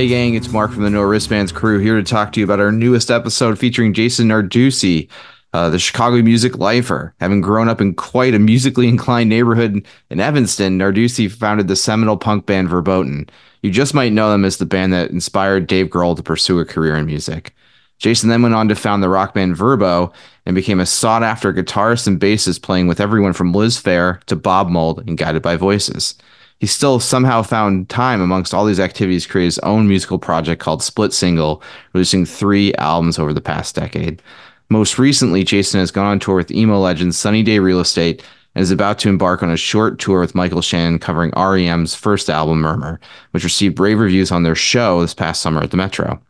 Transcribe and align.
Hey, 0.00 0.08
gang, 0.08 0.32
it's 0.34 0.48
Mark 0.48 0.72
from 0.72 0.84
the 0.84 0.88
No 0.88 1.02
Wristbands 1.02 1.52
crew 1.52 1.78
here 1.78 1.96
to 1.96 2.02
talk 2.02 2.32
to 2.32 2.40
you 2.40 2.44
about 2.44 2.58
our 2.58 2.72
newest 2.72 3.10
episode 3.10 3.58
featuring 3.58 3.92
Jason 3.92 4.28
Narducy, 4.28 5.10
uh, 5.52 5.68
the 5.68 5.78
Chicago 5.78 6.22
music 6.22 6.56
lifer. 6.56 7.14
Having 7.20 7.42
grown 7.42 7.68
up 7.68 7.82
in 7.82 7.92
quite 7.92 8.32
a 8.32 8.38
musically 8.38 8.88
inclined 8.88 9.28
neighborhood 9.28 9.86
in 10.08 10.18
Evanston, 10.18 10.78
Narducy 10.78 11.30
founded 11.30 11.68
the 11.68 11.76
seminal 11.76 12.16
punk 12.16 12.46
band 12.46 12.70
Verboten. 12.70 13.28
You 13.60 13.70
just 13.70 13.92
might 13.92 14.14
know 14.14 14.30
them 14.30 14.46
as 14.46 14.56
the 14.56 14.64
band 14.64 14.94
that 14.94 15.10
inspired 15.10 15.66
Dave 15.66 15.88
Grohl 15.88 16.16
to 16.16 16.22
pursue 16.22 16.60
a 16.60 16.64
career 16.64 16.96
in 16.96 17.04
music. 17.04 17.54
Jason 17.98 18.30
then 18.30 18.40
went 18.40 18.54
on 18.54 18.68
to 18.68 18.74
found 18.74 19.02
the 19.02 19.10
rock 19.10 19.34
band 19.34 19.54
Verbow 19.54 20.10
and 20.46 20.54
became 20.54 20.80
a 20.80 20.86
sought 20.86 21.22
after 21.22 21.52
guitarist 21.52 22.06
and 22.06 22.18
bassist, 22.18 22.62
playing 22.62 22.86
with 22.86 23.00
everyone 23.00 23.34
from 23.34 23.52
Liz 23.52 23.76
Phair 23.76 24.24
to 24.24 24.34
Bob 24.34 24.70
Mould 24.70 25.06
and 25.06 25.18
Guided 25.18 25.42
by 25.42 25.56
Voices 25.56 26.14
he 26.60 26.66
still 26.66 27.00
somehow 27.00 27.42
found 27.42 27.88
time 27.88 28.20
amongst 28.20 28.52
all 28.52 28.66
these 28.66 28.78
activities 28.78 29.24
to 29.24 29.30
create 29.30 29.46
his 29.46 29.58
own 29.60 29.88
musical 29.88 30.18
project 30.18 30.62
called 30.62 30.82
Split 30.82 31.12
Single, 31.12 31.62
releasing 31.94 32.26
three 32.26 32.74
albums 32.74 33.18
over 33.18 33.32
the 33.32 33.40
past 33.40 33.74
decade. 33.74 34.22
Most 34.68 34.98
recently, 34.98 35.42
Jason 35.42 35.80
has 35.80 35.90
gone 35.90 36.06
on 36.06 36.20
tour 36.20 36.36
with 36.36 36.50
emo 36.50 36.78
legend 36.78 37.14
Sunny 37.14 37.42
Day 37.42 37.58
Real 37.58 37.80
Estate 37.80 38.22
and 38.54 38.62
is 38.62 38.70
about 38.70 38.98
to 38.98 39.08
embark 39.08 39.42
on 39.42 39.50
a 39.50 39.56
short 39.56 39.98
tour 39.98 40.20
with 40.20 40.34
Michael 40.34 40.60
Shannon 40.60 40.98
covering 40.98 41.32
REM's 41.34 41.94
first 41.94 42.28
album, 42.28 42.60
Murmur, 42.60 43.00
which 43.30 43.44
received 43.44 43.80
rave 43.80 43.98
reviews 43.98 44.30
on 44.30 44.42
their 44.42 44.54
show 44.54 45.00
this 45.00 45.14
past 45.14 45.40
summer 45.40 45.62
at 45.62 45.70
the 45.70 45.78
Metro. 45.78 46.20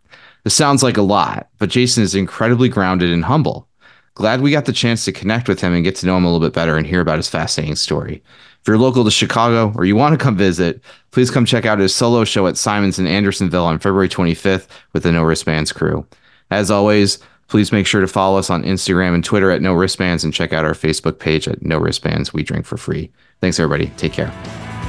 This 0.44 0.54
sounds 0.54 0.82
like 0.82 0.96
a 0.96 1.02
lot, 1.02 1.48
but 1.58 1.70
Jason 1.70 2.04
is 2.04 2.14
incredibly 2.14 2.68
grounded 2.68 3.10
and 3.10 3.24
humble. 3.24 3.68
Glad 4.14 4.42
we 4.42 4.50
got 4.50 4.64
the 4.64 4.72
chance 4.72 5.04
to 5.04 5.12
connect 5.12 5.48
with 5.48 5.60
him 5.60 5.72
and 5.72 5.84
get 5.84 5.96
to 5.96 6.06
know 6.06 6.16
him 6.16 6.24
a 6.24 6.32
little 6.32 6.46
bit 6.46 6.54
better 6.54 6.76
and 6.76 6.86
hear 6.86 7.00
about 7.00 7.18
his 7.18 7.28
fascinating 7.28 7.76
story. 7.76 8.22
If 8.60 8.68
you're 8.68 8.78
local 8.78 9.04
to 9.04 9.10
Chicago 9.10 9.72
or 9.74 9.86
you 9.86 9.96
want 9.96 10.12
to 10.12 10.22
come 10.22 10.36
visit, 10.36 10.82
please 11.12 11.30
come 11.30 11.46
check 11.46 11.64
out 11.64 11.78
his 11.78 11.94
solo 11.94 12.24
show 12.24 12.46
at 12.46 12.58
Simon's 12.58 12.98
in 12.98 13.06
Andersonville 13.06 13.64
on 13.64 13.78
February 13.78 14.08
25th 14.08 14.68
with 14.92 15.02
the 15.02 15.12
No 15.12 15.22
Wristbands 15.22 15.72
crew. 15.72 16.06
As 16.50 16.70
always, 16.70 17.18
please 17.48 17.72
make 17.72 17.86
sure 17.86 18.02
to 18.02 18.06
follow 18.06 18.38
us 18.38 18.50
on 18.50 18.62
Instagram 18.62 19.14
and 19.14 19.24
Twitter 19.24 19.50
at 19.50 19.62
No 19.62 19.72
Wristbands 19.72 20.24
and 20.24 20.34
check 20.34 20.52
out 20.52 20.66
our 20.66 20.74
Facebook 20.74 21.18
page 21.18 21.48
at 21.48 21.62
No 21.62 21.78
Wristbands. 21.78 22.34
We 22.34 22.42
drink 22.42 22.66
for 22.66 22.76
free. 22.76 23.10
Thanks, 23.40 23.58
everybody. 23.58 23.86
Take 23.96 24.12
care. 24.12 24.79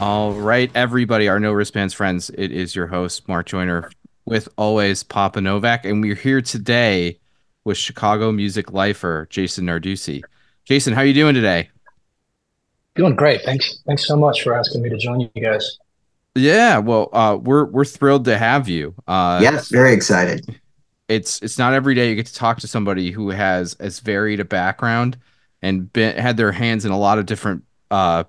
All 0.00 0.32
right, 0.32 0.70
everybody, 0.74 1.28
our 1.28 1.38
No 1.38 1.52
Wristbands 1.52 1.92
friends, 1.92 2.30
it 2.30 2.50
is 2.52 2.74
your 2.74 2.86
host, 2.86 3.28
Mark 3.28 3.44
Joyner, 3.44 3.90
with 4.24 4.48
always 4.56 5.02
Papa 5.02 5.42
Novak, 5.42 5.84
and 5.84 6.00
we're 6.00 6.14
here 6.14 6.40
today 6.40 7.18
with 7.64 7.76
Chicago 7.76 8.32
music 8.32 8.72
lifer 8.72 9.26
Jason 9.28 9.66
Narducy. 9.66 10.22
Jason, 10.64 10.94
how 10.94 11.02
are 11.02 11.04
you 11.04 11.12
doing 11.12 11.34
today? 11.34 11.68
Doing 12.94 13.14
great. 13.14 13.42
Thanks. 13.42 13.82
Thanks 13.86 14.06
so 14.06 14.16
much 14.16 14.42
for 14.42 14.54
asking 14.54 14.80
me 14.80 14.88
to 14.88 14.96
join 14.96 15.20
you 15.20 15.28
guys. 15.42 15.78
Yeah, 16.34 16.78
well, 16.78 17.10
uh, 17.12 17.36
we're 17.38 17.66
we're 17.66 17.84
thrilled 17.84 18.24
to 18.24 18.38
have 18.38 18.70
you. 18.70 18.94
Uh, 19.06 19.40
yes, 19.42 19.68
very 19.68 19.92
excited. 19.92 20.58
It's 21.08 21.42
it's 21.42 21.58
not 21.58 21.74
every 21.74 21.94
day 21.94 22.08
you 22.08 22.14
get 22.14 22.24
to 22.24 22.34
talk 22.34 22.60
to 22.60 22.66
somebody 22.66 23.10
who 23.10 23.28
has 23.28 23.74
as 23.74 24.00
varied 24.00 24.40
a 24.40 24.46
background 24.46 25.18
and 25.60 25.92
been, 25.92 26.16
had 26.16 26.38
their 26.38 26.52
hands 26.52 26.86
in 26.86 26.90
a 26.90 26.98
lot 26.98 27.18
of 27.18 27.26
different 27.26 27.64
uh, 27.90 28.24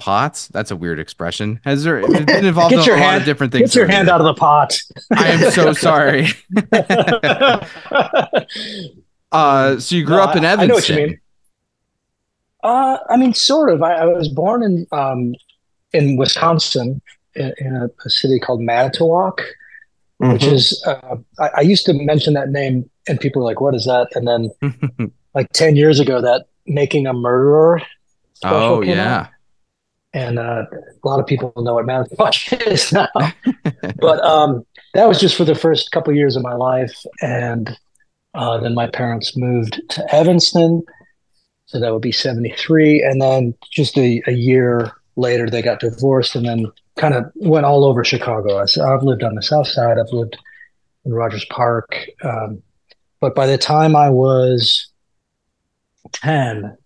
pots. 0.00 0.48
That's 0.48 0.72
a 0.72 0.76
weird 0.76 0.98
expression. 0.98 1.60
Has 1.64 1.84
there 1.84 2.00
been 2.00 2.28
involved 2.44 2.72
in 2.72 2.80
a 2.80 2.82
hand, 2.82 3.00
lot 3.00 3.18
of 3.18 3.24
different 3.24 3.52
things? 3.52 3.70
Get 3.70 3.78
your 3.78 3.86
hand 3.86 4.08
out 4.08 4.20
of 4.20 4.24
the 4.24 4.34
pot. 4.34 4.76
I 5.16 5.28
am 5.28 5.52
so 5.52 5.72
sorry. 5.74 6.26
uh, 9.30 9.78
so 9.78 9.94
you 9.94 10.04
grew 10.04 10.16
no, 10.16 10.22
up 10.22 10.34
in 10.34 10.44
Evanston. 10.44 10.62
I 10.62 10.66
know 10.66 10.74
what 10.74 10.88
you 10.88 10.96
mean. 10.96 11.20
Uh, 12.62 12.98
I 13.08 13.16
mean, 13.16 13.32
sort 13.34 13.70
of. 13.70 13.82
I, 13.82 13.94
I 13.94 14.04
was 14.06 14.28
born 14.28 14.62
in 14.62 14.86
um, 14.90 15.34
in 15.92 16.16
Wisconsin, 16.16 17.00
in, 17.34 17.52
in 17.58 17.76
a, 17.76 17.88
a, 18.04 18.10
city 18.10 18.38
called 18.38 18.60
Manitowoc, 18.60 19.40
mm-hmm. 20.20 20.32
which 20.32 20.44
is. 20.44 20.82
Uh, 20.86 21.16
I, 21.38 21.48
I 21.56 21.60
used 21.60 21.86
to 21.86 21.94
mention 21.94 22.34
that 22.34 22.50
name, 22.50 22.90
and 23.08 23.20
people 23.20 23.40
were 23.40 23.46
like, 23.46 23.60
"What 23.60 23.74
is 23.74 23.84
that?" 23.84 24.08
And 24.14 24.28
then, 24.28 24.50
like 25.34 25.50
ten 25.52 25.76
years 25.76 26.00
ago, 26.00 26.20
that 26.20 26.46
making 26.66 27.06
a 27.06 27.14
murderer. 27.14 27.80
Oh 28.42 28.82
yeah. 28.82 29.20
Out 29.20 29.28
and 30.12 30.38
uh, 30.38 30.64
a 30.72 31.08
lot 31.08 31.20
of 31.20 31.26
people 31.26 31.52
know 31.56 31.74
what 31.74 31.86
Manitowoc 31.86 32.34
is 32.66 32.92
now. 32.92 33.08
but 34.00 34.24
um, 34.24 34.64
that 34.94 35.08
was 35.08 35.20
just 35.20 35.36
for 35.36 35.44
the 35.44 35.54
first 35.54 35.92
couple 35.92 36.14
years 36.14 36.36
of 36.36 36.42
my 36.42 36.54
life, 36.54 37.04
and 37.22 37.76
uh, 38.34 38.58
then 38.58 38.74
my 38.74 38.88
parents 38.88 39.36
moved 39.36 39.80
to 39.90 40.14
Evanston, 40.14 40.82
so 41.66 41.78
that 41.78 41.92
would 41.92 42.02
be 42.02 42.12
'73, 42.12 43.02
and 43.02 43.20
then 43.22 43.54
just 43.70 43.96
a, 43.96 44.22
a, 44.26 44.32
year 44.32 44.92
later 45.16 45.48
they 45.48 45.62
got 45.62 45.80
divorced, 45.80 46.34
and 46.34 46.46
then 46.46 46.66
kind 46.96 47.14
of 47.14 47.30
went 47.36 47.66
all 47.66 47.84
over 47.84 48.04
Chicago. 48.04 48.58
I, 48.58 48.66
have 48.90 49.02
lived 49.02 49.22
on 49.22 49.34
the 49.34 49.42
South 49.42 49.68
Side, 49.68 49.98
I've 49.98 50.12
lived 50.12 50.36
in 51.04 51.12
Rogers 51.12 51.46
Park, 51.46 52.06
um, 52.24 52.62
but 53.20 53.34
by 53.34 53.46
the 53.46 53.58
time 53.58 53.94
I 53.94 54.10
was 54.10 54.88
ten, 56.12 56.76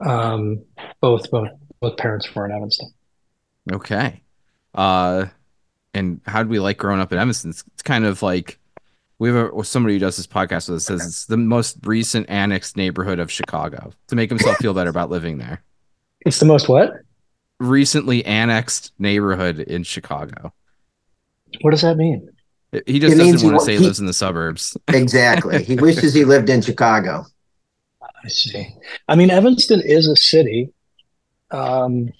um, 0.00 0.62
both 1.00 1.30
both 1.30 1.48
both 1.82 1.98
parents 1.98 2.32
were 2.34 2.46
in 2.46 2.52
Evanston. 2.52 2.94
Okay. 3.70 4.22
Uh, 4.74 5.26
and 5.92 6.20
how 6.24 6.42
do 6.42 6.48
we 6.48 6.60
like 6.60 6.78
growing 6.78 7.00
up 7.00 7.12
in 7.12 7.18
Evanston? 7.18 7.50
It's, 7.50 7.64
it's 7.74 7.82
kind 7.82 8.06
of 8.06 8.22
like 8.22 8.58
we 9.18 9.28
have 9.28 9.52
a, 9.52 9.64
somebody 9.64 9.96
who 9.96 9.98
does 9.98 10.16
this 10.16 10.26
podcast 10.26 10.68
that 10.68 10.80
says 10.80 11.04
it's 11.04 11.26
the 11.26 11.36
most 11.36 11.78
recent 11.82 12.30
annexed 12.30 12.76
neighborhood 12.76 13.18
of 13.18 13.30
Chicago 13.30 13.92
to 14.06 14.16
make 14.16 14.30
himself 14.30 14.56
feel 14.56 14.72
better 14.72 14.90
about 14.90 15.10
living 15.10 15.38
there. 15.38 15.62
It's 16.24 16.38
the 16.38 16.46
most 16.46 16.68
what? 16.68 16.92
Recently 17.58 18.24
annexed 18.24 18.92
neighborhood 18.98 19.58
in 19.58 19.82
Chicago. 19.82 20.54
What 21.60 21.72
does 21.72 21.82
that 21.82 21.96
mean? 21.96 22.30
He 22.86 22.98
just 22.98 23.14
it 23.14 23.18
doesn't 23.18 23.46
want 23.46 23.60
to 23.60 23.66
say 23.66 23.72
he 23.72 23.78
lives 23.78 24.00
in 24.00 24.06
the 24.06 24.14
suburbs. 24.14 24.76
exactly. 24.88 25.62
He 25.62 25.76
wishes 25.76 26.14
he 26.14 26.24
lived 26.24 26.48
in 26.48 26.62
Chicago. 26.62 27.26
I 28.24 28.28
see. 28.28 28.74
I 29.08 29.16
mean, 29.16 29.30
Evanston 29.30 29.82
is 29.84 30.08
a 30.08 30.16
city 30.16 30.72
um, 31.52 32.10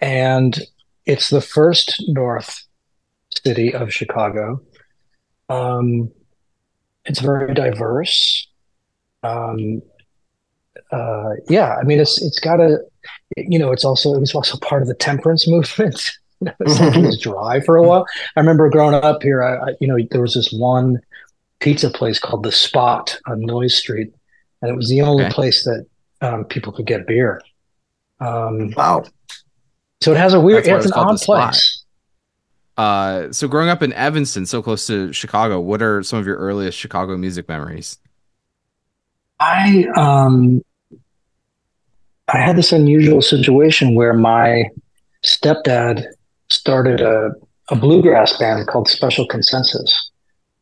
and 0.00 0.60
it's 1.06 1.30
the 1.30 1.40
first 1.40 2.02
North 2.06 2.64
city 3.44 3.74
of 3.74 3.92
Chicago. 3.92 4.60
Um, 5.48 6.12
it's 7.04 7.20
very 7.20 7.54
diverse. 7.54 8.46
Um, 9.22 9.82
uh, 10.92 11.30
yeah, 11.48 11.76
I 11.76 11.82
mean, 11.82 11.98
it's 11.98 12.22
it's 12.22 12.38
got 12.38 12.60
a, 12.60 12.78
you 13.36 13.58
know, 13.58 13.72
it's 13.72 13.84
also 13.84 14.14
it 14.14 14.20
was 14.20 14.34
also 14.34 14.58
part 14.58 14.82
of 14.82 14.88
the 14.88 14.94
temperance 14.94 15.48
movement. 15.48 16.10
it 16.40 17.02
was 17.02 17.20
dry 17.20 17.60
for 17.60 17.76
a 17.76 17.82
while. 17.82 18.06
I 18.36 18.40
remember 18.40 18.70
growing 18.70 18.94
up 18.94 19.22
here. 19.22 19.42
I, 19.42 19.70
I, 19.70 19.74
you 19.80 19.88
know, 19.88 19.98
there 20.10 20.22
was 20.22 20.34
this 20.34 20.52
one 20.52 21.00
pizza 21.60 21.90
place 21.90 22.20
called 22.20 22.44
the 22.44 22.52
Spot 22.52 23.18
on 23.26 23.40
Noyes 23.40 23.76
Street, 23.76 24.12
and 24.62 24.70
it 24.70 24.76
was 24.76 24.88
the 24.88 25.00
only 25.02 25.24
okay. 25.24 25.34
place 25.34 25.64
that 25.64 25.86
um, 26.20 26.44
people 26.44 26.72
could 26.72 26.86
get 26.86 27.06
beer. 27.06 27.42
Um, 28.20 28.72
wow. 28.76 29.04
So 30.00 30.12
it 30.12 30.18
has 30.18 30.34
a 30.34 30.40
weird, 30.40 30.66
it's 30.66 30.86
an 30.86 30.92
odd 30.92 31.18
place. 31.18 31.84
Uh, 32.76 33.32
so 33.32 33.48
growing 33.48 33.68
up 33.68 33.82
in 33.82 33.92
Evanston, 33.92 34.46
so 34.46 34.62
close 34.62 34.86
to 34.86 35.12
Chicago, 35.12 35.60
what 35.60 35.82
are 35.82 36.02
some 36.04 36.20
of 36.20 36.26
your 36.26 36.36
earliest 36.36 36.78
Chicago 36.78 37.16
music 37.16 37.48
memories? 37.48 37.98
I 39.40 39.86
um, 39.96 40.62
I 42.28 42.38
had 42.38 42.56
this 42.56 42.72
unusual 42.72 43.20
situation 43.20 43.96
where 43.96 44.12
my 44.12 44.64
stepdad 45.24 46.04
started 46.50 47.00
a, 47.00 47.30
a 47.70 47.76
bluegrass 47.76 48.36
band 48.38 48.66
called 48.68 48.88
Special 48.88 49.26
Consensus, 49.26 50.10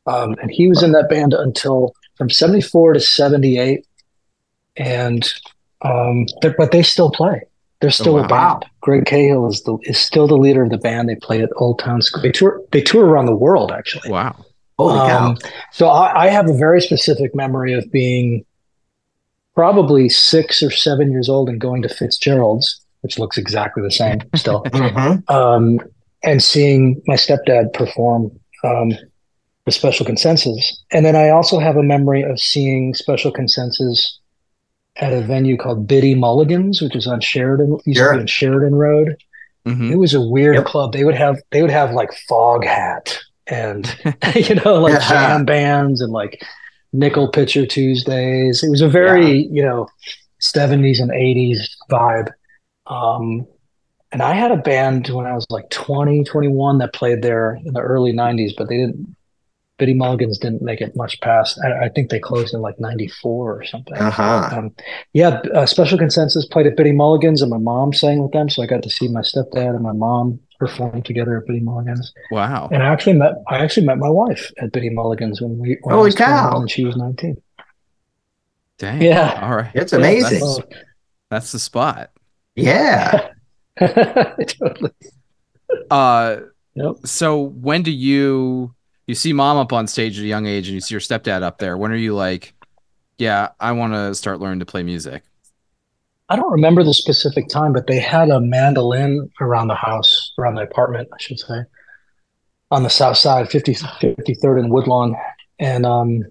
um, 0.06 0.36
and 0.40 0.50
he 0.50 0.68
was 0.68 0.82
in 0.82 0.92
that 0.92 1.10
band 1.10 1.34
until 1.34 1.94
from 2.16 2.30
'74 2.30 2.94
to 2.94 3.00
'78, 3.00 3.86
and 4.76 5.32
um, 5.82 6.26
but 6.42 6.72
they 6.72 6.82
still 6.82 7.10
play. 7.10 7.42
They're 7.80 7.90
still 7.90 8.14
oh, 8.14 8.20
wow. 8.20 8.24
a 8.24 8.28
band. 8.28 8.64
Greg 8.80 9.06
Cahill 9.06 9.46
is 9.48 9.62
the 9.62 9.76
is 9.82 9.98
still 9.98 10.26
the 10.26 10.36
leader 10.36 10.62
of 10.62 10.70
the 10.70 10.78
band. 10.78 11.08
They 11.08 11.16
play 11.16 11.42
at 11.42 11.50
Old 11.56 11.78
Town 11.78 12.00
School. 12.00 12.22
They 12.22 12.32
tour 12.32 12.62
they 12.72 12.80
tour 12.80 13.04
around 13.04 13.26
the 13.26 13.36
world 13.36 13.70
actually. 13.70 14.10
Wow. 14.10 14.44
Holy 14.78 14.98
um, 14.98 15.36
cow. 15.36 15.48
So 15.72 15.88
I, 15.88 16.24
I 16.24 16.28
have 16.28 16.48
a 16.48 16.54
very 16.54 16.80
specific 16.80 17.34
memory 17.34 17.74
of 17.74 17.90
being 17.90 18.44
probably 19.54 20.08
six 20.08 20.62
or 20.62 20.70
seven 20.70 21.10
years 21.10 21.28
old 21.28 21.48
and 21.48 21.60
going 21.60 21.82
to 21.82 21.88
Fitzgerald's, 21.88 22.84
which 23.00 23.18
looks 23.18 23.38
exactly 23.38 23.82
the 23.82 23.90
same 23.90 24.20
still, 24.34 24.62
mm-hmm. 24.64 25.34
um, 25.34 25.80
and 26.22 26.42
seeing 26.42 27.00
my 27.06 27.14
stepdad 27.14 27.72
perform 27.72 28.30
um, 28.64 28.92
the 29.64 29.72
Special 29.72 30.04
Consensus. 30.04 30.82
And 30.92 31.04
then 31.04 31.16
I 31.16 31.30
also 31.30 31.58
have 31.58 31.76
a 31.76 31.82
memory 31.82 32.22
of 32.22 32.38
seeing 32.38 32.94
Special 32.94 33.32
Consensus 33.32 34.18
at 34.98 35.12
a 35.12 35.20
venue 35.20 35.56
called 35.56 35.86
Biddy 35.86 36.14
Mulligan's, 36.14 36.80
which 36.80 36.96
is 36.96 37.06
on 37.06 37.20
Sheridan, 37.20 37.78
used 37.84 37.98
sure. 37.98 38.12
to 38.12 38.18
be 38.18 38.20
on 38.22 38.26
Sheridan 38.26 38.74
Road. 38.74 39.16
Mm-hmm. 39.66 39.92
It 39.92 39.96
was 39.96 40.14
a 40.14 40.20
weird 40.20 40.56
yep. 40.56 40.64
club. 40.64 40.92
They 40.92 41.04
would 41.04 41.14
have 41.14 41.36
they 41.50 41.60
would 41.60 41.70
have 41.70 41.92
like 41.92 42.10
Foghat 42.30 43.18
and 43.46 43.86
you 44.34 44.54
know 44.56 44.80
like 44.80 45.00
jam 45.08 45.44
bands 45.44 46.00
and 46.00 46.12
like 46.12 46.40
nickel 46.92 47.28
pitcher 47.28 47.66
Tuesdays. 47.66 48.62
It 48.62 48.70
was 48.70 48.80
a 48.80 48.88
very 48.88 49.38
yeah. 49.38 49.48
you 49.50 49.62
know 49.62 49.88
70s 50.40 51.00
and 51.00 51.10
80s 51.10 51.58
vibe. 51.90 52.30
Um, 52.86 53.46
and 54.12 54.22
I 54.22 54.34
had 54.34 54.52
a 54.52 54.56
band 54.56 55.08
when 55.08 55.26
I 55.26 55.34
was 55.34 55.46
like 55.50 55.68
20, 55.70 56.24
21 56.24 56.78
that 56.78 56.94
played 56.94 57.22
there 57.22 57.58
in 57.64 57.72
the 57.74 57.80
early 57.80 58.12
90s, 58.12 58.52
but 58.56 58.68
they 58.68 58.76
didn't 58.76 59.15
Biddy 59.78 59.94
Mulligans 59.94 60.38
didn't 60.38 60.62
make 60.62 60.80
it 60.80 60.96
much 60.96 61.20
past. 61.20 61.58
I, 61.62 61.86
I 61.86 61.88
think 61.90 62.10
they 62.10 62.18
closed 62.18 62.54
in 62.54 62.60
like 62.60 62.80
'94 62.80 63.58
or 63.58 63.64
something. 63.64 63.94
Uh-huh. 63.94 64.48
Um, 64.52 64.74
yeah, 65.12 65.40
uh, 65.54 65.66
Special 65.66 65.98
Consensus 65.98 66.46
played 66.46 66.66
at 66.66 66.76
Biddy 66.76 66.92
Mulligans, 66.92 67.42
and 67.42 67.50
my 67.50 67.58
mom 67.58 67.92
sang 67.92 68.22
with 68.22 68.32
them, 68.32 68.48
so 68.48 68.62
I 68.62 68.66
got 68.66 68.82
to 68.84 68.90
see 68.90 69.08
my 69.08 69.20
stepdad 69.20 69.74
and 69.74 69.82
my 69.82 69.92
mom 69.92 70.40
perform 70.58 71.02
together 71.02 71.36
at 71.36 71.46
Biddy 71.46 71.60
Mulligans. 71.60 72.12
Wow! 72.30 72.68
And 72.72 72.82
I 72.82 72.86
actually 72.86 73.14
met 73.14 73.32
I 73.48 73.58
actually 73.58 73.86
met 73.86 73.98
my 73.98 74.08
wife 74.08 74.50
at 74.58 74.72
Biddy 74.72 74.90
Mulligans 74.90 75.42
when 75.42 75.58
we 75.58 75.78
when 75.82 75.94
holy 75.94 76.12
cow, 76.12 76.58
and 76.58 76.70
she 76.70 76.84
was 76.84 76.96
19. 76.96 77.36
Dang! 78.78 79.02
Yeah, 79.02 79.40
all 79.42 79.56
right, 79.56 79.70
it's 79.74 79.92
amazing. 79.92 80.40
That's, 80.40 80.60
that's 81.30 81.52
the 81.52 81.58
spot. 81.58 82.10
Yeah, 82.54 83.28
totally. 83.78 84.92
Uh, 85.90 86.36
yep. 86.74 86.96
So 87.04 87.40
when 87.40 87.82
do 87.82 87.90
you? 87.90 88.74
You 89.06 89.14
see 89.14 89.32
mom 89.32 89.56
up 89.56 89.72
on 89.72 89.86
stage 89.86 90.18
at 90.18 90.24
a 90.24 90.26
young 90.26 90.46
age 90.46 90.68
and 90.68 90.74
you 90.74 90.80
see 90.80 90.94
your 90.94 91.00
stepdad 91.00 91.42
up 91.42 91.58
there. 91.58 91.76
When 91.76 91.92
are 91.92 91.96
you 91.96 92.14
like 92.14 92.52
yeah 93.18 93.48
i 93.58 93.72
want 93.72 93.94
to 93.94 94.14
start 94.14 94.40
learning 94.40 94.60
to 94.60 94.66
play 94.66 94.82
music? 94.82 95.22
I 96.28 96.36
don't 96.36 96.52
remember 96.52 96.82
the 96.82 96.94
specific 96.94 97.48
time 97.48 97.72
but 97.72 97.86
they 97.86 98.00
had 98.00 98.30
a 98.30 98.40
mandolin 98.40 99.30
around 99.40 99.68
the 99.68 99.74
house 99.74 100.32
around 100.38 100.56
the 100.56 100.62
apartment 100.62 101.08
i 101.12 101.16
should 101.18 101.38
say 101.38 101.62
on 102.70 102.82
the 102.82 102.90
south 102.90 103.16
side 103.16 103.48
50, 103.48 103.74
53rd 103.74 104.58
and 104.58 104.72
woodlawn. 104.72 105.16
And 105.58 105.86
um 105.86 106.24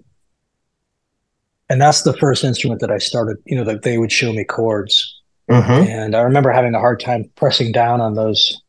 and 1.68 1.80
that's 1.80 2.02
the 2.02 2.12
first 2.12 2.44
instrument 2.44 2.80
that 2.80 2.90
i 2.90 2.98
started 2.98 3.38
you 3.46 3.56
know 3.56 3.64
that 3.64 3.82
they 3.82 3.98
would 3.98 4.12
show 4.12 4.32
me 4.32 4.44
chords. 4.44 5.14
Mm-hmm. 5.48 5.88
and 5.88 6.16
i 6.16 6.22
remember 6.22 6.50
having 6.50 6.74
a 6.74 6.80
hard 6.80 6.98
time 6.98 7.30
pressing 7.36 7.70
down 7.70 8.00
on 8.00 8.14
those 8.14 8.60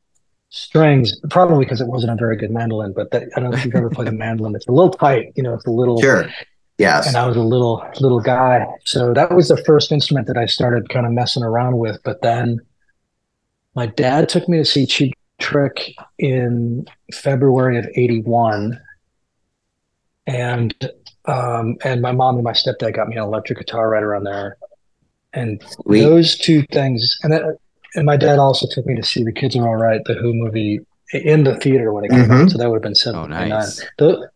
strings, 0.50 1.20
probably 1.30 1.66
because 1.66 1.82
it 1.82 1.88
wasn't 1.88 2.12
a 2.12 2.16
very 2.16 2.38
good 2.38 2.52
mandolin, 2.52 2.94
but 2.94 3.12
that, 3.12 3.24
I 3.36 3.40
don't 3.40 3.52
know 3.52 3.58
if 3.58 3.66
you've 3.66 3.76
ever 3.76 3.90
played 3.90 4.08
a 4.08 4.12
mandolin. 4.12 4.56
It's 4.56 4.68
a 4.68 4.72
little 4.72 4.92
tight, 4.92 5.34
you 5.36 5.44
know, 5.44 5.54
it's 5.54 5.66
a 5.66 5.72
little. 5.72 6.00
Sure. 6.02 6.30
Yes. 6.78 7.08
And 7.08 7.18
I 7.18 7.26
was 7.26 7.36
a 7.36 7.42
little, 7.42 7.84
little 8.00 8.20
guy. 8.20 8.66
So 8.86 9.14
that 9.14 9.32
was 9.32 9.48
the 9.48 9.58
first 9.58 9.92
instrument 9.92 10.28
that 10.28 10.38
I 10.38 10.46
started 10.46 10.90
kind 10.90 11.08
of 11.08 11.12
messing 11.12 11.44
around 11.44 11.80
with. 11.80 11.98
But 12.04 12.22
then 12.22 12.60
my 13.74 13.88
dad 13.88 14.30
took 14.30 14.48
me 14.48 14.60
to 14.60 14.66
see 14.66 14.86
Cheap 14.86 15.16
Trick 15.40 15.96
in 16.20 16.86
February 17.12 17.80
of 17.80 17.88
81. 17.96 18.80
And, 20.28 20.92
um, 21.26 21.78
and 21.84 22.02
my 22.02 22.12
mom 22.12 22.36
and 22.36 22.44
my 22.44 22.54
stepdad 22.54 22.94
got 22.96 23.08
me 23.08 23.18
an 23.18 23.24
electric 23.24 23.58
guitar 23.58 23.90
right 23.90 24.04
around 24.04 24.26
there. 24.26 24.58
And 25.34 25.64
Sweet. 25.68 26.02
those 26.02 26.38
two 26.38 26.64
things, 26.72 27.18
and 27.24 27.34
that, 27.34 27.58
and 27.96 28.06
my 28.06 28.18
dad 28.18 28.40
also 28.40 28.68
took 28.70 28.86
me 28.86 28.96
to 28.96 29.04
see 29.04 29.24
The 29.24 29.32
Kids 29.32 29.56
Are 29.56 29.68
All 29.68 29.76
Right, 29.76 30.02
the 30.06 30.14
Who 30.14 30.34
movie 30.34 30.80
in 31.14 31.44
the 31.44 31.56
theater 31.56 31.94
when 31.94 32.06
it 32.06 32.12
came 32.12 32.22
mm-hmm. 32.22 32.32
out. 32.32 32.50
So 32.52 32.58
that 32.58 32.70
would 32.70 32.78
have 32.78 32.84
been 32.84 32.96
79. 32.96 33.52
Oh, 33.52 33.56
nice. 33.56 33.82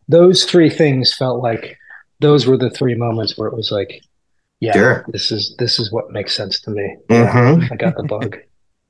those 0.08 0.46
three 0.46 0.70
things 0.70 1.14
felt 1.14 1.42
like 1.42 1.78
those 2.20 2.48
were 2.48 2.58
the 2.58 2.70
three 2.70 2.96
moments 2.96 3.38
where 3.38 3.48
it 3.48 3.56
was 3.56 3.72
like, 3.72 4.02
yeah, 4.60 4.74
sure. 4.74 5.06
this 5.10 5.32
is 5.32 5.56
this 5.58 5.80
is 5.80 5.92
what 5.92 6.12
makes 6.12 6.36
sense 6.36 6.62
to 6.62 6.72
me. 6.72 6.96
Mm-hmm. 7.10 7.62
Yeah, 7.62 7.68
I 7.72 7.76
got 7.76 7.96
the 7.98 8.04
bug. 8.04 8.38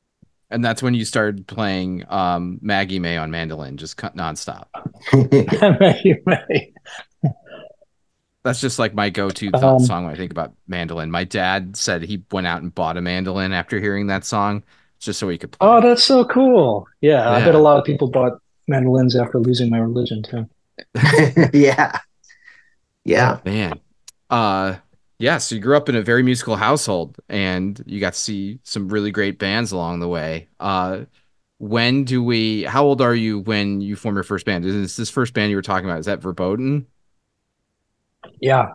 and 0.49 0.63
that's 0.63 0.83
when 0.83 0.93
you 0.93 1.05
started 1.05 1.47
playing 1.47 2.03
um, 2.09 2.59
Maggie 2.61 2.99
May 2.99 3.15
on 3.15 3.31
mandolin, 3.31 3.77
just 3.77 3.95
nonstop. 3.97 4.65
Maggie 5.79 6.21
May 6.25 6.73
that's 8.43 8.61
just 8.61 8.79
like 8.79 8.93
my 8.93 9.09
go-to 9.09 9.51
um, 9.53 9.79
song 9.79 10.05
when 10.05 10.13
I 10.13 10.17
think 10.17 10.31
about 10.31 10.53
mandolin. 10.67 11.11
My 11.11 11.23
dad 11.23 11.75
said 11.77 12.01
he 12.01 12.23
went 12.31 12.47
out 12.47 12.61
and 12.61 12.73
bought 12.73 12.97
a 12.97 13.01
mandolin 13.01 13.53
after 13.53 13.79
hearing 13.79 14.07
that 14.07 14.25
song, 14.25 14.63
just 14.99 15.19
so 15.19 15.29
he 15.29 15.37
could 15.37 15.51
play. 15.51 15.67
Oh, 15.67 15.81
that's 15.81 16.03
so 16.03 16.25
cool! 16.25 16.87
Yeah, 17.01 17.23
yeah. 17.23 17.29
I 17.29 17.45
bet 17.45 17.55
a 17.55 17.59
lot 17.59 17.77
of 17.77 17.85
people 17.85 18.09
bought 18.09 18.39
mandolins 18.67 19.15
after 19.15 19.39
losing 19.39 19.69
my 19.69 19.77
religion 19.77 20.23
too. 20.23 20.49
yeah, 21.53 21.99
yeah, 23.03 23.39
man. 23.45 23.79
Uh, 24.29 24.75
yeah. 25.19 25.37
So 25.37 25.55
you 25.55 25.61
grew 25.61 25.77
up 25.77 25.89
in 25.89 25.95
a 25.95 26.01
very 26.01 26.23
musical 26.23 26.55
household, 26.55 27.17
and 27.29 27.81
you 27.85 27.99
got 27.99 28.13
to 28.13 28.19
see 28.19 28.59
some 28.63 28.89
really 28.89 29.11
great 29.11 29.37
bands 29.37 29.71
along 29.71 29.99
the 29.99 30.07
way. 30.07 30.47
Uh, 30.59 31.01
when 31.59 32.05
do 32.05 32.23
we? 32.23 32.63
How 32.63 32.83
old 32.83 33.01
are 33.01 33.13
you 33.13 33.39
when 33.39 33.81
you 33.81 33.95
form 33.95 34.15
your 34.15 34.23
first 34.23 34.47
band? 34.47 34.65
Is 34.65 34.97
this 34.97 35.11
first 35.11 35.35
band 35.35 35.51
you 35.51 35.57
were 35.57 35.61
talking 35.61 35.87
about? 35.87 35.99
Is 35.99 36.07
that 36.07 36.21
Verboten? 36.21 36.87
Yeah. 38.39 38.73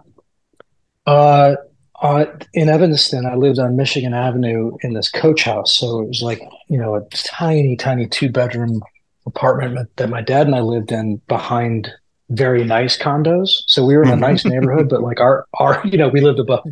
Uh, 1.07 1.57
uh, 2.03 2.27
in 2.53 2.69
Evanston, 2.69 3.27
I 3.27 3.37
lived 3.37 3.59
on 3.59 3.77
Michigan 3.77 4.13
Avenue 4.13 4.77
in 4.83 4.95
this 4.95 5.11
coach 5.11 5.45
house. 5.45 5.77
So 5.77 6.01
it 6.01 6.09
was 6.09 6.23
like, 6.23 6.41
you 6.69 6.79
know, 6.79 6.95
a 6.95 7.03
tiny, 7.11 7.77
tiny 7.77 8.07
two 8.07 8.29
bedroom 8.29 8.83
apartment 9.25 9.89
that 9.97 10.09
my 10.09 10.21
dad 10.21 10.47
and 10.47 10.55
I 10.55 10.61
lived 10.61 10.93
in 10.93 11.17
behind 11.29 11.91
very 12.31 12.65
nice 12.65 12.99
condos. 12.99 13.49
So 13.67 13.85
we 13.85 13.97
were 13.97 14.03
in 14.03 14.11
a 14.11 14.17
nice 14.17 14.45
neighborhood, 14.45 14.89
but 14.89 15.03
like 15.03 15.21
our, 15.21 15.47
our, 15.55 15.81
you 15.87 15.97
know, 15.97 16.09
we 16.09 16.21
lived 16.21 16.39
above. 16.39 16.67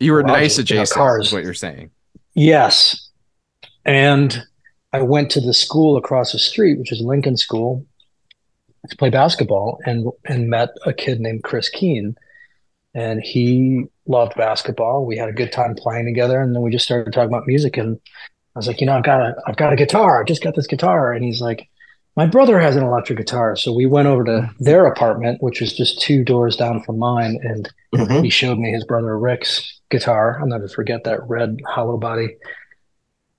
You 0.00 0.12
were 0.12 0.22
nice 0.22 0.58
adjacent, 0.58 0.96
cars. 0.96 1.28
is 1.28 1.32
what 1.32 1.44
you're 1.44 1.54
saying. 1.54 1.90
Yes. 2.34 3.10
And 3.84 4.42
I 4.92 5.02
went 5.02 5.30
to 5.32 5.40
the 5.40 5.54
school 5.54 5.96
across 5.96 6.32
the 6.32 6.38
street, 6.38 6.78
which 6.78 6.90
is 6.90 7.00
Lincoln 7.00 7.36
School, 7.36 7.86
to 8.88 8.96
play 8.96 9.10
basketball 9.10 9.78
and 9.84 10.10
and 10.24 10.48
met 10.48 10.70
a 10.86 10.92
kid 10.92 11.20
named 11.20 11.44
Chris 11.44 11.68
Keene. 11.68 12.16
And 12.96 13.20
he 13.20 13.86
loved 14.06 14.36
basketball. 14.36 15.04
We 15.04 15.16
had 15.16 15.28
a 15.28 15.32
good 15.32 15.50
time 15.50 15.74
playing 15.74 16.06
together, 16.06 16.40
and 16.40 16.54
then 16.54 16.62
we 16.62 16.70
just 16.70 16.84
started 16.84 17.12
talking 17.12 17.28
about 17.28 17.46
music. 17.46 17.76
And 17.76 17.98
I 18.54 18.58
was 18.58 18.68
like, 18.68 18.80
you 18.80 18.86
know, 18.86 18.96
I've 18.96 19.04
got 19.04 19.20
a 19.20 19.34
I've 19.46 19.56
got 19.56 19.72
a 19.72 19.76
guitar. 19.76 20.20
I 20.20 20.24
just 20.24 20.42
got 20.42 20.54
this 20.54 20.68
guitar. 20.68 21.12
And 21.12 21.24
he's 21.24 21.40
like, 21.40 21.68
my 22.16 22.26
brother 22.26 22.60
has 22.60 22.76
an 22.76 22.84
electric 22.84 23.18
guitar. 23.18 23.56
So 23.56 23.72
we 23.72 23.86
went 23.86 24.06
over 24.06 24.22
to 24.24 24.50
their 24.60 24.86
apartment, 24.86 25.42
which 25.42 25.60
was 25.60 25.72
just 25.72 26.00
two 26.00 26.22
doors 26.22 26.56
down 26.56 26.82
from 26.82 26.98
mine, 26.98 27.40
and 27.42 27.68
mm-hmm. 27.94 28.22
he 28.22 28.30
showed 28.30 28.58
me 28.58 28.70
his 28.70 28.84
brother 28.84 29.18
Rick's 29.18 29.80
guitar. 29.90 30.38
I'll 30.40 30.46
never 30.46 30.68
forget 30.68 31.04
that 31.04 31.26
red 31.28 31.58
hollow 31.66 31.96
body 31.96 32.36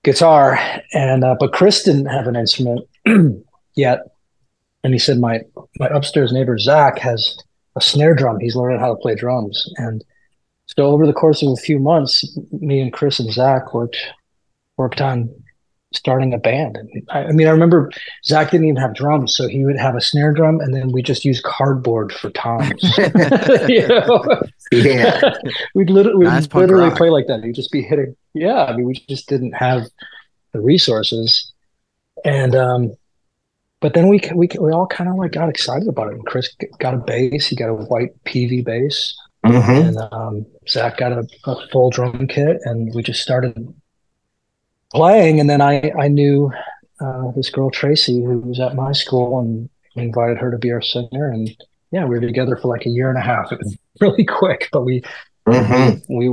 guitar. 0.03 0.59
And 0.93 1.23
uh, 1.23 1.35
but 1.39 1.53
Chris 1.53 1.83
didn't 1.83 2.07
have 2.07 2.27
an 2.27 2.35
instrument 2.35 2.87
yet 3.75 4.14
and 4.85 4.93
he 4.93 4.99
said 4.99 5.17
my 5.17 5.41
my 5.79 5.87
upstairs 5.87 6.31
neighbor 6.31 6.59
Zach 6.59 6.99
has 6.99 7.35
a 7.75 7.81
snare 7.81 8.13
drum. 8.13 8.39
He's 8.39 8.55
learning 8.55 8.79
how 8.79 8.93
to 8.93 9.01
play 9.01 9.15
drums, 9.15 9.67
and 9.77 10.03
so 10.67 10.85
over 10.85 11.07
the 11.07 11.13
course 11.13 11.41
of 11.41 11.49
a 11.49 11.55
few 11.55 11.79
months, 11.79 12.37
me 12.51 12.79
and 12.79 12.93
Chris 12.93 13.19
and 13.19 13.33
Zach 13.33 13.73
worked 13.73 13.97
worked 14.77 15.01
on 15.01 15.33
starting 15.91 16.35
a 16.35 16.37
band. 16.37 16.77
And 16.77 16.89
I, 17.09 17.23
I, 17.23 17.31
mean, 17.31 17.47
I 17.47 17.51
remember 17.51 17.89
Zach 18.25 18.51
didn't 18.51 18.67
even 18.67 18.81
have 18.81 18.93
drums, 18.93 19.35
so 19.35 19.47
he 19.47 19.65
would 19.65 19.77
have 19.77 19.95
a 19.95 20.01
snare 20.01 20.33
drum, 20.33 20.59
and 20.59 20.75
then 20.75 20.91
we 20.91 21.01
just 21.01 21.25
use 21.25 21.41
cardboard 21.41 22.13
for 22.13 22.29
toms. 22.29 22.81
Yeah, 24.71 25.19
we'd, 25.75 25.89
lit- 25.89 26.17
we'd 26.17 26.25
nice 26.25 26.51
literally 26.53 26.89
play 26.95 27.09
like 27.09 27.27
that. 27.27 27.43
He'd 27.43 27.53
just 27.53 27.71
be 27.71 27.81
hitting. 27.81 28.15
Yeah, 28.33 28.65
I 28.65 28.75
mean, 28.75 28.85
we 28.85 28.93
just 29.07 29.29
didn't 29.29 29.53
have 29.53 29.87
the 30.53 30.59
resources, 30.59 31.53
and 32.23 32.55
um, 32.55 32.95
but 33.81 33.93
then 33.93 34.07
we 34.07 34.21
we 34.33 34.49
we 34.59 34.71
all 34.71 34.87
kind 34.87 35.09
of 35.09 35.15
like 35.15 35.33
got 35.33 35.49
excited 35.49 35.87
about 35.87 36.07
it. 36.07 36.15
And 36.15 36.25
Chris 36.25 36.55
got 36.79 36.93
a 36.93 36.97
bass. 36.97 37.47
He 37.47 37.55
got 37.55 37.69
a 37.69 37.73
white 37.73 38.11
PV 38.23 38.63
bass, 38.63 39.15
mm-hmm. 39.45 39.71
and 39.71 39.97
um, 40.13 40.45
Zach 40.67 40.97
got 40.97 41.11
a, 41.11 41.27
a, 41.45 41.67
full 41.69 41.89
drum 41.89 42.27
kit, 42.27 42.57
and 42.63 42.93
we 42.95 43.03
just 43.03 43.21
started 43.21 43.73
playing. 44.93 45.39
And 45.39 45.49
then 45.49 45.61
I 45.61 45.91
I 45.99 46.07
knew 46.07 46.51
uh, 46.99 47.31
this 47.35 47.49
girl 47.49 47.69
Tracy 47.69 48.23
who 48.23 48.39
was 48.39 48.59
at 48.59 48.75
my 48.75 48.91
school, 48.93 49.39
and 49.39 49.69
we 49.95 50.03
invited 50.03 50.37
her 50.37 50.51
to 50.51 50.57
be 50.57 50.71
our 50.71 50.81
singer. 50.81 51.29
And 51.29 51.49
yeah, 51.91 52.05
we 52.05 52.15
were 52.15 52.21
together 52.21 52.55
for 52.55 52.69
like 52.69 52.85
a 52.85 52.89
year 52.89 53.09
and 53.09 53.17
a 53.17 53.21
half. 53.21 53.51
It 53.51 53.59
was 53.59 53.77
really 53.99 54.25
quick, 54.25 54.69
but 54.71 54.83
we 54.83 55.03
mm-hmm. 55.45 56.17
we 56.17 56.29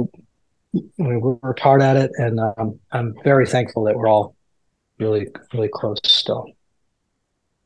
we 0.97 1.17
worked 1.17 1.61
hard 1.61 1.83
at 1.83 1.97
it, 1.97 2.13
and 2.17 2.39
um, 2.41 2.79
I'm 2.93 3.15
very 3.25 3.47
thankful 3.47 3.85
that 3.85 3.97
we're 3.97 4.09
all 4.09 4.37
really 4.99 5.27
really 5.53 5.69
close 5.69 5.99
still. 6.05 6.47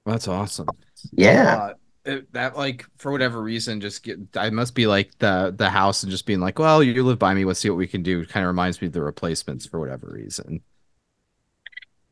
That's 0.06 0.28
awesome. 0.28 0.68
Yeah. 1.12 1.72
Uh, 2.06 2.20
that 2.30 2.56
like 2.56 2.86
for 2.98 3.10
whatever 3.10 3.42
reason 3.42 3.80
just 3.80 4.04
get 4.04 4.18
I 4.36 4.50
must 4.50 4.76
be 4.76 4.86
like 4.86 5.10
the 5.18 5.52
the 5.56 5.68
house 5.68 6.04
and 6.04 6.10
just 6.10 6.24
being 6.24 6.38
like, 6.38 6.58
well, 6.58 6.82
you 6.82 7.02
live 7.02 7.18
by 7.18 7.34
me, 7.34 7.44
let's 7.44 7.58
see 7.58 7.68
what 7.68 7.76
we 7.76 7.88
can 7.88 8.04
do. 8.04 8.24
Kind 8.24 8.44
of 8.44 8.48
reminds 8.48 8.80
me 8.80 8.86
of 8.86 8.92
the 8.92 9.02
replacements 9.02 9.66
for 9.66 9.80
whatever 9.80 10.08
reason. 10.12 10.60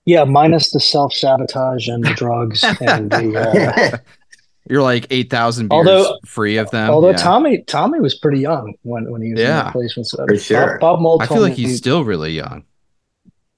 Yeah, 0.04 0.24
minus 0.24 0.70
the 0.70 0.80
self 0.80 1.14
sabotage 1.14 1.88
and 1.88 2.04
the 2.04 2.12
drugs 2.14 2.64
and 2.80 3.10
the. 3.10 3.94
Uh, 3.94 3.98
You're 4.68 4.82
like 4.82 5.06
eight 5.10 5.30
thousand 5.30 5.68
beers 5.68 5.86
although, 5.86 6.18
free 6.24 6.56
of 6.56 6.70
them. 6.70 6.90
Although 6.90 7.10
yeah. 7.10 7.16
Tommy 7.16 7.62
Tommy 7.62 8.00
was 8.00 8.14
pretty 8.14 8.40
young 8.40 8.74
when, 8.82 9.10
when 9.10 9.22
he 9.22 9.32
was 9.32 9.40
yeah. 9.40 9.60
in 9.60 9.66
replacements. 9.66 10.12
For 10.12 10.36
sure. 10.36 10.78
Bob, 10.78 10.96
Bob 10.96 11.00
Mould 11.00 11.22
I 11.22 11.26
feel 11.26 11.42
like 11.42 11.52
he's 11.52 11.70
he, 11.70 11.76
still 11.76 12.02
really 12.02 12.32
young. 12.32 12.64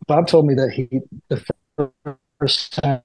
Bob 0.06 0.26
told 0.26 0.46
me 0.46 0.54
that 0.54 0.70
he 0.70 1.00
the 1.28 1.42
first 2.40 2.78
time 2.82 3.02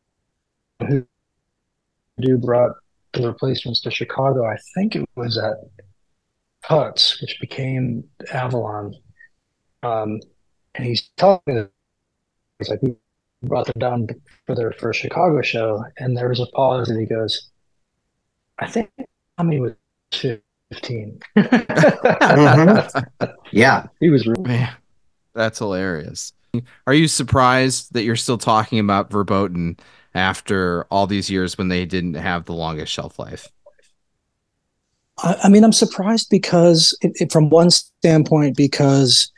do 2.21 2.37
brought 2.37 2.71
the 3.13 3.27
replacements 3.27 3.81
to 3.81 3.91
Chicago. 3.91 4.45
I 4.45 4.57
think 4.75 4.95
it 4.95 5.07
was 5.15 5.37
at 5.37 5.55
Huts, 6.63 7.19
which 7.21 7.39
became 7.41 8.03
Avalon. 8.33 8.93
Um, 9.83 10.19
and 10.75 10.85
he's 10.85 11.09
talking. 11.17 11.67
He's 12.59 12.69
like, 12.69 12.81
we 12.81 12.95
brought 13.43 13.65
them 13.65 13.79
down 13.79 14.07
for 14.45 14.55
their 14.55 14.71
first 14.73 14.99
Chicago 15.01 15.41
show, 15.41 15.83
and 15.97 16.15
there 16.15 16.29
was 16.29 16.39
a 16.39 16.45
pause, 16.47 16.89
and 16.89 16.99
he 16.99 17.05
goes, 17.07 17.49
"I 18.59 18.67
think 18.67 18.89
Tommy 19.37 19.59
was 19.59 19.73
15." 20.11 21.19
Mhm. 21.35 23.33
Yeah. 23.51 23.87
he 23.99 24.09
was 24.09 24.25
really 24.25 24.43
Man, 24.43 24.73
that's 25.33 25.59
hilarious. 25.59 26.31
Are 26.87 26.93
you 26.93 27.07
surprised 27.07 27.93
that 27.93 28.03
you're 28.03 28.15
still 28.15 28.37
talking 28.37 28.79
about 28.79 29.11
Verboten 29.11 29.77
after 30.13 30.85
all 30.85 31.07
these 31.07 31.29
years 31.29 31.57
when 31.57 31.67
they 31.69 31.85
didn't 31.85 32.15
have 32.15 32.45
the 32.45 32.53
longest 32.53 32.91
shelf 32.91 33.17
life? 33.19 33.51
I, 35.19 35.35
I 35.43 35.49
mean, 35.49 35.63
I'm 35.63 35.73
surprised 35.73 36.29
because, 36.29 36.97
it, 37.01 37.11
it- 37.19 37.31
from 37.31 37.49
one 37.49 37.69
standpoint, 37.71 38.57
because, 38.57 39.31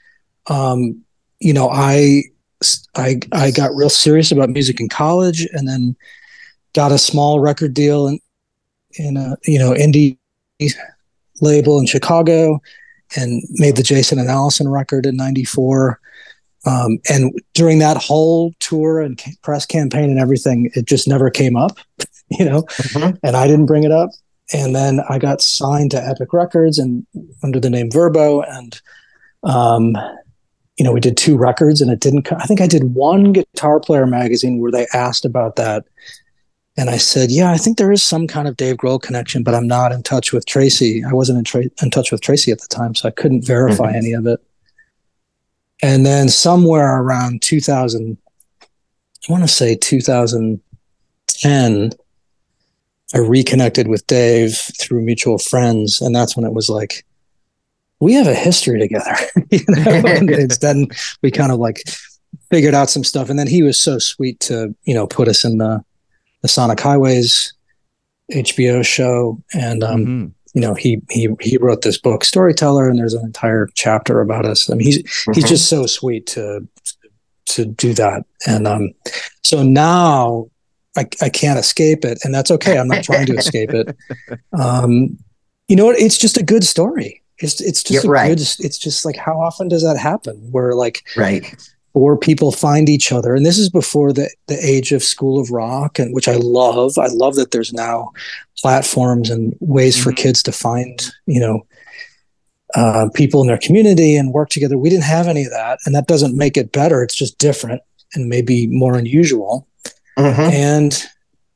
um, 0.47 1.01
you 1.39 1.53
know, 1.53 1.69
I, 1.69 2.23
I, 2.95 3.19
I 3.33 3.51
got 3.51 3.75
real 3.75 3.89
serious 3.89 4.31
about 4.31 4.49
music 4.49 4.79
in 4.79 4.87
college, 4.89 5.45
and 5.51 5.67
then 5.67 5.95
got 6.73 6.91
a 6.91 6.97
small 6.97 7.39
record 7.39 7.73
deal 7.73 8.07
in, 8.07 8.19
in 8.95 9.17
a 9.17 9.35
you 9.45 9.59
know 9.59 9.71
indie 9.73 10.17
label 11.41 11.79
in 11.79 11.85
Chicago, 11.85 12.61
and 13.15 13.43
made 13.51 13.75
the 13.75 13.83
Jason 13.83 14.19
and 14.19 14.29
Alison 14.29 14.69
record 14.69 15.05
in 15.05 15.15
'94. 15.17 15.99
Um, 16.65 16.99
and 17.09 17.33
during 17.53 17.79
that 17.79 17.97
whole 17.97 18.53
tour 18.59 19.01
and 19.01 19.17
ca- 19.17 19.31
press 19.41 19.65
campaign 19.65 20.09
and 20.09 20.19
everything, 20.19 20.69
it 20.75 20.85
just 20.85 21.07
never 21.07 21.29
came 21.29 21.55
up, 21.57 21.77
you 22.29 22.45
know 22.45 22.61
Mhm. 22.63 23.17
and 23.23 23.35
I 23.35 23.47
didn't 23.47 23.65
bring 23.65 23.83
it 23.83 23.91
up. 23.91 24.09
And 24.53 24.75
then 24.75 24.99
I 25.09 25.19
got 25.19 25.41
signed 25.41 25.91
to 25.91 26.05
Epic 26.05 26.31
Records 26.33 26.77
and 26.79 27.05
under 27.43 27.59
the 27.59 27.69
name 27.69 27.89
Verbow, 27.89 28.43
and 28.47 28.79
um, 29.43 29.95
you 30.77 30.83
know 30.85 30.91
we 30.91 30.99
did 30.99 31.17
two 31.17 31.37
records, 31.37 31.81
and 31.81 31.89
it 31.91 31.99
didn't. 31.99 32.23
co- 32.23 32.37
I 32.39 32.45
think 32.45 32.61
I 32.61 32.67
did 32.67 32.93
one 32.93 33.31
Guitar 33.33 33.79
Player 33.79 34.05
magazine 34.05 34.59
where 34.59 34.71
they 34.71 34.87
asked 34.93 35.25
about 35.25 35.55
that, 35.57 35.85
and 36.77 36.89
I 36.89 36.97
said, 36.97 37.31
"Yeah, 37.31 37.51
I 37.51 37.57
think 37.57 37.77
there 37.77 37.91
is 37.91 38.03
some 38.03 38.27
kind 38.27 38.47
of 38.47 38.57
Dave 38.57 38.77
Grohl 38.77 39.01
connection, 39.01 39.43
but 39.43 39.55
I'm 39.55 39.67
not 39.67 39.91
in 39.91 40.03
touch 40.03 40.31
with 40.33 40.45
Tracy. 40.45 41.03
I 41.03 41.13
wasn't 41.13 41.39
in, 41.39 41.43
tra- 41.45 41.69
in 41.81 41.89
touch 41.89 42.11
with 42.11 42.21
Tracy 42.21 42.51
at 42.51 42.59
the 42.61 42.67
time, 42.67 42.95
so 42.95 43.07
I 43.07 43.11
couldn't 43.11 43.45
verify 43.45 43.93
Mhm. 43.93 43.97
any 43.97 44.13
of 44.13 44.27
it." 44.27 44.39
And 45.81 46.05
then 46.05 46.29
somewhere 46.29 47.01
around 47.01 47.41
2000, 47.41 48.17
I 48.61 48.65
want 49.31 49.43
to 49.43 49.47
say 49.49 49.75
2010. 49.75 51.91
I 53.15 53.19
reconnected 53.19 53.87
with 53.87 54.07
Dave 54.07 54.57
through 54.79 55.01
mutual 55.01 55.37
friends, 55.37 56.01
and 56.01 56.15
that's 56.15 56.35
when 56.35 56.45
it 56.45 56.53
was 56.53 56.67
like, 56.69 57.05
we 57.99 58.13
have 58.13 58.25
a 58.27 58.33
history 58.33 58.79
together. 58.79 59.13
you 59.51 59.59
know? 59.67 60.47
then 60.61 60.87
we 61.21 61.29
kind 61.31 61.51
of 61.51 61.59
like 61.59 61.83
figured 62.49 62.73
out 62.73 62.89
some 62.89 63.03
stuff, 63.03 63.29
and 63.29 63.37
then 63.37 63.47
he 63.47 63.61
was 63.61 63.77
so 63.77 63.99
sweet 63.99 64.39
to 64.41 64.73
you 64.83 64.93
know 64.93 65.07
put 65.07 65.27
us 65.27 65.43
in 65.45 65.57
the 65.59 65.83
the 66.41 66.47
Sonic 66.47 66.79
Highways 66.79 67.53
HBO 68.31 68.83
show, 68.85 69.41
and 69.53 69.83
um, 69.83 70.05
Mhm. 70.05 70.31
You 70.53 70.61
know 70.61 70.73
he 70.73 71.01
he 71.09 71.29
he 71.41 71.57
wrote 71.57 71.81
this 71.81 71.97
book, 71.97 72.23
Storyteller, 72.23 72.87
and 72.89 72.97
there's 72.97 73.13
an 73.13 73.25
entire 73.25 73.67
chapter 73.75 74.21
about 74.21 74.45
us. 74.45 74.69
I 74.69 74.75
mean, 74.75 74.85
he's 74.87 74.97
he's 75.33 75.45
Mhm. 75.45 75.47
just 75.47 75.69
so 75.69 75.85
sweet 75.85 76.27
to 76.27 76.67
to 77.45 77.65
do 77.65 77.93
that 77.93 78.23
and 78.47 78.65
um 78.65 78.93
so 79.43 79.61
now 79.61 80.47
I, 80.95 81.01
I 81.21 81.27
can't 81.27 81.59
escape 81.59 82.05
it 82.05 82.19
and 82.23 82.33
that's 82.33 82.49
okay 82.51 82.77
i'm 82.77 82.87
not 82.87 83.03
trying 83.03 83.25
to 83.25 83.35
escape 83.35 83.71
it 83.71 83.93
um 84.57 85.17
you 85.67 85.75
know 85.75 85.85
what 85.85 85.99
it's 85.99 86.17
just 86.17 86.37
a 86.37 86.43
good 86.43 86.63
story 86.63 87.21
it's 87.39 87.59
it's 87.59 87.83
just 87.83 88.05
a 88.05 88.09
right. 88.09 88.29
good 88.29 88.39
it's 88.39 88.77
just 88.77 89.03
like 89.03 89.17
how 89.17 89.33
often 89.41 89.67
does 89.67 89.83
that 89.83 89.97
happen 89.97 90.35
where 90.51 90.73
like 90.73 91.03
Right. 91.17 91.43
Four 91.93 92.17
people 92.17 92.51
find 92.51 92.89
each 92.89 93.11
other. 93.11 93.35
And 93.35 93.45
this 93.45 93.57
is 93.57 93.69
before 93.69 94.11
the 94.13 94.29
the 94.47 94.57
age 94.65 94.91
of 94.91 95.03
school 95.03 95.39
of 95.39 95.51
rock 95.51 95.99
and 95.99 96.13
which 96.13 96.27
i 96.27 96.35
love. 96.35 96.97
I 96.97 97.07
love 97.07 97.35
that 97.35 97.51
there's 97.51 97.71
now 97.73 98.11
platforms 98.57 99.29
and 99.29 99.55
ways 99.59 100.01
for 100.01 100.11
Mhm. 100.11 100.17
kids 100.17 100.43
to 100.43 100.51
find 100.51 101.05
you 101.27 101.39
know 101.39 101.65
uh, 102.75 103.07
people 103.13 103.39
in 103.41 103.47
their 103.47 103.59
community 103.59 104.15
and 104.15 104.33
work 104.33 104.49
together. 104.49 104.77
We 104.79 104.89
didn't 104.89 105.03
have 105.03 105.27
any 105.27 105.43
of 105.45 105.51
that 105.51 105.77
and 105.85 105.93
that 105.93 106.07
doesn't 106.07 106.35
make 106.35 106.57
it 106.57 106.71
better. 106.71 107.03
It's 107.03 107.13
just 107.15 107.37
different 107.37 107.81
and 108.15 108.27
maybe 108.29 108.65
more 108.67 108.95
unusual. 108.97 109.67
Mhm. 110.17 110.51
and 110.51 111.03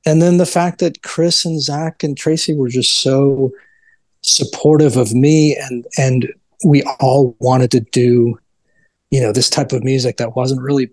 and 0.05 0.21
then 0.21 0.37
the 0.37 0.45
fact 0.45 0.79
that 0.79 1.01
chris 1.03 1.43
and 1.45 1.61
zach 1.61 2.03
and 2.03 2.15
tracy 2.15 2.53
were 2.53 2.69
just 2.69 3.01
so 3.01 3.51
supportive 4.21 4.97
of 4.97 5.13
me 5.13 5.55
and 5.55 5.85
and 5.97 6.27
we 6.65 6.81
all 6.99 7.35
wanted 7.39 7.69
to 7.71 7.79
do 7.79 8.37
you 9.11 9.21
know 9.21 9.31
this 9.31 9.49
type 9.49 9.71
of 9.71 9.83
music 9.83 10.17
that 10.17 10.35
wasn't 10.35 10.61
really 10.61 10.89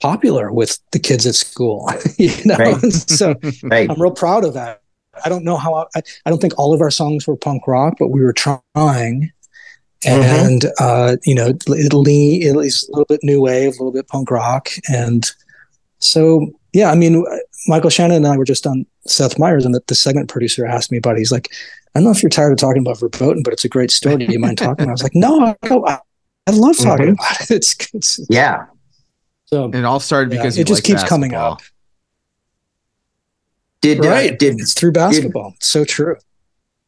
popular 0.00 0.52
with 0.52 0.78
the 0.92 0.98
kids 0.98 1.26
at 1.26 1.34
school 1.34 1.90
you 2.18 2.30
know 2.44 2.56
Right. 2.56 2.80
so 2.92 3.34
Right. 3.64 3.90
i'm 3.90 4.00
real 4.00 4.12
proud 4.12 4.44
of 4.44 4.54
that 4.54 4.80
i 5.24 5.28
don't 5.28 5.44
know 5.44 5.56
how 5.56 5.86
I, 5.96 6.02
I 6.24 6.30
don't 6.30 6.40
think 6.40 6.56
all 6.58 6.72
of 6.72 6.80
our 6.80 6.90
songs 6.90 7.26
were 7.26 7.36
punk 7.36 7.66
rock 7.66 7.94
but 7.98 8.08
we 8.08 8.20
were 8.22 8.32
trying 8.32 9.32
Mhm. 10.04 10.22
and 10.46 10.64
uh 10.78 11.16
you 11.24 11.34
know 11.34 11.48
it 11.66 11.92
lean 11.92 12.46
at 12.48 12.54
least 12.54 12.88
a 12.88 12.92
little 12.92 13.06
bit 13.06 13.18
new 13.24 13.40
wave 13.40 13.70
a 13.70 13.82
little 13.82 13.90
bit 13.92 14.06
punk 14.06 14.30
rock 14.30 14.68
and 14.88 15.28
so 15.98 16.46
yeah 16.72 16.92
i 16.92 16.94
mean 16.94 17.24
michael 17.66 17.90
shannon 17.90 18.18
and 18.18 18.26
i 18.28 18.36
were 18.36 18.44
just 18.44 18.64
on 18.64 18.86
seth 19.08 19.40
meyers 19.40 19.64
and 19.64 19.74
the, 19.74 19.80
the 19.88 19.96
segment 19.96 20.28
producer 20.28 20.64
asked 20.64 20.92
me 20.92 20.98
about 20.98 21.16
it 21.16 21.18
he's 21.18 21.32
like 21.32 21.48
i 21.52 21.98
don't 21.98 22.04
know 22.04 22.12
if 22.12 22.22
you're 22.22 22.30
tired 22.30 22.52
of 22.52 22.58
talking 22.58 22.80
about 22.80 23.00
verboten 23.00 23.42
but 23.42 23.52
it's 23.52 23.64
a 23.64 23.68
great 23.68 23.90
story 23.90 24.18
do 24.24 24.32
you 24.32 24.38
mind 24.38 24.56
talking 24.56 24.84
about 24.84 24.86
it? 24.86 24.88
i 24.90 24.92
was 24.92 25.02
like 25.02 25.16
no 25.16 25.56
i, 25.64 25.98
I, 26.48 26.52
I 26.52 26.54
love 26.54 26.76
talking 26.78 27.06
Mhm. 27.06 27.12
about 27.14 27.40
it 27.42 27.50
it's, 27.56 27.76
it's 27.94 28.20
Yeah. 28.30 28.66
so 29.46 29.70
It 29.70 29.84
all 29.84 30.00
started 30.00 30.32
yeah, 30.32 30.40
because 30.40 30.58
it 30.58 30.66
just 30.66 30.78
like 30.78 30.84
keeps 30.84 31.04
coming 31.08 31.30
basketball. 31.30 31.52
up 31.54 31.60
Did 33.80 34.04
uh, 34.04 34.08
right 34.08 34.38
did 34.38 34.58
it's 34.60 34.74
through 34.74 34.92
basketball 34.92 35.52
It's 35.56 35.68
so 35.68 35.84
true 35.84 36.16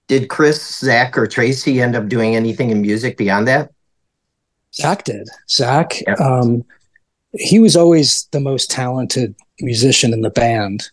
did 0.08 0.28
Chris, 0.28 0.78
Zach, 0.80 1.16
or 1.16 1.28
Tracy 1.28 1.80
end 1.80 1.94
up 1.94 2.08
doing 2.08 2.34
anything 2.34 2.70
in 2.70 2.80
music 2.82 3.16
beyond 3.16 3.46
that? 3.46 3.70
Zach 4.74 5.04
did. 5.04 5.28
Zach, 5.48 6.00
Yep. 6.04 6.20
um, 6.20 6.64
he 7.38 7.60
was 7.60 7.76
always 7.76 8.26
the 8.32 8.40
most 8.40 8.72
talented 8.72 9.36
musician 9.60 10.12
in 10.12 10.22
the 10.22 10.30
band. 10.30 10.90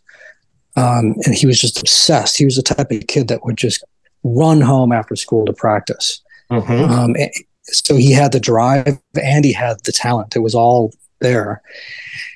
Um, 0.76 1.16
and 1.26 1.34
he 1.34 1.48
was 1.48 1.60
just 1.60 1.80
obsessed. 1.80 2.38
He 2.38 2.46
was 2.46 2.58
the 2.58 2.62
type 2.62 2.92
of 2.92 3.08
kid 3.08 3.28
that 3.30 3.44
would 3.44 3.58
just 3.58 3.84
run 4.24 4.62
home 4.62 4.92
after 4.92 5.16
school 5.16 5.48
to 5.48 5.54
practice. 5.54 6.22
Mhm. 6.52 6.88
Um, 6.88 7.16
and 7.16 7.32
so 7.68 7.96
he 7.96 8.12
had 8.12 8.32
the 8.32 8.40
drive 8.40 8.98
and 9.22 9.46
he 9.46 9.54
had 9.54 9.78
the 9.84 9.92
talent. 9.92 10.36
It 10.36 10.40
was 10.40 10.56
all 10.56 10.94
there. 11.20 11.62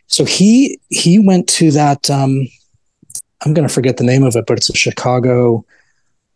So 0.08 0.26
he 0.26 0.80
he 0.90 1.20
went 1.20 1.48
to 1.50 1.72
that. 1.72 2.10
Um, 2.10 2.48
I'm 3.46 3.54
going 3.54 3.68
to 3.68 3.74
forget 3.74 3.98
the 3.98 4.04
name 4.04 4.24
of 4.24 4.36
it, 4.36 4.46
but 4.46 4.58
it's 4.58 4.70
a 4.70 4.76
Chicago 4.76 5.66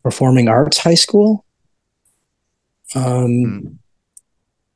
Performing 0.03 0.47
Arts 0.47 0.77
High 0.77 0.95
School. 0.95 1.45
Um, 2.93 3.03
Mm. 3.03 3.77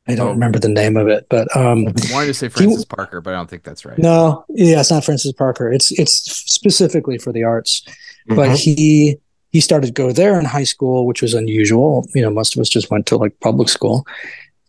I 0.07 0.15
don't 0.15 0.29
Oh. 0.29 0.31
remember 0.31 0.57
the 0.57 0.69
name 0.69 0.97
of 0.97 1.07
it, 1.07 1.27
but 1.29 1.55
um, 1.55 1.88
I 1.88 1.93
wanted 2.13 2.27
to 2.27 2.33
say 2.33 2.49
Francis 2.49 2.83
Parker, 2.83 3.21
but 3.21 3.31
I 3.33 3.38
don't 3.38 3.47
think 3.47 3.61
that's 3.63 3.85
right. 3.85 3.97
no, 3.99 4.43
yeah, 4.49 4.79
it's 4.79 4.89
not 4.89 5.05
Francis 5.05 5.31
Parker. 5.33 5.71
It's 5.71 5.91
it's 5.91 6.13
specifically 6.51 7.19
for 7.19 7.31
the 7.31 7.43
arts. 7.43 7.83
But 8.27 8.49
Mhm. 8.49 8.55
he 8.57 9.17
he 9.51 9.60
started 9.62 9.88
to 9.88 9.94
go 9.94 10.12
there 10.12 10.39
in 10.39 10.46
high 10.46 10.63
school, 10.63 11.06
which 11.06 11.22
was 11.22 11.34
unusual. 11.34 12.08
You 12.13 12.22
know, 12.22 12.29
most 12.29 12.56
of 12.56 12.62
us 12.62 12.70
just 12.70 12.91
went 12.91 13.06
to 13.08 13.18
like 13.18 13.39
public 13.39 13.70
school, 13.70 14.06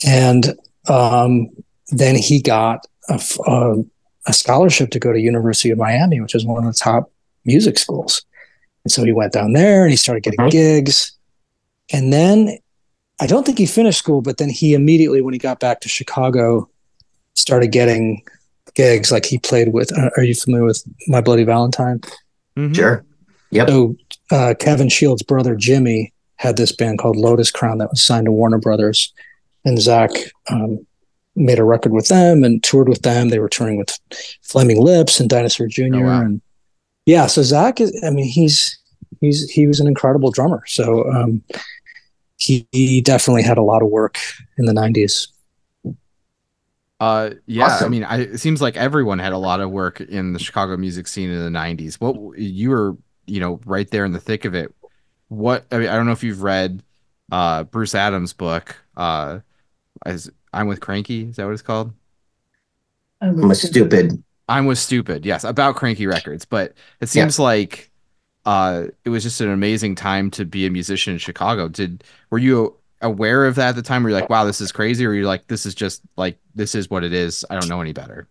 and 0.07 0.55
um, 0.89 1.49
then 1.89 2.17
he 2.17 2.41
got 2.41 2.87
a 3.09 4.33
scholarship 4.33 4.91
to 4.91 4.99
go 4.99 5.13
to 5.13 5.21
University 5.21 5.71
of 5.71 5.79
Miami, 5.79 6.21
which 6.21 6.35
is 6.35 6.45
one 6.47 6.65
of 6.65 6.73
the 6.73 6.77
top 6.79 7.11
music 7.45 7.79
schools. 7.79 8.23
And 8.85 8.93
so 8.93 9.05
he 9.05 9.13
went 9.13 9.33
down 9.33 9.53
there 9.53 9.83
and 9.83 9.91
he 9.91 9.97
started 9.97 10.23
getting 10.23 10.41
Mhm. 10.41 10.51
gigs. 10.51 11.13
And 11.93 12.13
then 12.13 12.59
I 13.19 13.27
don't 13.27 13.45
think 13.45 13.59
he 13.59 13.67
finished 13.67 13.99
school, 13.99 14.23
but 14.23 14.39
then 14.39 14.49
he 14.49 14.73
immediately, 14.75 15.21
when 15.21 15.35
he 15.35 15.39
got 15.39 15.61
back 15.61 15.81
to 15.81 15.89
Chicago, 15.89 16.69
started 17.35 17.73
getting 17.73 18.23
gigs. 18.75 19.11
Like 19.11 19.27
he 19.27 19.39
played 19.39 19.73
with. 19.73 19.93
Uh, 19.97 20.11
are 20.17 20.23
you 20.23 20.35
familiar 20.35 20.65
with 20.65 20.83
My 21.09 21.21
Bloody 21.21 21.45
Valentine? 21.45 22.01
Mhm. 22.57 22.75
Sure. 22.75 23.05
Yep. 23.51 23.69
So 23.69 23.97
uh, 24.31 24.55
Kevin 24.59 24.89
Shields' 24.89 25.23
brother 25.23 25.55
Jimmy 25.55 26.13
had 26.37 26.57
this 26.57 26.73
band 26.73 26.99
called 26.99 27.17
Lotus 27.17 27.51
Crown 27.51 27.79
that 27.79 27.91
was 27.91 28.03
signed 28.03 28.27
to 28.27 28.33
Warner 28.33 28.59
Brothers, 28.59 29.13
and 29.65 29.79
Zach 29.79 30.11
um, 30.49 30.87
made 31.37 31.59
a 31.59 31.65
record 31.65 31.93
with 31.93 32.09
them 32.09 32.45
and 32.45 32.63
toured 32.63 32.89
with 32.89 33.03
them. 33.03 33.29
They 33.29 33.39
were 33.39 33.49
touring 33.49 33.77
with 33.77 33.99
Flaming 34.43 34.81
Lips 34.81 35.21
and 35.21 35.29
Dinosaur 35.29 35.67
Jr. 35.67 35.83
Oh, 35.95 36.03
wow. 36.03 36.21
and 36.23 36.41
yeah, 37.07 37.27
so 37.27 37.43
Zach 37.43 37.81
is. 37.81 37.99
I 38.07 38.11
mean, 38.11 38.27
he's 38.27 38.79
he's 39.21 39.51
he 39.51 39.67
was 39.67 39.81
an 39.81 39.87
incredible 39.87 40.31
drummer. 40.31 40.63
So 40.67 41.11
um, 41.11 41.43
he, 42.37 42.67
he 42.73 43.01
definitely 43.01 43.43
had 43.43 43.59
a 43.59 43.63
lot 43.63 43.83
of 43.83 43.89
work 43.89 44.19
in 44.59 44.67
the 44.67 44.73
'90s. 44.73 45.29
Uh, 47.01 47.31
yeah. 47.47 47.79
I 47.81 47.89
mean, 47.89 48.05
I, 48.05 48.21
it 48.21 48.39
seems 48.39 48.61
like 48.61 48.77
everyone 48.77 49.19
had 49.19 49.33
a 49.33 49.39
lot 49.39 49.61
of 49.61 49.71
work 49.71 50.01
in 50.03 50.35
the 50.35 50.39
Chicago 50.39 50.77
music 50.77 51.09
scene 51.09 51.31
in 51.31 51.53
the 51.53 51.59
'90s. 51.59 51.95
What 51.95 52.39
you 52.39 52.71
were, 52.71 52.97
you 53.31 53.41
know, 53.41 53.61
right 53.65 53.91
there 53.91 54.05
in 54.05 54.13
the 54.13 54.21
thick 54.21 54.45
of 54.45 54.55
it. 54.55 54.75
What 55.29 55.65
I 55.71 55.79
mean, 55.79 55.89
I 55.89 55.95
don't 55.95 56.07
know 56.07 56.13
if 56.13 56.25
you've 56.25 56.43
read 56.43 56.83
uh, 57.31 57.65
Bruce 57.65 57.95
Adams 57.95 58.33
book. 58.33 58.77
Uh, 58.97 59.41
as 60.05 60.31
I'm 60.53 60.67
with 60.67 60.81
Kranky, 60.81 61.31
is 61.31 61.37
that 61.37 61.45
what 61.45 61.53
it's 61.53 61.63
called? 61.63 61.93
I'm 63.21 63.49
with 63.49 63.59
stupid. 63.59 64.23
I'm 64.49 64.67
with 64.67 64.79
stupid. 64.79 65.25
Yes, 65.25 65.45
about 65.45 65.77
Kranky 65.77 66.09
Records, 66.09 66.45
but 66.45 66.75
it 67.01 67.09
seems 67.09 67.39
yeah. 67.39 67.45
like 67.45 67.91
uh, 68.45 68.85
it 69.05 69.11
was 69.11 69.23
just 69.23 69.41
an 69.41 69.51
amazing 69.51 69.95
time 69.95 70.31
to 70.33 70.45
be 70.45 70.67
a 70.67 70.71
musician 70.71 71.13
in 71.13 71.19
Chicago. 71.19 71.69
Did 71.69 72.03
were 72.31 72.39
you 72.39 72.77
aware 73.01 73.47
of 73.47 73.55
that 73.55 73.71
at 73.71 73.75
the 73.77 73.83
time? 73.83 74.03
Were 74.03 74.11
you 74.11 74.17
like, 74.17 74.31
wow, 74.31 74.45
this 74.45 74.61
is 74.61 74.73
crazy, 74.73 75.07
or 75.07 75.13
you're 75.13 75.27
like, 75.27 75.47
this 75.47 75.67
is 75.67 75.75
just 75.75 76.03
like 76.17 76.39
this 76.55 76.75
is 76.75 76.91
what 76.91 77.05
it 77.05 77.13
is. 77.13 77.45
I 77.49 77.59
don't 77.59 77.69
know 77.69 77.81
any 77.81 77.93
better. 77.93 78.27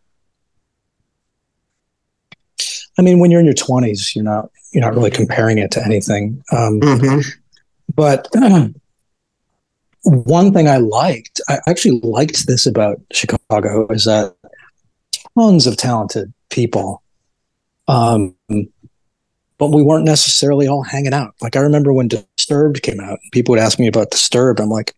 I 2.98 3.01
mean, 3.01 3.20
when 3.20 3.32
you're 3.32 3.39
in 3.39 3.46
your 3.46 3.56
20s, 3.56 4.13
you're 4.13 4.25
not 4.25 4.51
you're 4.71 4.83
not 4.83 4.95
really 4.95 5.11
comparing 5.11 5.57
it 5.57 5.71
to 5.71 5.83
anything. 5.83 6.43
Um, 6.51 6.79
mm-hmm. 6.79 7.21
But 7.95 8.27
one 10.03 10.53
thing 10.53 10.67
I 10.67 10.77
liked, 10.77 11.41
I 11.47 11.59
actually 11.67 11.99
liked 12.01 12.47
this 12.47 12.65
about 12.65 13.01
Chicago, 13.11 13.88
is 13.88 14.05
that 14.05 14.35
tons 15.38 15.67
of 15.67 15.77
talented 15.77 16.33
people. 16.49 17.01
Um, 17.88 18.35
but 19.57 19.71
we 19.71 19.81
weren't 19.81 20.05
necessarily 20.05 20.67
all 20.67 20.83
hanging 20.83 21.13
out. 21.13 21.33
Like 21.41 21.55
I 21.55 21.61
remember 21.61 21.91
when 21.91 22.07
Disturbed 22.07 22.81
came 22.81 22.99
out, 22.99 23.19
people 23.31 23.53
would 23.53 23.61
ask 23.61 23.79
me 23.79 23.88
about 23.88 24.11
Disturbed. 24.11 24.59
I'm 24.59 24.69
like, 24.69 24.95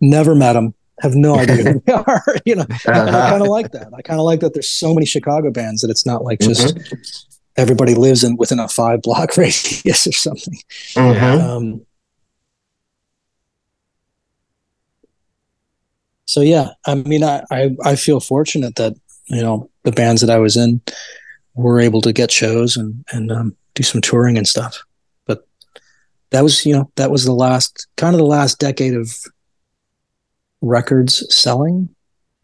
never 0.00 0.34
met 0.34 0.54
them, 0.54 0.74
have 1.00 1.14
no 1.14 1.36
idea 1.38 1.72
who 1.72 1.82
they 1.86 1.92
are. 1.92 2.24
You 2.44 2.56
know, 2.56 2.62
uh-huh. 2.62 2.92
I 2.92 3.30
kind 3.30 3.42
of 3.42 3.48
like 3.48 3.72
that. 3.72 3.88
I 3.96 4.02
kind 4.02 4.20
of 4.20 4.26
like 4.26 4.40
that. 4.40 4.54
There's 4.54 4.68
so 4.68 4.94
many 4.94 5.06
Chicago 5.06 5.50
bands 5.50 5.80
that 5.82 5.90
it's 5.90 6.06
not 6.06 6.22
like 6.22 6.38
just 6.38 6.76
mm-hmm. 6.76 6.94
Everybody 7.56 7.94
lives 7.94 8.22
in 8.22 8.36
within 8.36 8.58
a 8.58 8.68
five 8.68 9.02
block 9.02 9.36
radius 9.36 10.06
or 10.06 10.12
something. 10.12 10.58
Mm-hmm. 10.94 11.40
Um, 11.40 11.86
so 16.26 16.40
yeah, 16.40 16.70
I 16.84 16.96
mean, 16.96 17.24
I, 17.24 17.42
I 17.50 17.76
I 17.84 17.96
feel 17.96 18.20
fortunate 18.20 18.76
that 18.76 18.94
you 19.26 19.42
know 19.42 19.70
the 19.84 19.92
bands 19.92 20.20
that 20.20 20.30
I 20.30 20.38
was 20.38 20.56
in 20.56 20.80
were 21.54 21.80
able 21.80 22.00
to 22.02 22.12
get 22.12 22.30
shows 22.30 22.76
and 22.76 23.04
and 23.12 23.32
um, 23.32 23.56
do 23.74 23.82
some 23.82 24.00
touring 24.00 24.36
and 24.36 24.46
stuff. 24.46 24.84
But 25.24 25.46
that 26.30 26.42
was 26.42 26.66
you 26.66 26.74
know 26.74 26.90
that 26.96 27.10
was 27.10 27.24
the 27.24 27.32
last 27.32 27.86
kind 27.96 28.14
of 28.14 28.18
the 28.18 28.26
last 28.26 28.58
decade 28.58 28.94
of 28.94 29.16
records 30.60 31.24
selling 31.34 31.88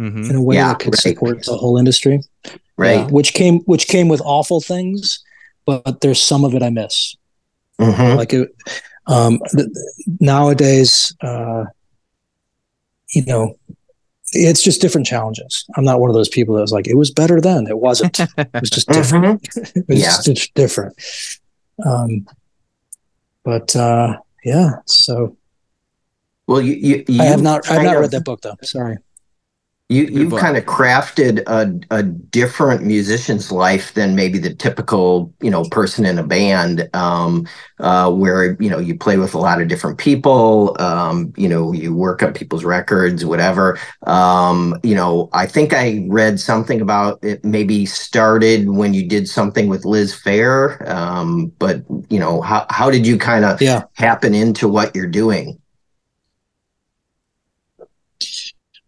mm-hmm. 0.01 0.31
in 0.31 0.37
a 0.37 0.43
way 0.43 0.57
yeah, 0.57 0.69
that 0.69 0.79
could 0.79 0.95
right. 0.95 0.99
support 0.99 1.45
the 1.45 1.57
whole 1.57 1.77
industry. 1.77 2.21
Right. 2.83 2.99
Yeah, 2.99 3.07
which 3.07 3.33
came 3.33 3.61
which 3.61 3.87
came 3.87 4.09
with 4.09 4.21
awful 4.25 4.61
things, 4.61 5.23
but 5.65 6.01
there's 6.01 6.21
some 6.21 6.45
of 6.45 6.53
it 6.55 6.65
I 6.65 6.71
miss. 6.71 7.17
Mm-hmm. 7.81 8.17
Like 8.17 8.33
it, 8.33 8.53
um, 9.07 9.39
th- 9.55 9.69
nowadays, 10.19 11.15
uh, 11.21 11.67
you 13.11 13.25
know, 13.25 13.57
it's 14.33 14.65
just 14.65 14.81
different 14.81 15.07
challenges. 15.07 15.65
I'm 15.77 15.85
not 15.85 16.01
one 16.01 16.11
of 16.11 16.15
those 16.15 16.29
people 16.29 16.57
that 16.57 16.61
was 16.61 16.73
like, 16.73 16.89
it 16.89 16.97
was 16.97 17.13
better 17.13 17.41
then. 17.41 17.69
It 17.69 17.79
wasn't. 17.79 18.19
It 18.19 18.49
was 18.61 18.71
just 18.71 18.89
different. 18.99 19.43
Mm-hmm. 19.43 19.79
it 19.79 19.89
was 19.89 20.01
yeah. 20.01 20.17
just 20.25 20.53
different. 20.55 20.97
Um, 21.87 22.27
but 23.45 23.77
uh, 23.77 24.19
yeah, 24.45 24.71
so. 24.87 25.37
Well, 26.49 26.61
you, 26.61 26.75
you, 26.75 27.05
you 27.07 27.23
I 27.23 27.27
have 27.27 27.43
not. 27.43 27.71
I 27.71 27.75
have 27.75 27.85
not 27.85 27.99
read 27.99 28.11
that 28.11 28.25
book 28.25 28.41
though. 28.41 28.57
Sorry. 28.63 28.99
You 29.93 30.05
you've 30.05 30.41
kind 30.41 30.57
of 30.57 30.65
crafted 30.65 31.43
a, 31.47 31.79
a 31.95 32.03
different 32.03 32.83
musician's 32.83 33.53
life 33.53 33.93
than 33.93 34.17
maybe 34.17 34.39
the 34.39 34.55
typical 34.55 35.33
you 35.43 35.51
know 35.51 35.65
person 35.65 36.07
in 36.07 36.19
a 36.19 36.23
band, 36.23 36.89
um, 36.95 37.47
uh, 37.79 38.11
where 38.11 38.57
you 38.59 38.71
know 38.71 38.79
you 38.79 38.97
play 38.97 39.19
with 39.19 39.35
a 39.35 39.39
lot 39.39 39.61
of 39.61 39.69
different 39.69 39.99
people, 39.99 40.75
um, 40.81 41.33
you 41.37 41.49
know 41.49 41.73
you 41.73 41.95
work 41.95 42.23
on 42.23 42.33
people's 42.33 42.65
records, 42.65 43.25
whatever. 43.27 43.79
Um, 44.07 44.79
you 44.83 44.95
know, 44.95 45.29
I 45.35 45.47
think 45.47 45.75
I 45.75 46.07
read 46.09 46.41
something 46.41 46.81
about 46.81 47.23
it. 47.23 47.45
Maybe 47.45 47.85
started 47.85 48.71
when 48.71 48.95
you 48.95 49.07
did 49.07 49.29
something 49.29 49.69
with 49.69 49.85
Liz 49.85 50.15
Phair, 50.15 50.89
um, 50.89 51.53
but 51.59 51.83
you 52.09 52.19
know 52.19 52.41
how 52.41 52.65
how 52.71 52.91
did 52.91 53.07
you 53.07 53.19
kind 53.19 53.45
of 53.45 53.61
yeah. 53.61 53.83
happen 53.93 54.35
into 54.35 54.69
what 54.69 54.97
you're 54.97 55.07
doing? 55.07 55.62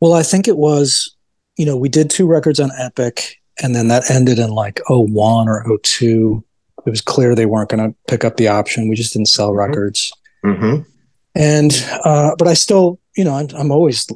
Well, 0.04 0.12
I 0.12 0.22
think 0.22 0.46
it 0.48 0.58
was, 0.58 1.16
you 1.56 1.64
know, 1.64 1.78
we 1.78 1.88
did 1.88 2.10
two 2.10 2.26
records 2.26 2.60
on 2.60 2.70
Epic, 2.78 3.40
and 3.62 3.74
then 3.74 3.88
that 3.88 4.10
ended 4.10 4.38
in 4.38 4.50
like 4.50 4.82
01 4.90 5.48
or 5.48 5.64
02. 5.82 6.44
It 6.86 6.90
was 6.90 7.00
clear 7.00 7.34
they 7.34 7.46
weren't 7.46 7.70
going 7.70 7.88
to 7.88 7.96
pick 8.06 8.22
up 8.22 8.36
the 8.36 8.48
option. 8.48 8.90
We 8.90 8.96
just 8.96 9.14
didn't 9.14 9.28
sell 9.28 9.48
mm-hmm. 9.48 9.60
records. 9.60 10.12
Mm-hmm. 10.44 10.82
And, 11.36 11.86
uh, 12.04 12.36
but 12.36 12.46
I 12.46 12.52
still, 12.52 13.00
you 13.16 13.24
know, 13.24 13.32
I'm, 13.32 13.48
I'm 13.56 13.72
always 13.72 14.06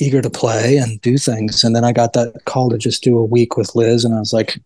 eager 0.00 0.20
to 0.22 0.28
play 0.28 0.76
and 0.78 1.00
do 1.02 1.16
things. 1.16 1.62
And 1.62 1.76
then 1.76 1.84
I 1.84 1.92
got 1.92 2.14
that 2.14 2.44
call 2.46 2.70
to 2.70 2.76
just 2.76 3.04
do 3.04 3.16
a 3.16 3.24
week 3.24 3.56
with 3.56 3.76
Liz, 3.76 4.04
and 4.04 4.16
I 4.16 4.18
was 4.18 4.32
like, 4.32 4.60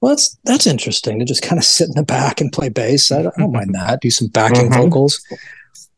well, 0.00 0.10
that's 0.10 0.36
that's 0.42 0.66
interesting 0.66 1.20
to 1.20 1.24
just 1.24 1.42
kind 1.42 1.60
of 1.60 1.64
sit 1.64 1.86
in 1.86 1.94
the 1.94 2.02
back 2.02 2.40
and 2.40 2.52
play 2.52 2.70
bass. 2.70 3.12
I 3.12 3.22
don't, 3.22 3.34
I 3.38 3.42
don't 3.42 3.52
mind 3.52 3.72
that. 3.76 4.00
Do 4.00 4.10
some 4.10 4.26
backing 4.26 4.68
mm-hmm. 4.68 4.82
vocals. 4.82 5.24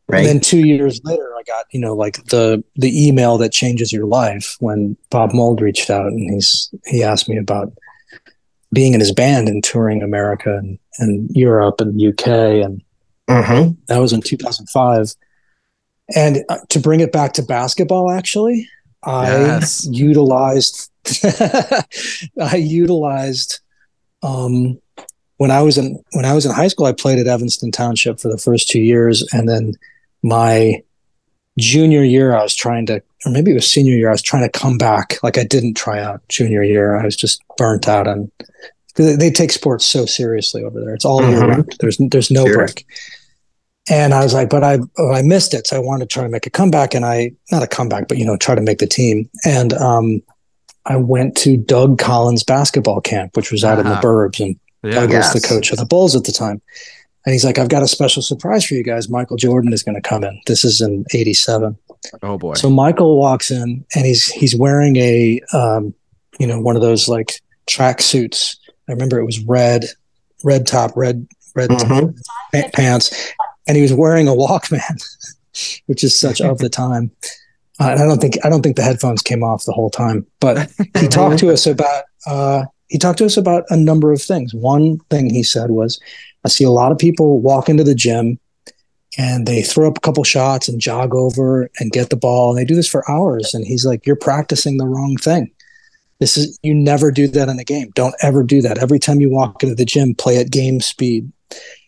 Right. 0.07 0.19
And 0.19 0.29
then 0.29 0.40
two 0.40 0.67
years 0.67 1.01
later, 1.05 1.35
I 1.35 1.43
got 1.45 1.64
you 1.71 1.81
know 1.81 1.95
like 1.95 2.25
the 2.27 2.62
the 2.77 3.07
email 3.09 3.38
that 3.38 3.53
changes 3.53 3.93
your 3.93 4.07
life 4.07 4.57
when 4.61 4.97
Bob 5.11 5.33
Mould 5.33 5.61
reached 5.61 5.88
out 5.88 6.07
and 6.07 6.19
he's 6.19 6.73
he 6.87 7.03
asked 7.03 7.29
me 7.29 7.38
about 7.38 7.73
being 8.73 8.93
in 8.93 9.01
his 9.01 9.12
band 9.12 9.49
and 9.49 9.62
touring 9.62 10.03
America 10.03 10.57
and, 10.57 10.79
and 10.99 11.31
Europe 11.31 11.81
and 11.81 12.03
UK 12.03 12.27
and 12.27 12.83
mm-hmm. 13.29 13.73
that 13.87 13.99
was 13.99 14.12
in 14.12 14.21
2005. 14.21 15.14
And 16.14 16.45
uh, 16.49 16.59
to 16.69 16.81
bring 16.81 17.01
it 17.01 17.12
back 17.12 17.33
to 17.35 17.43
basketball, 17.43 18.11
actually, 18.11 18.69
yes. 19.07 19.87
I 19.87 19.90
utilized 19.90 20.90
I 22.40 22.57
utilized 22.57 23.61
um, 24.23 24.79
when 25.37 25.51
I 25.51 25.62
was 25.62 25.79
in 25.79 26.03
when 26.12 26.25
I 26.25 26.35
was 26.35 26.45
in 26.45 26.53
high 26.53 26.69
school. 26.69 26.87
I 26.87 26.93
played 26.93 27.19
at 27.19 27.27
Evanston 27.27 27.71
Township 27.71 28.21
for 28.21 28.29
the 28.29 28.38
first 28.38 28.69
two 28.69 28.81
years, 28.81 29.27
and 29.33 29.49
then 29.49 29.75
my 30.25 30.83
junior 31.59 32.03
year, 32.03 32.35
I 32.35 32.43
was 32.43 32.55
trying 32.55 32.87
to, 32.87 33.03
or 33.25 33.31
maybe 33.31 33.53
it 33.53 33.55
was 33.55 33.71
senior 33.71 33.95
year, 33.95 34.09
I 34.09 34.13
was 34.13 34.23
trying 34.23 34.43
to 34.43 34.59
come 34.59 34.79
back. 34.79 35.23
Like 35.23 35.39
I 35.39 35.45
didn't 35.45 35.75
try 35.75 36.01
out 36.01 36.27
junior 36.29 36.65
year. 36.65 36.99
I 36.99 37.05
was 37.05 37.15
just 37.15 37.43
burnt 37.57 37.87
out 37.87 38.09
on 38.09 38.33
because 38.89 39.19
they 39.19 39.31
take 39.31 39.53
sports 39.53 39.85
so 39.85 40.07
seriously 40.07 40.65
over 40.65 40.81
there. 40.81 40.95
It's 40.95 41.05
all 41.05 41.21
mm-hmm. 41.21 41.31
year 41.31 41.47
round. 41.47 41.77
There's 41.79 41.99
there's 41.99 42.31
no 42.31 42.47
sure. 42.47 42.57
break. 42.57 42.87
And 43.91 44.15
I 44.15 44.23
was 44.23 44.33
like, 44.33 44.49
but 44.49 44.65
I 44.65 44.79
oh, 44.99 45.13
I 45.13 45.21
missed 45.21 45.53
it, 45.53 45.67
so 45.67 45.77
I 45.77 45.81
wanted 45.81 46.09
to 46.09 46.13
try 46.13 46.23
to 46.23 46.29
make 46.31 46.47
a 46.47 46.51
comeback, 46.51 46.95
and 46.95 47.05
I 47.05 47.33
not 47.53 47.63
a 47.63 47.67
comeback, 47.67 48.09
but 48.09 48.17
you 48.17 48.25
know, 48.25 48.37
try 48.39 48.55
to 48.55 48.63
make 48.63 48.79
the 48.79 48.87
team. 48.87 49.29
And 49.45 49.75
um, 49.75 50.23
I 50.87 50.97
went 50.97 51.37
to 51.39 51.59
Doug 51.59 51.99
Collins 51.99 52.45
basketball 52.45 53.03
camp, 53.03 53.37
which 53.37 53.53
was 53.53 53.63
out 53.63 53.79
uh-huh. 53.79 53.81
in 53.81 53.87
the 53.87 53.93
uh-huh. 53.93 54.03
burbs, 54.03 54.41
and 54.41 54.59
yeah, 54.83 55.01
Doug 55.01 55.11
yes. 55.11 55.35
was 55.35 55.43
the 55.43 55.47
coach 55.47 55.71
of 55.71 55.77
the 55.77 55.85
Bulls 55.85 56.17
at 56.17 56.25
the 56.25 56.33
time. 56.33 56.63
And 57.25 57.33
he's 57.33 57.45
like, 57.45 57.59
I've 57.59 57.71
got 57.71 57.83
a 57.83 57.89
special 57.89 58.23
surprise 58.23 58.65
for 58.67 58.75
you 58.75 58.83
guys. 58.83 59.09
Michael 59.09 59.37
Jordan 59.37 59.73
is 59.73 59.83
going 59.83 59.95
to 59.95 60.07
come 60.07 60.25
in. 60.25 60.41
This 60.47 60.65
is 60.65 60.81
in 60.81 61.07
87. 61.15 61.77
Oh 62.23 62.37
boy. 62.37 62.55
So 62.55 62.69
Michael 62.69 63.19
walks 63.19 63.51
in 63.51 63.85
and 63.95 64.05
he's, 64.05 64.27
he's 64.27 64.55
wearing 64.55 64.97
a, 64.97 65.41
um, 65.55 65.95
you 66.39 66.47
know, 66.47 66.61
one 66.61 66.77
of 66.77 66.83
those 66.83 67.09
like 67.09 67.41
track 67.67 68.03
suits. 68.03 68.59
I 68.89 68.93
remember 68.93 69.19
it 69.19 69.25
was 69.25 69.41
red, 69.41 69.87
red 70.43 70.67
top, 70.67 70.93
red, 70.97 71.27
red 71.55 71.71
mm-hmm. 71.71 72.71
pants. 72.75 73.33
And 73.67 73.77
he 73.77 73.83
was 73.83 73.95
wearing 73.95 74.29
a 74.29 74.33
Walkman, 74.33 75.03
which 75.87 76.05
is 76.05 76.19
such 76.19 76.43
of 76.43 76.59
the 76.59 76.69
time. 76.71 77.11
Uh, 77.81 77.91
and 77.91 78.03
I 78.03 78.07
don't 78.07 78.21
think, 78.21 78.37
I 78.45 78.51
don't 78.51 78.63
think 78.63 78.77
the 78.77 78.83
headphones 78.83 79.23
came 79.23 79.43
off 79.43 79.65
the 79.65 79.73
whole 79.73 79.91
time, 79.91 80.27
but 80.41 80.71
he 80.99 81.09
talked 81.09 81.39
to 81.39 81.51
us 81.51 81.67
about, 81.67 82.05
uh, 82.27 82.65
he 82.89 82.99
talked 82.99 83.19
to 83.19 83.25
us 83.25 83.39
about 83.39 83.65
a 83.71 83.77
number 83.77 84.13
of 84.13 84.21
things. 84.21 84.55
One 84.55 84.99
thing 85.11 85.31
he 85.31 85.43
said 85.43 85.71
was, 85.71 85.99
I 86.45 86.49
see 86.49 86.65
a 86.65 86.71
lot 86.71 86.93
of 86.93 86.99
people 86.99 87.41
walk 87.41 87.69
into 87.69 87.85
the 87.85 87.95
gym 87.95 88.39
and 89.17 89.47
they 89.47 89.63
throw 89.63 89.89
up 89.89 89.99
a 89.99 90.01
couple 90.01 90.25
shots 90.25 90.69
and 90.69 90.81
jog 90.81 91.15
over 91.15 91.71
and 91.79 91.93
get 91.93 92.11
the 92.11 92.17
ball 92.17 92.51
and 92.51 92.59
they 92.59 92.65
do 92.65 92.75
this 92.75 92.89
for 92.89 93.09
hours 93.11 93.55
and 93.55 93.67
he's 93.67 93.87
like 93.87 94.07
you're 94.07 94.17
practicing 94.17 94.77
the 94.77 94.87
wrong 94.87 95.17
thing. 95.17 95.51
This 96.21 96.37
is 96.37 96.59
you 96.63 96.75
never 96.75 97.11
do 97.11 97.27
that 97.29 97.49
in 97.49 97.59
a 97.59 97.65
game. 97.65 97.91
Don't 97.95 98.15
ever 98.23 98.43
do 98.43 98.63
that. 98.63 98.79
Every 98.79 98.99
time 98.99 99.21
you 99.21 99.31
walk 99.31 99.63
into 99.63 99.75
the 99.75 99.85
gym 99.85 100.15
play 100.15 100.39
at 100.39 100.51
game 100.51 100.81
speed. 100.81 101.31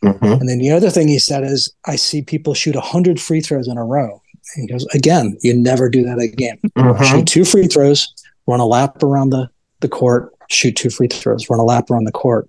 Mm-hmm. 0.05 0.25
and 0.25 0.49
then 0.49 0.59
the 0.59 0.71
other 0.71 0.91
thing 0.91 1.09
he 1.09 1.19
said 1.19 1.43
is 1.43 1.73
i 1.87 1.97
see 1.97 2.23
people 2.23 2.55
shoot 2.55 2.77
100 2.77 3.19
free 3.19 3.41
throws 3.41 3.67
in 3.67 3.77
a 3.79 3.85
row. 3.85 4.23
And 4.55 4.63
he 4.63 4.73
goes 4.73 4.87
again 4.95 5.37
you 5.41 5.55
never 5.55 5.89
do 5.89 6.05
that 6.05 6.19
in 6.19 6.21
a 6.21 6.29
game. 6.29 6.59
Mm-hmm. 6.77 7.05
shoot 7.05 7.27
two 7.27 7.45
free 7.45 7.67
throws 7.67 8.13
run 8.47 8.61
a 8.61 8.67
lap 8.67 9.03
around 9.03 9.31
the, 9.31 9.51
the 9.81 9.89
court 9.89 10.33
shoot 10.49 10.77
two 10.77 10.91
free 10.91 11.09
throws 11.09 11.51
run 11.51 11.59
a 11.59 11.65
lap 11.65 11.91
around 11.91 12.05
the 12.05 12.13
court. 12.13 12.49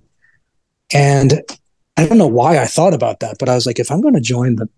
And 0.94 1.42
I 1.98 2.08
don't 2.08 2.20
know 2.20 2.28
why 2.28 2.60
I 2.60 2.66
thought 2.66 2.94
about 2.94 3.20
that, 3.22 3.38
but 3.40 3.50
I 3.50 3.56
was 3.56 3.66
like, 3.66 3.80
if 3.80 3.92
I'm 3.92 4.02
going 4.02 4.14
to 4.14 4.22
join 4.22 4.56
the, 4.56 4.70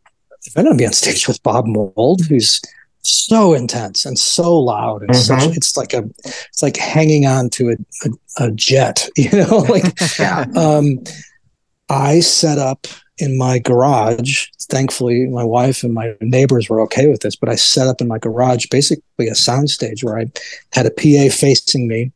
if 0.46 0.58
I'm 0.58 0.64
going 0.64 0.78
to 0.78 0.82
be 0.82 0.88
on 0.88 0.94
stage 0.94 1.28
with 1.28 1.44
Bob 1.44 1.68
Mould, 1.68 2.26
who's 2.26 2.62
so 3.02 3.54
intense 3.54 4.06
and 4.06 4.18
so 4.18 4.58
loud 4.58 5.02
and 5.02 5.12
mm-hmm. 5.12 5.40
such, 5.40 5.58
it's 5.58 5.76
like 5.76 5.94
a, 5.94 6.04
it's 6.24 6.64
like 6.64 6.78
hanging 6.78 7.26
on 7.26 7.50
to 7.52 7.72
a, 7.72 7.76
a, 8.06 8.46
a 8.46 8.52
jet, 8.52 9.10
you 9.18 9.32
know, 9.32 9.58
like, 9.70 9.94
yeah. 10.18 10.46
um, 10.56 11.04
I 11.90 12.22
set 12.22 12.58
up 12.58 12.88
in 13.18 13.38
my 13.38 13.60
garage. 13.60 14.48
Thankfully, 14.70 15.26
my 15.26 15.44
wife 15.44 15.84
and 15.84 15.94
my 15.94 16.16
neighbors 16.22 16.70
were 16.70 16.80
okay 16.82 17.08
with 17.08 17.22
this, 17.22 17.36
but 17.36 17.50
I 17.50 17.56
set 17.56 17.88
up 17.88 18.02
in 18.02 18.08
my 18.08 18.20
garage 18.20 18.68
basically 18.70 19.28
a 19.28 19.34
soundstage 19.34 20.04
where 20.04 20.20
I 20.20 20.28
had 20.72 20.86
a 20.86 20.92
PA 20.92 21.34
facing 21.36 21.88
me 21.88 22.12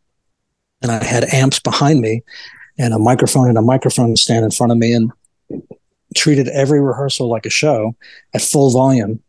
and 0.81 0.91
I 0.91 1.03
had 1.03 1.25
amps 1.33 1.59
behind 1.59 1.99
me 1.99 2.23
and 2.77 2.93
a 2.93 2.99
microphone 2.99 3.49
and 3.49 3.57
a 3.57 3.61
microphone 3.61 4.15
stand 4.15 4.45
in 4.45 4.51
front 4.51 4.71
of 4.71 4.77
me 4.77 4.93
and 4.93 5.11
treated 6.15 6.47
every 6.49 6.81
rehearsal 6.81 7.27
like 7.27 7.45
a 7.45 7.49
show 7.49 7.95
at 8.33 8.41
full 8.41 8.71
volume. 8.71 9.21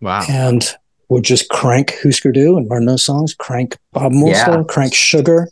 Wow. 0.00 0.22
And 0.28 0.68
would 1.08 1.24
just 1.24 1.48
crank 1.50 1.94
Husker 2.02 2.32
Du 2.32 2.56
and 2.56 2.68
learn 2.68 2.86
those 2.86 3.04
songs, 3.04 3.34
crank 3.34 3.76
Bob 3.92 4.12
Moulston, 4.12 4.58
yeah. 4.58 4.62
crank 4.68 4.94
Sugar. 4.94 5.48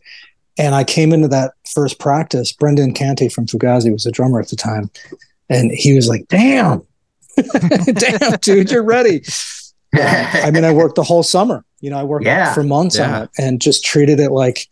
And 0.58 0.74
I 0.74 0.84
came 0.84 1.12
into 1.12 1.28
that 1.28 1.52
first 1.72 1.98
practice. 1.98 2.52
Brendan 2.52 2.94
Canty 2.94 3.28
from 3.28 3.46
Fugazi 3.46 3.92
was 3.92 4.04
the 4.04 4.10
drummer 4.10 4.40
at 4.40 4.48
the 4.48 4.56
time. 4.56 4.90
And 5.48 5.70
he 5.70 5.94
was 5.94 6.08
like, 6.08 6.28
damn, 6.28 6.82
damn, 7.92 8.38
dude, 8.40 8.70
you're 8.70 8.82
ready. 8.82 9.22
I 9.94 10.50
mean, 10.50 10.64
I 10.64 10.72
worked 10.72 10.94
the 10.94 11.02
whole 11.02 11.22
summer. 11.22 11.64
You 11.80 11.90
know, 11.90 11.98
I 11.98 12.04
worked 12.04 12.24
yeah. 12.24 12.54
for 12.54 12.62
months 12.62 12.98
yeah. 12.98 13.16
on 13.16 13.22
it 13.22 13.30
and 13.38 13.60
just 13.60 13.84
treated 13.84 14.20
it 14.20 14.30
like 14.30 14.68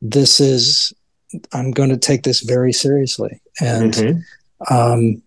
this 0.00 0.40
is, 0.40 0.92
I'm 1.52 1.70
going 1.70 1.90
to 1.90 1.96
take 1.96 2.22
this 2.22 2.40
very 2.40 2.72
seriously. 2.72 3.40
And, 3.60 3.92
mm-hmm. 3.92 4.74
um, 4.74 5.22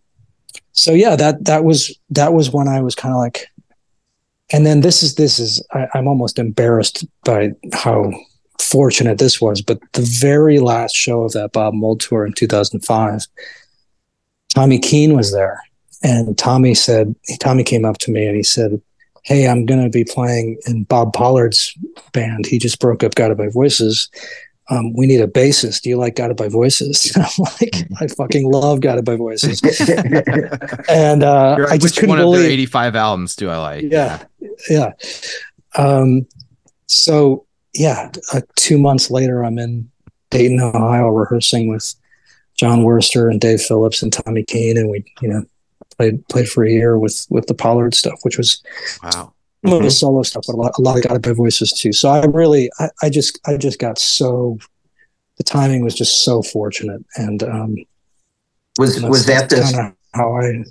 so 0.74 0.94
yeah, 0.94 1.16
that, 1.16 1.46
that 1.46 1.64
was, 1.64 1.98
that 2.10 2.34
was 2.34 2.52
when 2.52 2.68
I 2.68 2.82
was 2.82 2.96
kind 2.96 3.14
of 3.14 3.20
like, 3.20 3.48
and 4.54 4.66
then 4.66 4.82
this 4.82 5.04
is, 5.04 5.16
this 5.16 5.40
is, 5.40 5.66
I, 5.74 5.88
I'm 5.94 6.08
almost 6.08 6.40
embarrassed 6.40 7.06
by 7.24 7.52
how 7.74 8.12
fortunate 8.60 9.18
this 9.18 9.42
was, 9.42 9.62
but 9.62 9.80
the 9.94 10.02
very 10.02 10.60
last 10.60 10.96
show 10.96 11.24
of 11.24 11.34
that 11.34 11.52
Bob 11.52 11.74
Mould 11.74 12.00
tour 12.00 12.26
in 12.26 12.34
2005, 12.34 13.28
Tommy 14.54 14.80
Keene 14.80 15.16
was 15.16 15.32
there. 15.32 15.62
And 16.04 16.38
Tommy 16.38 16.74
said, 16.74 17.16
Tommy 17.40 17.64
came 17.64 17.86
up 17.86 17.98
to 18.00 18.12
me 18.12 18.26
and 18.26 18.36
he 18.36 18.44
said, 18.44 18.82
Hey, 19.24 19.48
I'm 19.48 19.68
going 19.68 19.84
to 19.84 19.90
be 19.90 20.04
playing 20.04 20.58
in 20.66 20.84
Bob 20.84 21.14
Pollard's 21.14 21.78
band. 22.12 22.48
He 22.48 22.58
just 22.58 22.80
broke 22.80 23.04
up 23.04 23.14
Guided 23.14 23.38
by 23.38 23.50
Voices. 23.50 24.10
Um, 24.72 24.94
we 24.94 25.06
need 25.06 25.20
a 25.20 25.28
bassist. 25.28 25.82
Do 25.82 25.90
you 25.90 25.98
like 25.98 26.16
Guided 26.16 26.38
by 26.38 26.48
Voices? 26.48 27.12
I'm 27.18 27.46
like, 27.60 27.76
I 28.00 28.08
fucking 28.08 28.50
love 28.50 28.80
Guided 28.80 29.06
by 29.06 29.18
Voices. 29.18 29.62
and 30.90 31.24
uh, 31.24 31.68
I 31.70 31.78
just 31.78 31.96
couldn't 31.96 32.10
one 32.10 32.20
believe. 32.20 32.40
of 32.40 32.44
their 32.46 32.52
85 32.52 32.96
albums 32.96 33.36
do 33.36 33.50
I 33.50 33.58
like? 33.58 33.84
Yeah. 33.84 34.24
Yeah. 34.70 34.94
Um, 35.78 36.26
so, 36.88 37.46
yeah, 37.74 38.12
uh, 38.34 38.42
two 38.56 38.80
months 38.80 39.12
later, 39.12 39.44
I'm 39.44 39.60
in 39.60 39.92
Dayton, 40.30 40.60
Ohio, 40.60 41.10
rehearsing 41.10 41.70
with 41.70 41.94
John 42.62 42.84
Wurster 42.84 43.30
and 43.30 43.40
Dave 43.40 43.62
Phillips 43.62 44.02
and 44.02 44.12
Tommy 44.12 44.44
Keene, 44.44 44.78
and 44.78 44.90
we 44.90 45.04
you 45.22 45.30
know 45.30 45.44
played 45.98 46.28
played 46.28 46.50
for 46.50 46.64
a 46.64 46.70
year 46.70 46.98
with 46.98 47.26
with 47.30 47.48
the 47.48 47.54
Pollard 47.54 47.94
stuff, 47.94 48.20
which 48.24 48.38
was 48.38 48.62
wow. 49.04 49.34
Some 49.64 49.78
of 49.78 49.84
the 49.84 49.92
solo 49.92 50.24
stuff, 50.24 50.44
but 50.48 50.56
a 50.56 50.58
lot, 50.58 50.74
a 50.78 50.82
lot 50.82 50.98
of 50.98 51.04
Guided 51.04 51.22
by 51.22 51.34
Voices 51.34 51.72
too. 51.72 51.94
So 51.94 52.10
I 52.10 52.26
really, 52.26 52.72
I, 52.80 52.90
I, 53.04 53.10
just, 53.10 53.40
I 53.46 53.58
just 53.58 53.78
got 53.78 54.00
so, 54.00 54.58
the 55.38 55.44
timing 55.44 55.84
was 55.84 55.94
just 55.94 56.24
so 56.24 56.42
fortunate. 56.42 57.06
And, 57.16 57.44
um, 57.44 57.76
was, 58.80 59.02
was 59.04 59.28
that 59.28 59.50
the, 59.50 59.94
how 60.16 60.36
I, 60.36 60.64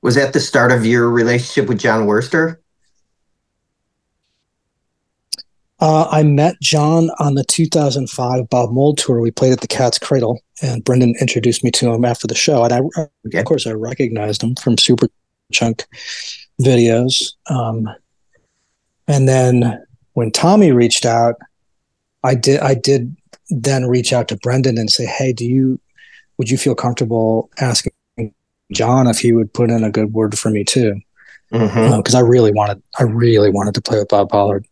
was 0.00 0.14
that 0.14 0.32
the 0.32 0.40
start 0.40 0.72
of 0.72 0.86
your 0.86 1.10
relationship 1.10 1.68
with 1.68 1.78
John 1.78 2.06
Wurster? 2.06 2.58
Uh, 5.78 6.08
I 6.10 6.22
met 6.22 6.58
John 6.62 7.10
on 7.18 7.34
the 7.34 7.44
2005 7.44 8.48
Bob 8.48 8.70
Mould 8.70 8.96
tour. 8.96 9.20
We 9.20 9.30
played 9.30 9.52
at 9.52 9.60
the 9.60 9.66
Cat's 9.66 9.98
Cradle, 9.98 10.40
and 10.62 10.82
Brendan 10.82 11.14
introduced 11.20 11.62
me 11.62 11.70
to 11.72 11.92
him 11.92 12.04
after 12.04 12.26
the 12.26 12.34
show. 12.34 12.64
And 12.64 12.72
I, 12.72 12.80
okay. 13.26 13.38
of 13.38 13.44
course, 13.44 13.66
I 13.66 13.72
recognized 13.72 14.42
him 14.42 14.54
from 14.54 14.78
Super 14.78 15.08
Chunk 15.52 15.86
videos. 16.60 17.32
Um, 17.48 17.88
and 19.08 19.28
then 19.28 19.84
when 20.14 20.30
Tommy 20.30 20.72
reached 20.72 21.04
out, 21.04 21.36
I 22.24 22.34
did. 22.34 22.60
I 22.60 22.74
did 22.74 23.16
then 23.50 23.86
reach 23.86 24.12
out 24.12 24.28
to 24.28 24.36
Brendan 24.36 24.78
and 24.78 24.90
say, 24.90 25.06
"Hey, 25.06 25.32
do 25.32 25.44
you 25.44 25.78
would 26.38 26.50
you 26.50 26.58
feel 26.58 26.74
comfortable 26.74 27.50
asking 27.60 27.92
John 28.72 29.06
if 29.06 29.20
he 29.20 29.32
would 29.32 29.52
put 29.52 29.70
in 29.70 29.84
a 29.84 29.90
good 29.90 30.12
word 30.12 30.36
for 30.38 30.50
me 30.50 30.64
too?" 30.64 31.00
because 31.50 31.70
mm-hmm. 31.70 32.16
uh, 32.16 32.18
I 32.18 32.22
really 32.22 32.50
wanted, 32.50 32.82
I 32.98 33.04
really 33.04 33.50
wanted 33.50 33.74
to 33.74 33.80
play 33.80 33.98
with 33.98 34.08
Bob 34.08 34.30
Pollard. 34.30 34.66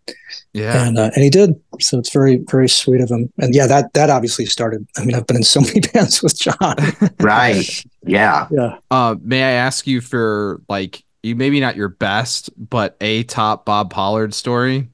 Yeah, 0.52 0.86
and 0.86 0.98
uh, 0.98 1.10
and 1.14 1.22
he 1.22 1.30
did. 1.30 1.54
So 1.80 1.98
it's 1.98 2.12
very, 2.12 2.36
very 2.50 2.68
sweet 2.68 3.00
of 3.00 3.10
him. 3.10 3.32
And 3.38 3.54
yeah, 3.54 3.66
that 3.66 3.92
that 3.94 4.10
obviously 4.10 4.46
started. 4.46 4.86
I 4.96 5.04
mean, 5.04 5.14
I've 5.14 5.26
been 5.26 5.36
in 5.36 5.44
so 5.44 5.60
many 5.60 5.80
bands 5.80 6.22
with 6.22 6.38
John. 6.38 6.76
right. 7.20 7.84
Yeah. 8.04 8.48
Yeah. 8.50 8.78
Uh, 8.90 9.16
may 9.20 9.42
I 9.42 9.52
ask 9.52 9.86
you 9.86 10.00
for 10.00 10.60
like 10.68 11.04
you 11.24 11.36
maybe 11.36 11.60
not 11.60 11.76
your 11.76 11.88
best, 11.88 12.50
but 12.56 12.96
a 13.00 13.22
top 13.24 13.64
Bob 13.64 13.90
Pollard 13.90 14.34
story? 14.34 14.88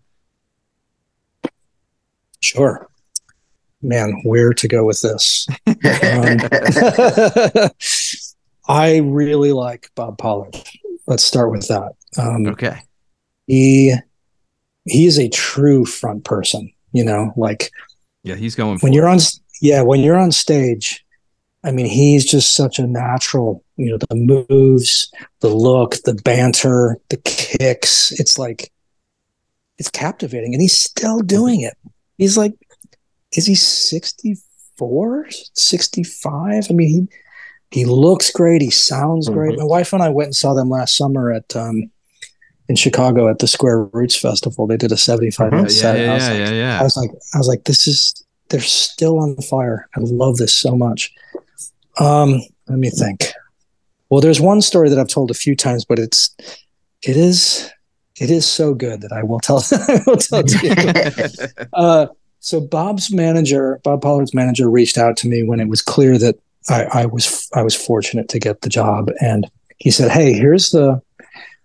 Sure. 2.40 2.86
Man, 3.82 4.20
where 4.24 4.52
to 4.52 4.68
go 4.68 4.84
with 4.84 5.00
this? 5.00 5.46
um, 5.66 5.76
I 8.68 8.98
really 8.98 9.52
like 9.52 9.90
Bob 9.94 10.18
Pollard 10.18 10.54
let's 11.10 11.24
start 11.24 11.50
with 11.50 11.68
that. 11.68 11.92
Um, 12.16 12.46
okay. 12.46 12.80
He 13.46 13.94
he 14.86 15.06
is 15.06 15.18
a 15.18 15.28
true 15.28 15.84
front 15.84 16.24
person. 16.24 16.72
You 16.92 17.04
know, 17.04 17.32
like 17.36 17.70
yeah, 18.22 18.36
he's 18.36 18.54
going 18.54 18.78
when 18.78 18.94
you're 18.94 19.08
on. 19.08 19.18
Yeah, 19.60 19.82
when 19.82 20.00
you're 20.00 20.18
on 20.18 20.32
stage, 20.32 21.04
I 21.62 21.72
mean, 21.72 21.86
he's 21.86 22.24
just 22.24 22.54
such 22.54 22.78
a 22.78 22.86
natural. 22.86 23.62
You 23.76 23.90
know, 23.90 23.98
the 23.98 24.46
moves, 24.48 25.12
the 25.40 25.48
look, 25.48 25.96
the 26.04 26.14
banter, 26.14 26.98
the 27.10 27.18
kicks. 27.18 28.12
It's 28.12 28.38
like 28.38 28.72
it's 29.78 29.90
captivating, 29.90 30.54
and 30.54 30.62
he's 30.62 30.78
still 30.78 31.20
doing 31.20 31.60
it. 31.60 31.76
He's 32.18 32.36
like, 32.36 32.54
is 33.32 33.46
he 33.46 33.54
64, 33.54 35.28
65? 35.54 36.66
I 36.68 36.72
mean, 36.72 36.88
he 36.88 37.08
he 37.70 37.84
looks 37.84 38.30
great. 38.30 38.62
He 38.62 38.70
sounds 38.70 39.26
mm-hmm. 39.26 39.38
great. 39.38 39.58
My 39.58 39.64
wife 39.64 39.92
and 39.92 40.02
I 40.02 40.08
went 40.08 40.28
and 40.28 40.36
saw 40.36 40.54
them 40.54 40.70
last 40.70 40.96
summer 40.96 41.30
at 41.32 41.54
um, 41.54 41.90
in 42.68 42.76
Chicago 42.76 43.28
at 43.28 43.38
the 43.38 43.46
Square 43.46 43.84
Roots 43.84 44.16
Festival. 44.16 44.66
They 44.66 44.76
did 44.76 44.92
a 44.92 44.96
75 44.96 45.52
minute 45.52 45.72
yeah, 45.72 45.80
set. 45.80 45.98
Yeah, 45.98 46.10
I 46.10 46.14
was 46.14 46.22
yeah, 46.22 46.30
like, 46.30 46.38
yeah, 46.38 46.50
yeah. 46.52 46.80
I 46.80 46.82
was 46.82 46.96
like, 46.96 47.10
I 47.34 47.38
was 47.38 47.48
like, 47.48 47.64
this 47.64 47.86
is 47.86 48.24
they're 48.48 48.60
still 48.60 49.18
on 49.20 49.36
fire. 49.36 49.88
I 49.96 50.00
love 50.00 50.36
this 50.36 50.54
so 50.54 50.76
much. 50.76 51.12
Um, 51.98 52.40
let 52.68 52.78
me 52.78 52.90
think. 52.90 53.32
Well, 54.08 54.20
there's 54.20 54.40
one 54.40 54.60
story 54.60 54.88
that 54.88 54.98
I've 54.98 55.08
told 55.08 55.30
a 55.30 55.34
few 55.34 55.54
times, 55.54 55.84
but 55.84 55.98
it's 55.98 56.34
it 57.02 57.16
is 57.16 57.70
it 58.20 58.30
is 58.30 58.46
so 58.46 58.74
good 58.74 59.00
that 59.00 59.12
I 59.12 59.22
will 59.22 59.40
tell 59.40 59.58
I 59.72 60.00
will 60.06 60.16
tell 60.16 60.44
you. 60.46 61.56
uh, 61.72 62.06
so 62.40 62.60
Bob's 62.60 63.12
manager, 63.12 63.80
Bob 63.84 64.02
Pollard's 64.02 64.34
manager, 64.34 64.68
reached 64.70 64.98
out 64.98 65.16
to 65.18 65.28
me 65.28 65.42
when 65.42 65.60
it 65.60 65.68
was 65.68 65.82
clear 65.82 66.18
that 66.18 66.36
I, 66.68 66.84
I 66.84 67.06
was 67.06 67.48
I 67.54 67.62
was 67.62 67.74
fortunate 67.74 68.28
to 68.30 68.38
get 68.38 68.62
the 68.62 68.68
job, 68.68 69.10
and 69.20 69.50
he 69.78 69.90
said, 69.90 70.10
"Hey, 70.10 70.32
here's 70.32 70.70
the 70.70 71.00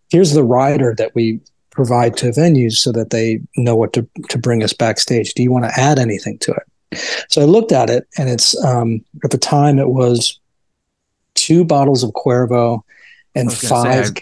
here's 0.10 0.34
the 0.34 0.44
rider 0.44 0.94
that 0.98 1.14
we 1.16 1.40
provide 1.72 2.16
to 2.18 2.28
venues 2.28 2.74
so 2.74 2.92
that 2.94 3.10
they 3.10 3.42
know 3.58 3.76
what 3.76 3.94
to 3.94 4.08
to 4.30 4.38
bring 4.38 4.64
us 4.64 4.74
backstage. 4.74 5.34
Do 5.34 5.44
you 5.44 5.52
want 5.52 5.66
to 5.66 5.80
add 5.80 6.00
anything 6.00 6.38
to 6.40 6.52
it?" 6.52 6.64
So 7.30 7.42
I 7.42 7.46
looked 7.46 7.72
at 7.72 7.90
it, 7.90 8.08
and 8.18 8.30
it's 8.30 8.62
um, 8.64 9.04
at 9.24 9.32
the 9.32 9.38
time 9.38 9.80
it 9.80 9.90
was 9.90 10.40
two 11.34 11.66
bottles 11.66 12.04
of 12.04 12.12
Cuervo 12.12 12.82
and 13.34 13.52
five 13.52 14.14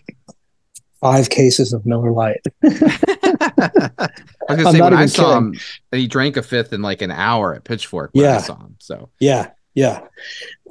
five 0.99 1.29
cases 1.29 1.73
of 1.73 1.85
Miller 1.85 2.11
Lite. 2.11 2.41
I 2.63 4.55
was 4.55 4.63
gonna 4.63 4.71
say 4.71 4.81
when 4.81 4.93
I 4.93 5.05
saw 5.05 5.39
kidding. 5.39 5.53
him, 5.53 5.59
he 5.91 6.07
drank 6.07 6.37
a 6.37 6.43
fifth 6.43 6.73
in 6.73 6.81
like 6.81 7.01
an 7.01 7.11
hour 7.11 7.53
at 7.53 7.63
Pitchfork. 7.63 8.11
yeah, 8.13 8.37
I 8.37 8.41
saw 8.41 8.57
him. 8.57 8.75
So 8.79 9.09
yeah, 9.19 9.51
yeah. 9.73 10.01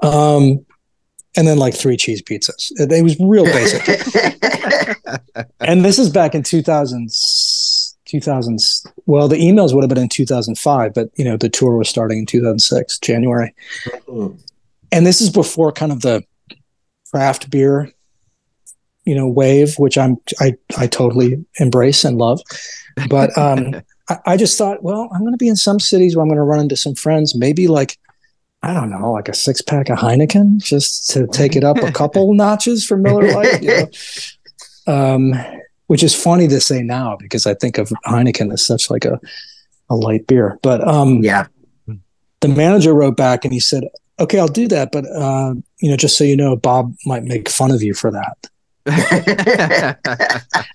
Um, 0.03 0.65
and 1.37 1.47
then 1.47 1.59
like 1.59 1.75
three 1.75 1.97
cheese 1.97 2.23
pizzas. 2.23 2.73
It, 2.77 2.93
it 2.93 3.03
was 3.03 3.19
real 3.19 3.45
basic. 3.45 3.89
and 5.61 5.85
this 5.85 5.99
is 5.99 6.11
back 6.11 6.35
in 6.35 6.43
2000, 6.43 7.11
2000. 8.13 8.59
Well, 9.07 9.27
the 9.27 9.37
emails 9.37 9.75
would 9.75 9.83
have 9.83 9.89
been 9.89 9.99
in 9.99 10.09
2005, 10.09 10.93
but 10.93 11.09
you 11.17 11.25
know, 11.25 11.39
the 11.39 11.49
tour 11.49 11.77
was 11.77 11.89
starting 11.89 12.19
in 12.19 12.27
2006, 12.27 12.99
January. 12.99 13.55
Mm-hmm. 14.07 14.37
And 14.93 15.07
this 15.07 15.23
is 15.23 15.31
before 15.31 15.73
kind 15.73 15.91
of 15.91 16.03
the 16.03 16.23
craft 17.11 17.51
beer, 17.51 17.91
you 19.07 19.15
know, 19.15 19.27
wave, 19.27 19.79
which 19.79 19.97
I'm, 19.97 20.19
I, 20.41 20.55
I 20.77 20.87
totally 20.87 21.43
embrace 21.59 22.05
and 22.05 22.19
love. 22.19 22.41
But, 23.09 23.37
um, 23.39 23.83
I, 24.11 24.19
I 24.27 24.37
just 24.37 24.59
thought, 24.59 24.83
well, 24.83 25.09
I'm 25.15 25.21
going 25.21 25.33
to 25.33 25.39
be 25.39 25.49
in 25.49 25.57
some 25.57 25.81
cities 25.81 26.15
where 26.15 26.23
I'm 26.23 26.29
going 26.29 26.37
to 26.37 26.43
run 26.43 26.61
into 26.61 26.77
some 26.77 26.95
friends, 26.95 27.35
maybe 27.35 27.67
like 27.67 27.99
I 28.65 28.75
don't 28.75 28.91
know, 28.91 29.11
like 29.11 29.29
a 29.29 29.35
six 29.35 29.61
pack 29.61 29.89
of 29.89 29.99
Heineken 29.99 30.63
just 30.63 31.11
to 31.11 31.27
take 31.27 31.57
it 31.57 31.65
up 31.65 31.79
a 31.79 31.91
couple 31.91 32.33
notches 32.35 32.87
for 32.87 32.97
Miller 32.97 33.33
Lite. 33.33 33.61
You 33.61 33.89
know? 34.87 34.93
um, 35.15 35.35
which 35.93 36.03
is 36.03 36.15
funny 36.15 36.49
to 36.49 36.59
say 36.59 36.83
now 36.83 37.17
because 37.17 37.47
I 37.47 37.53
think 37.53 37.77
of 37.77 37.91
Heineken 38.07 38.51
as 38.51 38.65
such 38.65 38.89
like 38.89 39.05
a, 39.05 39.21
a 39.91 39.95
light 39.95 40.27
beer. 40.27 40.59
But 40.63 40.81
um, 40.89 41.23
yeah, 41.23 41.49
the 42.41 42.49
manager 42.49 42.95
wrote 42.95 43.19
back 43.19 43.45
and 43.45 43.53
he 43.53 43.61
said, 43.61 43.85
okay, 44.19 44.39
I'll 44.39 44.49
do 44.49 44.67
that, 44.69 44.91
but 44.91 45.05
uh, 45.05 45.53
you 45.81 45.91
know, 45.91 45.99
just 45.99 46.17
so 46.17 46.25
you 46.25 46.35
know, 46.35 46.57
Bob 46.57 46.95
might 47.05 47.25
make 47.25 47.51
fun 47.51 47.71
of 47.71 47.83
you 47.83 47.93
for 47.93 48.11
that. 48.11 48.39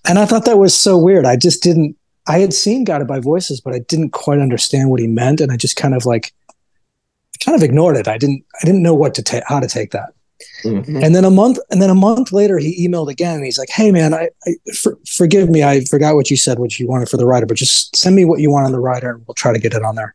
and 0.07 0.19
I 0.19 0.25
thought 0.27 0.45
that 0.45 0.59
was 0.59 0.79
so 0.79 0.99
weird. 0.99 1.25
I 1.25 1.35
just 1.35 1.63
didn't. 1.63 1.97
I 2.27 2.37
had 2.37 2.53
seen 2.53 2.83
Guided 2.83 3.07
by 3.07 3.19
Voices, 3.19 3.59
but 3.59 3.73
I 3.73 3.79
didn't 3.79 4.11
quite 4.11 4.37
understand 4.37 4.91
what 4.91 4.99
he 4.99 5.07
meant, 5.07 5.41
and 5.41 5.51
I 5.51 5.57
just 5.57 5.77
kind 5.77 5.95
of 5.95 6.05
like, 6.05 6.31
kind 7.43 7.55
of 7.55 7.63
ignored 7.63 7.97
it. 7.97 8.07
I 8.07 8.19
didn't. 8.19 8.45
I 8.61 8.65
didn't 8.67 8.83
know 8.83 8.93
what 8.93 9.15
to 9.15 9.23
take, 9.23 9.45
how 9.47 9.59
to 9.59 9.67
take 9.67 9.89
that. 9.93 10.13
Mm-hmm. 10.63 11.03
And 11.03 11.15
then 11.15 11.25
a 11.25 11.29
month, 11.29 11.59
and 11.69 11.81
then 11.81 11.89
a 11.89 11.95
month 11.95 12.31
later, 12.31 12.57
he 12.57 12.87
emailed 12.87 13.09
again. 13.09 13.35
And 13.35 13.45
he's 13.45 13.57
like, 13.57 13.69
"Hey, 13.69 13.91
man, 13.91 14.13
I, 14.13 14.29
I 14.45 14.55
for, 14.75 14.97
forgive 15.07 15.49
me. 15.49 15.63
I 15.63 15.81
forgot 15.85 16.15
what 16.15 16.29
you 16.29 16.37
said, 16.37 16.59
what 16.59 16.79
you 16.79 16.87
wanted 16.87 17.09
for 17.09 17.17
the 17.17 17.25
rider, 17.25 17.45
but 17.45 17.57
just 17.57 17.95
send 17.95 18.15
me 18.15 18.25
what 18.25 18.39
you 18.39 18.51
want 18.51 18.65
on 18.65 18.71
the 18.71 18.79
rider, 18.79 19.11
and 19.11 19.27
we'll 19.27 19.35
try 19.35 19.53
to 19.53 19.59
get 19.59 19.73
it 19.73 19.83
on 19.83 19.95
there." 19.95 20.13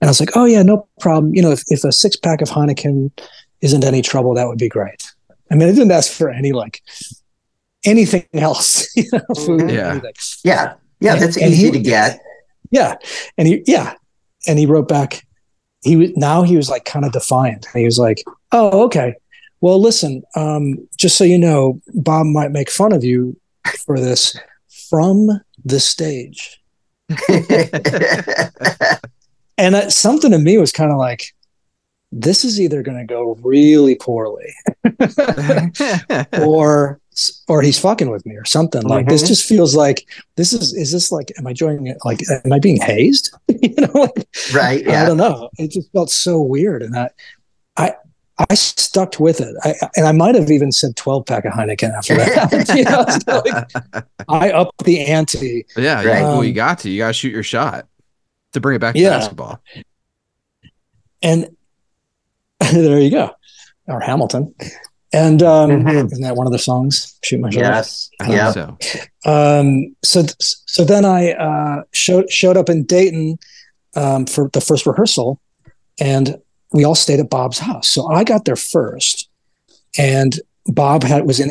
And 0.00 0.08
I 0.08 0.10
was 0.10 0.20
like, 0.20 0.36
"Oh 0.36 0.44
yeah, 0.44 0.62
no 0.62 0.88
problem. 1.00 1.34
You 1.34 1.42
know, 1.42 1.50
if, 1.50 1.64
if 1.68 1.84
a 1.84 1.92
six 1.92 2.16
pack 2.16 2.40
of 2.40 2.48
Heineken 2.48 3.10
isn't 3.60 3.84
any 3.84 4.02
trouble, 4.02 4.34
that 4.34 4.48
would 4.48 4.58
be 4.58 4.68
great." 4.68 5.02
I 5.50 5.54
mean, 5.54 5.68
I 5.68 5.72
didn't 5.72 5.92
ask 5.92 6.12
for 6.12 6.30
any 6.30 6.52
like 6.52 6.82
anything 7.84 8.26
else, 8.34 8.88
you 8.96 9.04
know, 9.12 9.34
food, 9.34 9.70
yeah. 9.70 9.90
Anything. 9.90 10.12
yeah, 10.44 10.74
yeah, 11.00 11.16
that's 11.16 11.36
and, 11.36 11.52
easy 11.52 11.66
and 11.66 11.76
he, 11.76 11.82
to 11.82 11.90
get. 11.90 12.20
Yeah, 12.70 12.96
and 13.38 13.46
he, 13.48 13.62
yeah, 13.66 13.94
and 14.46 14.58
he 14.58 14.66
wrote 14.66 14.88
back. 14.88 15.26
He 15.82 15.96
was 15.96 16.16
now 16.16 16.42
he 16.42 16.56
was 16.56 16.68
like 16.68 16.84
kind 16.84 17.04
of 17.04 17.12
defiant. 17.12 17.66
And 17.72 17.80
he 17.80 17.84
was 17.84 17.98
like, 17.98 18.22
"Oh, 18.52 18.84
okay. 18.86 19.14
Well, 19.60 19.80
listen, 19.80 20.22
um, 20.34 20.86
just 20.96 21.16
so 21.16 21.24
you 21.24 21.38
know, 21.38 21.80
Bob 21.94 22.26
might 22.26 22.52
make 22.52 22.70
fun 22.70 22.92
of 22.92 23.04
you 23.04 23.38
for 23.84 23.98
this 23.98 24.38
from 24.90 25.40
the 25.64 25.80
stage." 25.80 26.62
and 29.58 29.74
uh, 29.74 29.88
something 29.90 30.32
to 30.32 30.38
me 30.38 30.58
was 30.58 30.72
kind 30.72 30.90
of 30.90 30.98
like, 30.98 31.32
this 32.12 32.44
is 32.44 32.60
either 32.60 32.82
going 32.82 32.98
to 32.98 33.04
go 33.04 33.36
really 33.42 33.94
poorly 33.94 34.54
or 36.40 37.00
or 37.48 37.62
he's 37.62 37.78
fucking 37.78 38.10
with 38.10 38.24
me 38.26 38.36
or 38.36 38.44
something 38.44 38.82
like 38.82 39.06
mm-hmm. 39.06 39.10
this 39.10 39.26
just 39.26 39.46
feels 39.48 39.74
like 39.74 40.06
this 40.36 40.52
is 40.52 40.74
is 40.74 40.92
this 40.92 41.10
like 41.10 41.32
am 41.38 41.46
i 41.46 41.52
joining 41.52 41.86
it 41.86 41.96
like 42.04 42.20
am 42.44 42.52
i 42.52 42.58
being 42.58 42.80
hazed 42.80 43.34
you 43.48 43.74
know 43.78 44.08
right 44.54 44.84
yeah. 44.84 45.02
i 45.02 45.06
don't 45.06 45.16
know 45.16 45.48
it 45.58 45.70
just 45.70 45.90
felt 45.92 46.10
so 46.10 46.40
weird 46.40 46.82
and 46.82 46.96
i 46.96 47.08
i 47.76 47.94
I 48.38 48.54
stuck 48.54 49.18
with 49.18 49.40
it, 49.40 49.54
I, 49.64 49.74
and 49.96 50.06
I 50.06 50.12
might 50.12 50.34
have 50.34 50.50
even 50.50 50.70
said 50.70 50.94
twelve 50.96 51.24
pack 51.24 51.46
of 51.46 51.52
Heineken 51.52 51.94
after 51.94 52.16
that. 52.16 52.68
you 52.76 52.84
know, 52.84 53.94
like, 53.94 54.04
I 54.28 54.50
upped 54.50 54.84
the 54.84 55.06
ante. 55.06 55.64
Yeah, 55.76 56.04
right. 56.04 56.22
um, 56.22 56.32
well, 56.32 56.44
you 56.44 56.52
got 56.52 56.80
to. 56.80 56.90
You 56.90 56.98
got 56.98 57.08
to 57.08 57.12
shoot 57.14 57.32
your 57.32 57.42
shot 57.42 57.86
to 58.52 58.60
bring 58.60 58.76
it 58.76 58.80
back 58.80 58.94
to 58.94 59.02
basketball. 59.02 59.60
And 61.22 61.56
there 62.60 63.00
you 63.00 63.10
go, 63.10 63.30
or 63.86 64.00
Hamilton. 64.00 64.54
And 65.12 65.42
um, 65.42 65.70
mm-hmm. 65.70 65.88
isn't 65.88 66.20
that 66.20 66.36
one 66.36 66.46
of 66.46 66.52
the 66.52 66.58
songs? 66.58 67.18
Shoot 67.24 67.40
my 67.40 67.48
shot. 67.48 67.60
Yes. 67.60 68.10
Yeah. 68.28 68.50
So. 68.50 68.76
Um, 69.24 69.96
so 70.04 70.24
so 70.40 70.84
then 70.84 71.06
I 71.06 71.32
uh, 71.32 71.84
showed 71.92 72.30
showed 72.30 72.58
up 72.58 72.68
in 72.68 72.84
Dayton 72.84 73.38
um, 73.94 74.26
for 74.26 74.50
the 74.52 74.60
first 74.60 74.84
rehearsal, 74.84 75.40
and 75.98 76.36
we 76.72 76.84
all 76.84 76.94
stayed 76.94 77.20
at 77.20 77.30
Bob's 77.30 77.58
house. 77.58 77.88
So 77.88 78.06
I 78.06 78.24
got 78.24 78.44
there 78.44 78.56
first, 78.56 79.28
and 79.98 80.38
Bob 80.66 81.02
had 81.02 81.26
was 81.26 81.40
in 81.40 81.50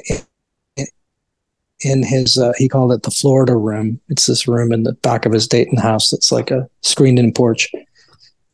in, 1.83 2.03
his 2.03 2.37
uh, 2.37 2.53
he 2.57 2.67
called 2.67 2.91
it 2.91 3.03
the 3.03 3.11
Florida 3.11 3.55
room. 3.55 3.99
It's 4.09 4.25
this 4.25 4.47
room 4.47 4.71
in 4.71 4.83
the 4.83 4.93
back 4.93 5.25
of 5.25 5.33
his 5.33 5.47
Dayton 5.47 5.77
house 5.77 6.11
that's 6.11 6.31
like 6.31 6.51
a 6.51 6.69
screened 6.81 7.19
in 7.19 7.33
porch. 7.33 7.71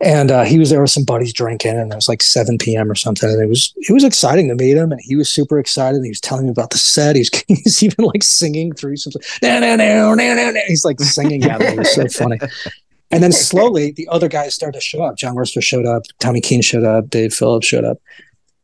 And 0.04 0.32
uh, 0.32 0.44
he 0.44 0.58
was 0.58 0.72
there 0.72 0.82
with 0.82 0.90
some 0.90 1.04
buddies 1.04 1.32
drinking 1.32 1.78
and 1.78 1.92
it 1.92 1.96
was 1.96 2.10
like 2.10 2.24
7 2.24 2.58
p.m 2.58 2.90
or 2.90 2.96
something 2.96 3.30
and 3.30 3.40
it 3.40 3.48
was 3.48 3.72
it 3.78 3.94
was 3.94 4.04
exciting 4.04 4.48
to 4.48 4.56
meet 4.56 4.76
him 4.76 4.92
and 4.92 5.00
he 5.04 5.16
was 5.16 5.32
super 5.32 5.60
excited 5.60 5.98
and 5.98 6.06
he 6.06 6.10
was 6.10 6.20
telling 6.20 6.46
me 6.46 6.52
about 6.52 6.72
the 6.72 6.80
set. 6.80 7.16
He's, 7.16 7.30
he's 7.48 7.84
even 7.84 8.06
like 8.06 8.24
singing 8.24 8.74
through 8.74 8.98
something 8.98 9.22
he's 10.68 10.84
like 10.84 11.00
singing 11.00 11.44
at 11.44 11.60
me 11.60 11.68
it 11.68 11.78
was 11.78 11.94
so 11.94 12.08
funny 12.08 12.40
and 13.12 13.24
then 13.24 13.32
slowly 13.50 13.92
the 13.92 14.08
other 14.10 14.28
guys 14.28 14.54
started 14.54 14.80
to 14.80 14.84
show 14.84 15.04
up. 15.04 15.18
John 15.18 15.36
Wurster 15.36 15.64
showed 15.64 15.86
up. 15.86 16.04
Tommy 16.20 16.42
keene 16.42 16.62
showed 16.62 16.86
up. 16.86 17.10
Dave 17.10 17.34
phillips 17.34 17.68
showed 17.68 17.86
up. 17.86 18.00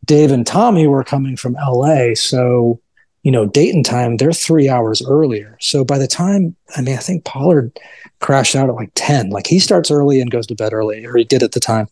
Dave 0.05 0.31
and 0.31 0.47
tommy 0.47 0.87
were 0.87 1.03
coming 1.03 1.35
from 1.35 1.53
la 1.53 2.13
so 2.15 2.79
you 3.23 3.31
know 3.31 3.45
dayton 3.45 3.83
time 3.83 4.15
they're 4.15 4.31
three 4.31 4.69
hours 4.69 5.01
earlier. 5.05 5.57
So 5.59 5.83
by 5.83 5.97
the 5.97 6.07
time 6.07 6.55
i 6.75 6.81
mean 6.81 6.95
i 6.95 7.01
think 7.01 7.25
pollard 7.25 7.77
crashed 8.19 8.55
out 8.55 8.69
at 8.69 8.75
like 8.75 8.91
10. 8.95 9.29
Like 9.29 9.47
he 9.47 9.59
starts 9.59 9.91
early 9.91 10.21
and 10.21 10.31
goes 10.31 10.47
to 10.47 10.55
bed 10.55 10.73
early, 10.73 11.05
or 11.05 11.15
he 11.15 11.23
did 11.23 11.43
at 11.43 11.51
the 11.51 11.59
time. 11.59 11.87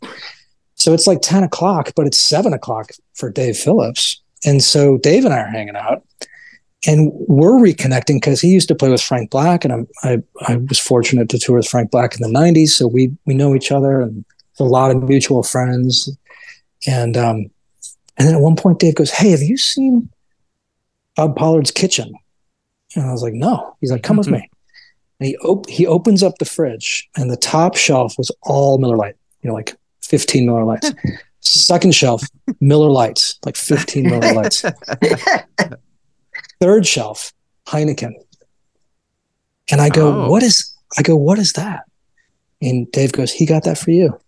So 0.76 0.94
it's 0.94 1.08
like 1.08 1.22
10 1.22 1.44
o'clock, 1.44 1.92
but 1.96 2.06
it's 2.06 2.20
seven 2.20 2.54
o'clock 2.54 2.92
for 3.14 3.30
Dave 3.30 3.58
Phillips. 3.58 4.22
And 4.46 4.64
so 4.64 4.98
Dave 4.98 5.26
and 5.26 5.34
I 5.34 5.40
are 5.40 5.48
hanging 5.48 5.76
out 5.76 6.04
and 6.88 7.12
we're 7.14 7.60
reconnecting 7.60 8.18
because 8.18 8.42
he 8.42 8.50
used 8.50 8.68
to 8.68 8.76
play 8.76 8.90
with 8.90 9.02
Frank 9.02 9.32
Black. 9.32 9.64
And 9.64 9.74
I'm, 9.74 9.88
I, 10.04 10.22
I 10.48 10.58
was 10.58 10.80
fortunate 10.80 11.30
to 11.30 11.40
tour 11.40 11.58
with 11.58 11.68
Frank 11.68 11.92
Black 11.92 12.16
in 12.16 12.22
the 12.22 12.40
90s. 12.40 12.70
So 12.70 12.88
we, 12.88 13.12
we 13.26 13.34
know 13.34 13.56
each 13.56 13.72
other 13.72 14.02
and 14.02 14.24
a 14.60 14.64
lot 14.64 14.92
of 14.92 15.04
mutual 15.04 15.44
friends. 15.44 16.10
And, 16.88 17.18
um, 17.18 17.50
and 18.18 18.28
then 18.28 18.36
at 18.36 18.42
one 18.42 18.56
point, 18.56 18.80
Dave 18.80 18.96
goes, 18.96 19.12
Hey, 19.12 19.32
have 19.32 19.42
you 19.42 19.58
seen 19.58 20.10
Bob 21.16 21.36
Pollard's 21.36 21.72
kitchen? 21.72 22.14
And 22.96 23.06
I 23.06 23.12
was 23.12 23.24
like, 23.24 23.34
No. 23.34 23.76
He's 23.82 23.92
like, 23.92 24.04
Come 24.04 24.18
with 24.18 24.28
me. 24.28 24.50
And 25.20 25.28
he 25.28 25.38
op- 25.38 25.70
he 25.70 25.88
opens 25.88 26.24
up 26.24 26.38
the 26.40 26.46
fridge, 26.46 27.10
and 27.16 27.32
the 27.32 27.38
top 27.38 27.78
shelf 27.78 28.18
was 28.18 28.32
all 28.44 28.78
Miller 28.78 28.98
Lite, 28.98 29.16
you 29.42 29.50
know, 29.50 29.54
like 29.54 29.76
15 30.04 30.46
Miller 30.46 30.66
Lights. 30.66 30.92
Second 31.40 31.96
shelf, 31.96 32.24
Miller 32.60 32.90
Lights, 32.90 33.40
like 33.46 33.56
15 33.56 34.04
Miller 34.04 34.34
Lights. 34.34 34.66
Third 36.60 36.86
shelf, 36.86 37.34
Heineken. 37.68 38.14
And 39.72 39.82
I 39.82 39.90
go, 39.90 40.26
oh. 40.26 40.30
what 40.30 40.44
is 40.44 40.76
I 40.98 41.02
go, 41.02 41.16
what 41.16 41.40
is 41.40 41.54
that? 41.54 41.84
And 42.62 42.92
Dave 42.92 43.12
goes, 43.12 43.32
he 43.32 43.46
got 43.46 43.64
that 43.64 43.78
for 43.78 43.92
you. 43.92 44.20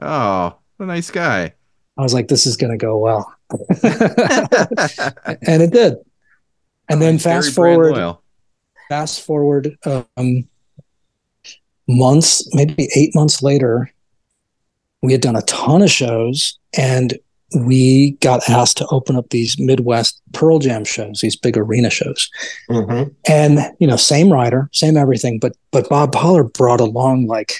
Oh, 0.00 0.56
a 0.78 0.86
nice 0.86 1.10
guy. 1.10 1.54
I 1.98 2.02
was 2.02 2.14
like, 2.14 2.28
this 2.28 2.46
is 2.46 2.56
gonna 2.56 2.76
go 2.76 2.98
well. 2.98 3.34
and 3.50 5.62
it 5.62 5.72
did. 5.72 5.96
And 6.88 7.00
then 7.00 7.18
fast 7.18 7.54
forward 7.54 8.16
fast 8.88 9.20
forward 9.20 9.76
um, 10.16 10.48
months, 11.86 12.52
maybe 12.54 12.88
eight 12.96 13.14
months 13.14 13.42
later, 13.42 13.92
we 15.02 15.12
had 15.12 15.20
done 15.20 15.36
a 15.36 15.42
ton 15.42 15.82
of 15.82 15.90
shows 15.90 16.58
and 16.76 17.18
we 17.54 18.12
got 18.20 18.48
asked 18.48 18.76
to 18.78 18.86
open 18.90 19.16
up 19.16 19.30
these 19.30 19.58
Midwest 19.58 20.20
Pearl 20.32 20.58
Jam 20.58 20.84
shows, 20.84 21.20
these 21.20 21.36
big 21.36 21.56
arena 21.56 21.90
shows. 21.90 22.30
Mm-hmm. 22.68 23.10
And, 23.28 23.58
you 23.80 23.86
know, 23.86 23.96
same 23.96 24.32
rider, 24.32 24.68
same 24.72 24.96
everything, 24.96 25.38
but 25.38 25.56
but 25.72 25.88
Bob 25.88 26.12
Pollard 26.12 26.52
brought 26.52 26.80
along 26.80 27.26
like 27.26 27.58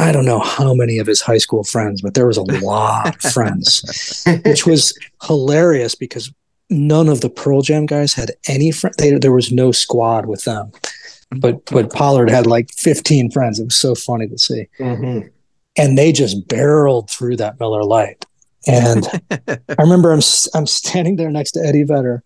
I 0.00 0.12
don't 0.12 0.24
know 0.24 0.40
how 0.40 0.72
many 0.72 0.98
of 0.98 1.06
his 1.06 1.20
high 1.20 1.38
school 1.38 1.62
friends, 1.62 2.00
but 2.00 2.14
there 2.14 2.26
was 2.26 2.38
a 2.38 2.42
lot 2.42 3.22
of 3.22 3.32
friends, 3.32 4.24
which 4.46 4.66
was 4.66 4.98
hilarious 5.24 5.94
because 5.94 6.32
none 6.70 7.08
of 7.08 7.20
the 7.20 7.28
Pearl 7.28 7.60
Jam 7.60 7.84
guys 7.84 8.14
had 8.14 8.32
any 8.48 8.70
friends. 8.70 8.96
There 8.96 9.32
was 9.32 9.52
no 9.52 9.72
squad 9.72 10.24
with 10.24 10.44
them, 10.44 10.72
but 11.36 11.64
but 11.66 11.92
Pollard 11.92 12.30
had 12.30 12.46
like 12.46 12.70
15 12.72 13.30
friends. 13.30 13.60
It 13.60 13.64
was 13.64 13.76
so 13.76 13.94
funny 13.94 14.26
to 14.28 14.38
see, 14.38 14.68
mm-hmm. 14.78 15.28
and 15.76 15.98
they 15.98 16.12
just 16.12 16.48
barreled 16.48 17.10
through 17.10 17.36
that 17.36 17.60
Miller 17.60 17.84
Lite. 17.84 18.24
And 18.66 19.06
I 19.30 19.82
remember 19.82 20.12
I'm 20.12 20.20
I'm 20.54 20.66
standing 20.66 21.16
there 21.16 21.30
next 21.30 21.52
to 21.52 21.60
Eddie 21.60 21.84
Vedder, 21.84 22.22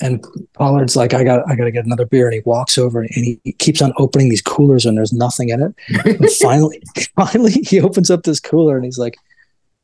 and 0.00 0.24
Pollard's 0.54 0.96
like, 0.96 1.14
I 1.14 1.24
got 1.24 1.48
I 1.48 1.56
got 1.56 1.64
to 1.64 1.70
get 1.70 1.84
another 1.84 2.06
beer, 2.06 2.26
and 2.26 2.34
he 2.34 2.40
walks 2.44 2.78
over 2.78 3.00
and 3.00 3.10
he, 3.10 3.40
he 3.44 3.52
keeps 3.52 3.82
on 3.82 3.92
opening 3.96 4.28
these 4.28 4.42
coolers, 4.42 4.86
and 4.86 4.96
there's 4.96 5.12
nothing 5.12 5.48
in 5.48 5.62
it. 5.62 5.74
And 6.20 6.30
finally, 6.32 6.82
finally, 7.16 7.52
he 7.52 7.80
opens 7.80 8.10
up 8.10 8.22
this 8.22 8.40
cooler, 8.40 8.76
and 8.76 8.84
he's 8.84 8.98
like, 8.98 9.16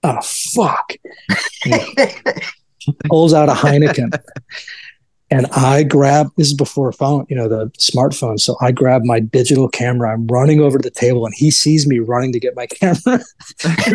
"Oh 0.03 0.21
fuck." 0.23 0.95
pulls 3.07 3.33
out 3.33 3.49
a 3.49 3.53
Heineken. 3.53 4.13
And 5.35 5.47
I 5.47 5.83
grab 5.83 6.31
this 6.37 6.47
is 6.47 6.55
before 6.55 6.89
a 6.91 6.93
phone, 6.93 7.27
you 7.29 7.35
know, 7.35 7.49
the 7.49 7.67
smartphone. 7.71 8.39
So 8.39 8.57
I 8.61 8.71
grab 8.71 9.03
my 9.03 9.19
digital 9.19 9.69
camera. 9.69 10.13
I'm 10.13 10.29
running 10.29 10.61
over 10.61 10.79
to 10.79 10.83
the 10.83 10.95
table, 10.95 11.27
and 11.27 11.35
he 11.35 11.51
sees 11.51 11.89
me 11.89 11.99
running 11.99 12.33
to 12.33 12.39
get 12.39 12.55
my 12.55 12.67
camera. 12.69 13.19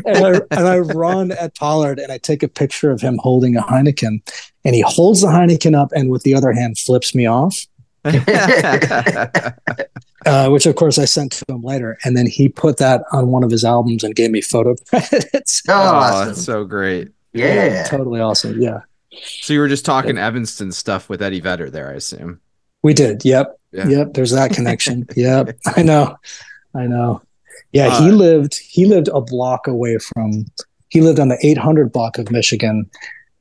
and, 0.06 0.18
I, 0.18 0.42
and 0.52 0.68
I 0.68 0.80
run 0.80 1.32
at 1.32 1.56
Pollard 1.56 1.98
and 1.98 2.12
I 2.12 2.18
take 2.18 2.44
a 2.44 2.50
picture 2.50 2.92
of 2.92 3.00
him 3.00 3.18
holding 3.20 3.56
a 3.56 3.62
Heineken. 3.62 4.20
And 4.66 4.76
he 4.76 4.82
holds 4.82 5.22
the 5.22 5.28
Heineken 5.28 5.80
up 5.80 5.94
and 5.96 6.10
with 6.10 6.24
the 6.24 6.36
other 6.36 6.52
hand 6.52 6.78
flips 6.78 7.16
me 7.16 7.26
off. 7.26 7.66
uh, 10.26 10.50
which 10.50 10.66
of 10.66 10.76
course 10.76 10.98
I 10.98 11.06
sent 11.06 11.32
to 11.34 11.46
him 11.50 11.62
later, 11.62 11.98
and 12.04 12.18
then 12.18 12.26
he 12.28 12.50
put 12.50 12.78
that 12.78 13.04
on 13.12 13.28
one 13.28 13.44
of 13.44 13.52
his 13.52 13.66
albums 13.66 14.04
and 14.06 14.16
gave 14.16 14.32
me 14.32 14.42
photo 14.42 14.76
credits. 14.90 15.62
Oh, 15.68 15.74
awesome. 15.74 16.28
that's 16.28 16.42
so 16.44 16.64
great! 16.64 17.10
Yeah. 17.34 17.66
yeah. 17.66 17.84
Totally 17.84 18.22
awesome. 18.22 18.62
Yeah. 18.62 18.80
So 19.12 19.54
you 19.54 19.60
were 19.60 19.68
just 19.68 19.86
talking 19.86 20.18
yeah. 20.18 20.28
Evanston 20.28 20.72
stuff 20.72 21.10
with 21.10 21.22
Eddie 21.22 21.40
Vedder 21.40 21.70
there, 21.70 21.90
I 21.90 21.94
assume. 21.94 22.42
We 22.84 22.94
did. 22.94 23.26
Yep. 23.26 23.60
Yeah. 23.72 23.88
Yep. 23.88 24.14
There's 24.14 24.32
that 24.32 24.52
connection. 24.52 25.08
yep. 25.16 25.58
I 25.76 25.84
know. 25.84 26.16
I 26.76 26.86
know. 26.88 27.22
Yeah, 27.72 27.88
uh, 27.88 28.02
he 28.02 28.12
lived 28.12 28.60
he 28.68 28.86
lived 28.86 29.10
a 29.14 29.22
block 29.22 29.68
away 29.68 29.98
from 29.98 30.46
he 30.90 31.02
lived 31.02 31.20
on 31.20 31.30
the 31.30 31.38
800 31.46 31.92
block 31.92 32.18
of 32.18 32.32
Michigan, 32.32 32.90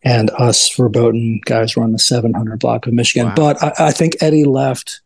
and 0.02 0.30
us 0.32 0.74
verboten 0.76 1.40
guys 1.44 1.76
were 1.76 1.82
on 1.82 1.92
the 1.92 1.98
700 1.98 2.58
block 2.58 2.86
of 2.86 2.92
Michigan. 2.92 3.28
Wow. 3.28 3.34
But 3.34 3.62
I, 3.62 3.88
I, 3.88 3.90
think 3.90 4.16
Eddie 4.20 4.44
left 4.44 5.00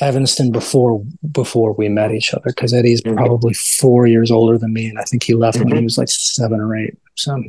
Evanston 0.00 0.50
before 0.50 1.04
before 1.30 1.72
we 1.74 1.88
met 1.88 2.10
each 2.12 2.32
other 2.32 2.46
because 2.46 2.72
Eddie's 2.72 3.02
mm-hmm. 3.02 3.16
probably 3.16 3.52
four 3.52 4.06
years 4.06 4.30
older 4.30 4.56
than 4.56 4.72
me, 4.72 4.88
and 4.88 4.98
I 4.98 5.04
think 5.04 5.22
he 5.22 5.34
left 5.34 5.58
mm-hmm. 5.58 5.64
when 5.64 5.72
he 5.72 5.78
mm-hmm. 5.80 5.84
was 5.84 5.98
like 5.98 6.08
seven 6.08 6.58
or 6.58 6.74
eight. 6.74 6.96
So, 7.16 7.42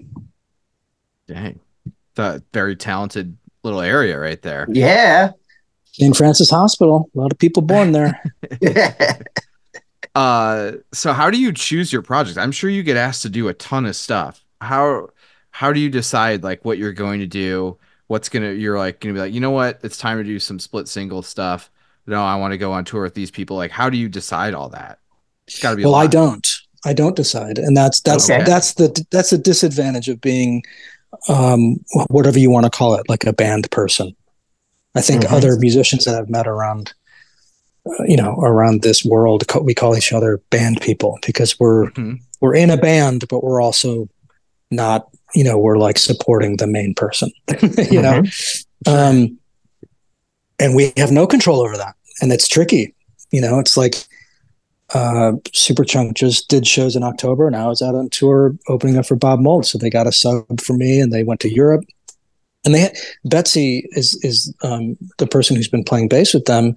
dang, 1.27 1.59
the 2.15 2.43
very 2.53 2.75
talented 2.75 3.37
little 3.63 3.81
area 3.81 4.19
right 4.19 4.41
there. 4.41 4.67
Yeah, 4.69 5.31
St. 5.85 6.15
Francis 6.15 6.49
Hospital. 6.49 7.09
A 7.15 7.19
lot 7.19 7.31
of 7.31 7.37
people 7.37 7.61
born 7.61 7.91
there. 7.91 8.21
uh, 10.15 10.73
so 10.93 11.13
how 11.13 11.29
do 11.29 11.39
you 11.39 11.53
choose 11.53 11.91
your 11.91 12.01
projects? 12.01 12.37
I'm 12.37 12.51
sure 12.51 12.69
you 12.69 12.83
get 12.83 12.97
asked 12.97 13.21
to 13.23 13.29
do 13.29 13.47
a 13.47 13.53
ton 13.53 13.85
of 13.85 13.95
stuff. 13.95 14.43
How 14.59 15.09
how 15.51 15.73
do 15.73 15.79
you 15.79 15.89
decide 15.89 16.43
like 16.43 16.63
what 16.65 16.77
you're 16.77 16.93
going 16.93 17.19
to 17.19 17.27
do? 17.27 17.77
What's 18.07 18.29
gonna 18.29 18.51
you're 18.51 18.77
like 18.77 18.99
gonna 18.99 19.13
be 19.13 19.19
like, 19.19 19.33
you 19.33 19.39
know 19.39 19.51
what? 19.51 19.79
It's 19.83 19.97
time 19.97 20.17
to 20.17 20.23
do 20.23 20.39
some 20.39 20.59
split 20.59 20.87
single 20.87 21.21
stuff. 21.21 21.69
No, 22.07 22.23
I 22.23 22.35
want 22.35 22.51
to 22.51 22.57
go 22.57 22.71
on 22.71 22.83
tour 22.83 23.03
with 23.03 23.13
these 23.13 23.31
people. 23.31 23.57
Like, 23.57 23.71
how 23.71 23.89
do 23.89 23.97
you 23.97 24.09
decide 24.09 24.53
all 24.53 24.69
that? 24.69 24.99
It's 25.47 25.61
got 25.61 25.71
to 25.71 25.75
be. 25.77 25.83
Well, 25.83 25.95
I 25.95 26.07
don't. 26.07 26.47
I 26.83 26.93
don't 26.93 27.15
decide, 27.15 27.59
and 27.59 27.77
that's 27.77 28.01
that's 28.01 28.29
okay. 28.29 28.43
that's 28.43 28.73
the 28.73 29.05
that's 29.11 29.31
a 29.31 29.37
disadvantage 29.37 30.09
of 30.09 30.19
being, 30.19 30.63
um, 31.27 31.77
whatever 32.09 32.39
you 32.39 32.49
want 32.49 32.65
to 32.65 32.69
call 32.69 32.95
it, 32.95 33.09
like 33.09 33.25
a 33.25 33.33
band 33.33 33.69
person. 33.71 34.15
I 34.95 35.01
think 35.01 35.23
mm-hmm. 35.23 35.33
other 35.33 35.57
musicians 35.57 36.05
that 36.05 36.15
I've 36.15 36.29
met 36.29 36.47
around, 36.47 36.93
uh, 37.85 38.03
you 38.05 38.17
know, 38.17 38.35
around 38.39 38.81
this 38.81 39.05
world, 39.05 39.43
we 39.61 39.73
call 39.73 39.95
each 39.95 40.11
other 40.11 40.41
band 40.49 40.81
people 40.81 41.17
because 41.25 41.59
we're 41.59 41.91
mm-hmm. 41.91 42.15
we're 42.41 42.55
in 42.55 42.69
a 42.69 42.77
band, 42.77 43.27
but 43.29 43.43
we're 43.43 43.61
also 43.61 44.09
not, 44.69 45.07
you 45.33 45.43
know, 45.43 45.57
we're 45.57 45.77
like 45.77 45.97
supporting 45.97 46.57
the 46.57 46.67
main 46.67 46.93
person, 46.93 47.31
you 47.49 47.55
mm-hmm. 47.55 48.01
know, 48.01 48.93
um, 48.93 49.37
and 50.59 50.75
we 50.75 50.93
have 50.97 51.11
no 51.11 51.25
control 51.25 51.61
over 51.61 51.77
that, 51.77 51.95
and 52.21 52.31
it's 52.31 52.47
tricky. 52.47 52.93
You 53.31 53.39
know, 53.39 53.59
it's 53.59 53.77
like 53.77 53.95
uh, 54.93 55.33
Superchunk 55.51 56.13
just 56.15 56.49
did 56.49 56.67
shows 56.67 56.95
in 56.95 57.03
October. 57.03 57.47
And 57.47 57.55
I 57.55 57.67
was 57.67 57.81
out 57.81 57.95
on 57.95 58.09
tour 58.09 58.55
opening 58.67 58.97
up 58.97 59.05
for 59.05 59.15
Bob 59.15 59.39
Mould. 59.39 59.65
So 59.65 59.77
they 59.77 59.89
got 59.89 60.07
a 60.07 60.11
sub 60.11 60.59
for 60.59 60.73
me 60.73 60.99
and 60.99 61.13
they 61.13 61.23
went 61.23 61.39
to 61.41 61.53
Europe 61.53 61.85
and 62.65 62.75
they 62.75 62.93
Betsy 63.25 63.87
is 63.91 64.15
is 64.23 64.53
um, 64.63 64.97
the 65.17 65.27
person 65.27 65.55
who's 65.55 65.67
been 65.67 65.83
playing 65.83 66.09
bass 66.09 66.33
with 66.33 66.45
them. 66.45 66.75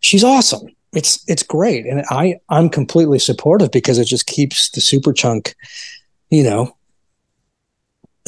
She's 0.00 0.24
awesome. 0.24 0.68
It's 0.92 1.22
it's 1.28 1.42
great, 1.42 1.86
and 1.86 2.04
I 2.10 2.36
I'm 2.48 2.68
completely 2.68 3.18
supportive 3.18 3.70
because 3.70 3.98
it 3.98 4.06
just 4.06 4.26
keeps 4.26 4.70
the 4.70 4.80
Superchunk, 4.80 5.54
you 6.30 6.44
know, 6.44 6.76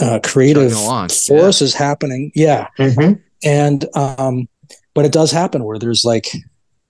uh, 0.00 0.20
creative 0.24 0.72
forces 0.72 1.72
yeah. 1.72 1.78
happening. 1.78 2.32
Yeah, 2.34 2.68
mm-hmm. 2.78 3.20
and 3.44 3.84
um, 3.94 4.48
but 4.94 5.04
it 5.04 5.12
does 5.12 5.30
happen 5.30 5.64
where 5.64 5.78
there's 5.78 6.04
like 6.04 6.28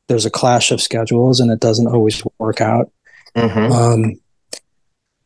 there's 0.08 0.26
a 0.26 0.30
clash 0.30 0.70
of 0.70 0.80
schedules 0.82 1.38
and 1.38 1.50
it 1.50 1.60
doesn't 1.60 1.86
always 1.86 2.22
work 2.38 2.60
out. 2.60 2.90
Mm-hmm. 3.36 3.72
Um, 3.72 4.20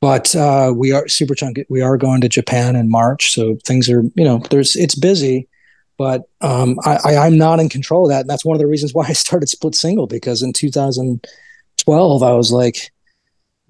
but 0.00 0.34
uh, 0.34 0.72
we 0.76 0.92
are 0.92 1.04
Superchunk. 1.04 1.64
We 1.68 1.80
are 1.80 1.96
going 1.96 2.20
to 2.22 2.28
Japan 2.28 2.74
in 2.74 2.90
March, 2.90 3.32
so 3.32 3.56
things 3.64 3.88
are 3.88 4.02
you 4.02 4.24
know 4.24 4.42
there's 4.50 4.74
it's 4.74 4.96
busy, 4.96 5.48
but 5.96 6.22
um, 6.40 6.76
I, 6.84 6.98
I 7.04 7.26
am 7.28 7.38
not 7.38 7.60
in 7.60 7.68
control 7.68 8.04
of 8.04 8.10
that, 8.10 8.22
and 8.22 8.28
that's 8.28 8.44
one 8.44 8.56
of 8.56 8.60
the 8.60 8.66
reasons 8.66 8.92
why 8.92 9.06
I 9.06 9.12
started 9.12 9.48
Split 9.48 9.76
Single 9.76 10.08
because 10.08 10.42
in 10.42 10.52
2012 10.52 12.22
I 12.22 12.32
was 12.32 12.50
like 12.50 12.90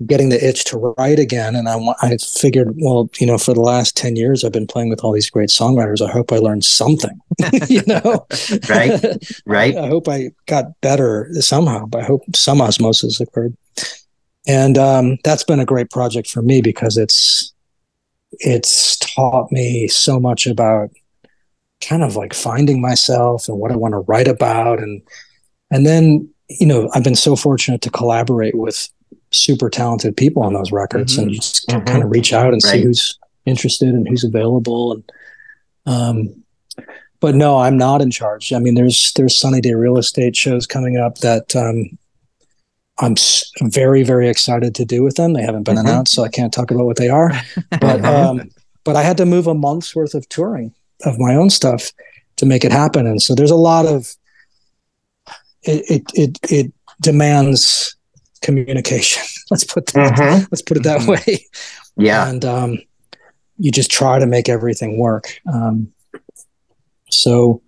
getting 0.07 0.29
the 0.29 0.47
itch 0.47 0.65
to 0.67 0.95
write 0.99 1.19
again, 1.19 1.57
and 1.57 1.69
I 1.69 1.79
I 2.03 2.17
figured 2.17 2.75
well 2.79 3.11
you 3.19 3.27
know 3.27 3.39
for 3.39 3.55
the 3.55 3.61
last 3.61 3.97
10 3.97 4.17
years 4.17 4.45
I've 4.45 4.53
been 4.53 4.67
playing 4.67 4.89
with 4.89 5.01
all 5.05 5.13
these 5.13 5.31
great 5.31 5.51
songwriters. 5.51 6.07
I 6.07 6.11
hope 6.11 6.33
I 6.33 6.39
learned 6.39 6.65
something, 6.65 7.21
you 7.69 7.83
know, 7.87 8.27
right, 8.69 9.05
right. 9.47 9.77
I, 9.77 9.85
I, 9.85 9.89
hope 9.89 10.09
I 10.09 10.31
got 10.47 10.81
better 10.81 11.29
somehow, 11.41 11.87
but 11.87 12.03
I 12.03 12.05
hope 12.05 12.23
some 12.35 12.61
osmosis 12.61 13.21
occurred 13.21 13.57
and 14.47 14.77
um, 14.77 15.19
that's 15.25 15.45
been 15.45 15.61
a 15.61 15.65
great 15.65 15.91
project 15.91 16.29
for 16.29 16.43
me 16.43 16.61
because 16.61 16.97
it's 16.97 17.53
it's 18.33 18.97
taught 18.99 19.53
me 19.53 19.87
so 19.89 20.19
much 20.19 20.47
about 20.47 20.91
kind 21.81 22.03
of 22.03 22.17
like 22.17 22.33
finding 22.33 22.81
myself 22.81 23.49
and 23.49 23.59
what 23.59 23.71
I 23.71 23.77
want 23.77 23.93
to 23.93 23.99
write 23.99 24.29
about 24.29 24.81
and 24.81 25.03
and 25.71 25.87
then 25.87 26.29
you 26.49 26.67
know 26.67 26.91
I've 26.95 27.05
been 27.05 27.15
so 27.15 27.37
fortunate 27.37 27.83
to 27.83 27.91
collaborate 27.91 28.57
with 28.57 28.89
super 29.33 29.71
talented 29.71 30.17
people 30.17 30.43
on 30.43 30.53
those 30.53 30.73
records 30.73 31.15
mm-hmm. 31.15 31.29
and 31.29 31.33
just 31.35 31.69
mm-hmm. 31.69 31.85
kind 31.87 32.03
of 32.03 32.11
reach 32.11 32.33
out 32.33 32.53
and 32.53 32.61
right. 32.65 32.73
see 32.73 32.83
who's 32.83 33.19
interested 33.47 33.89
and 33.89 34.07
who's 34.07 34.25
available 34.25 34.93
and 34.93 35.13
um 35.87 36.45
but 37.19 37.35
no 37.35 37.59
I'm 37.59 37.77
not 37.77 38.03
in 38.03 38.11
charge 38.11 38.53
I 38.53 38.59
mean 38.59 38.75
there's 38.75 39.13
there's 39.15 39.37
Sunny 39.37 39.61
Day 39.61 39.75
Real 39.75 39.99
Estate 39.99 40.37
shows 40.37 40.67
coming 40.67 40.97
up 40.97 41.19
that 41.19 41.57
um 41.57 41.99
I'm 42.99 43.17
very, 43.63 44.03
very 44.03 44.29
excited 44.29 44.75
to 44.77 44.85
do 44.85 45.03
with 45.03 45.17
them. 45.17 45.33
They 45.33 45.43
haven't 45.43 45.65
been 45.65 45.77
mm-hmm. 45.77 45.87
announced, 45.87 46.13
so 46.13 46.25
I 46.25 46.29
can't 46.29 46.53
talk 46.53 46.71
about 46.71 46.87
what 46.87 46.97
they 46.97 47.09
are. 47.09 47.33
But 47.81 48.05
um, 48.05 48.51
but 48.85 48.97
I 48.97 49.03
had 49.03 49.17
to 49.17 49.27
move 49.27 49.47
a 49.47 49.55
month's 49.55 49.95
worth 49.95 50.15
of 50.15 50.29
touring 50.29 50.75
of 51.05 51.19
my 51.19 51.35
own 51.35 51.51
stuff 51.51 51.91
to 52.37 52.47
make 52.47 52.65
it 52.65 52.73
happen, 52.73 53.07
and 53.07 53.21
so 53.21 53.35
there's 53.35 53.51
a 53.51 53.57
lot 53.57 53.87
of 53.87 54.15
it. 55.63 55.85
It 55.89 56.03
it, 56.15 56.39
it 56.51 56.73
demands 57.01 57.97
communication. 58.43 59.23
let's 59.51 59.65
put 59.65 59.87
that, 59.89 60.15
mm-hmm. 60.15 60.45
let's 60.51 60.63
put 60.63 60.77
it 60.77 60.83
that 60.85 61.01
mm-hmm. 61.01 61.31
way. 61.31 61.47
Yeah, 61.97 62.29
and 62.29 62.45
um, 62.45 62.79
you 63.59 63.71
just 63.71 63.91
try 63.91 64.19
to 64.19 64.27
make 64.27 64.49
everything 64.49 64.99
work. 64.99 65.39
Um, 65.53 65.93
so 67.11 67.63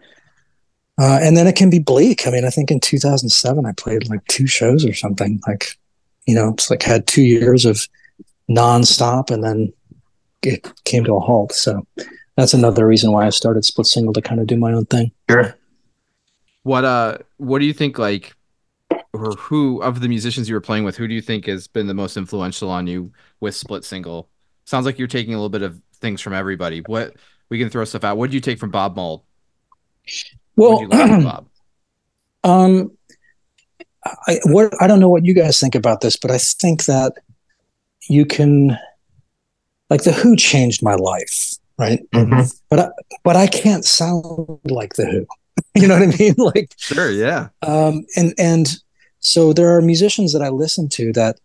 uh, 0.98 1.18
and 1.20 1.36
then 1.36 1.46
it 1.46 1.56
can 1.56 1.70
be 1.70 1.78
bleak. 1.78 2.26
I 2.26 2.30
mean, 2.30 2.44
I 2.44 2.50
think 2.50 2.70
in 2.70 2.80
2007, 2.80 3.66
I 3.66 3.72
played 3.72 4.08
like 4.08 4.24
two 4.26 4.46
shows 4.46 4.84
or 4.84 4.94
something. 4.94 5.40
Like, 5.46 5.76
you 6.26 6.34
know, 6.34 6.50
it's 6.50 6.70
like 6.70 6.82
had 6.82 7.06
two 7.06 7.22
years 7.22 7.64
of 7.64 7.88
nonstop 8.48 9.30
and 9.30 9.42
then 9.42 9.72
it 10.42 10.70
came 10.84 11.04
to 11.04 11.16
a 11.16 11.20
halt. 11.20 11.52
So 11.52 11.84
that's 12.36 12.54
another 12.54 12.86
reason 12.86 13.10
why 13.10 13.26
I 13.26 13.30
started 13.30 13.64
Split 13.64 13.88
Single 13.88 14.12
to 14.12 14.22
kind 14.22 14.40
of 14.40 14.46
do 14.46 14.56
my 14.56 14.72
own 14.72 14.84
thing. 14.86 15.10
Sure. 15.28 15.56
What, 16.62 16.84
uh, 16.84 17.18
what 17.38 17.58
do 17.58 17.66
you 17.66 17.72
think, 17.72 17.98
like, 17.98 18.32
or 19.14 19.30
who 19.32 19.80
of 19.80 20.00
the 20.00 20.08
musicians 20.08 20.48
you 20.48 20.56
were 20.56 20.60
playing 20.60 20.82
with, 20.82 20.96
who 20.96 21.06
do 21.06 21.14
you 21.14 21.22
think 21.22 21.46
has 21.46 21.68
been 21.68 21.86
the 21.86 21.94
most 21.94 22.16
influential 22.16 22.68
on 22.68 22.86
you 22.88 23.12
with 23.40 23.54
Split 23.54 23.84
Single? 23.84 24.28
Sounds 24.64 24.84
like 24.84 24.98
you're 24.98 25.06
taking 25.06 25.34
a 25.34 25.36
little 25.36 25.50
bit 25.50 25.62
of 25.62 25.80
things 26.00 26.20
from 26.20 26.32
everybody. 26.32 26.80
What, 26.80 27.14
we 27.48 27.58
can 27.58 27.70
throw 27.70 27.84
stuff 27.84 28.02
out. 28.02 28.16
What 28.16 28.26
did 28.26 28.34
you 28.34 28.40
take 28.40 28.58
from 28.58 28.70
Bob 28.70 28.96
Mould? 28.96 29.22
Well, 30.56 30.86
Bob? 30.88 31.48
Um, 32.44 32.90
I 34.26 34.38
what 34.44 34.70
I 34.82 34.86
don't 34.86 35.00
know 35.00 35.08
what 35.08 35.24
you 35.24 35.32
guys 35.32 35.58
think 35.58 35.74
about 35.74 36.02
this, 36.02 36.14
but 36.14 36.30
I 36.30 36.36
think 36.36 36.84
that 36.84 37.14
you 38.06 38.26
can, 38.26 38.76
like 39.88 40.02
the 40.02 40.12
Who 40.12 40.36
changed 40.36 40.82
my 40.82 40.94
life, 40.94 41.54
right? 41.78 42.00
Mm-hmm. 42.10 42.42
But 42.68 42.80
I, 42.80 42.88
but 43.22 43.36
I 43.36 43.46
can't 43.46 43.82
sound 43.82 44.58
like 44.66 44.92
the 44.92 45.06
Who. 45.06 45.26
you 45.80 45.88
know 45.88 45.98
what 45.98 46.14
I 46.14 46.18
mean? 46.18 46.34
Like 46.38 46.74
sure, 46.76 47.10
yeah. 47.10 47.48
Um, 47.62 48.04
and 48.14 48.34
and 48.36 48.76
so 49.24 49.54
there 49.54 49.74
are 49.74 49.80
musicians 49.80 50.34
that 50.34 50.42
I 50.42 50.50
listen 50.50 50.88
to 50.90 51.12
that 51.14 51.40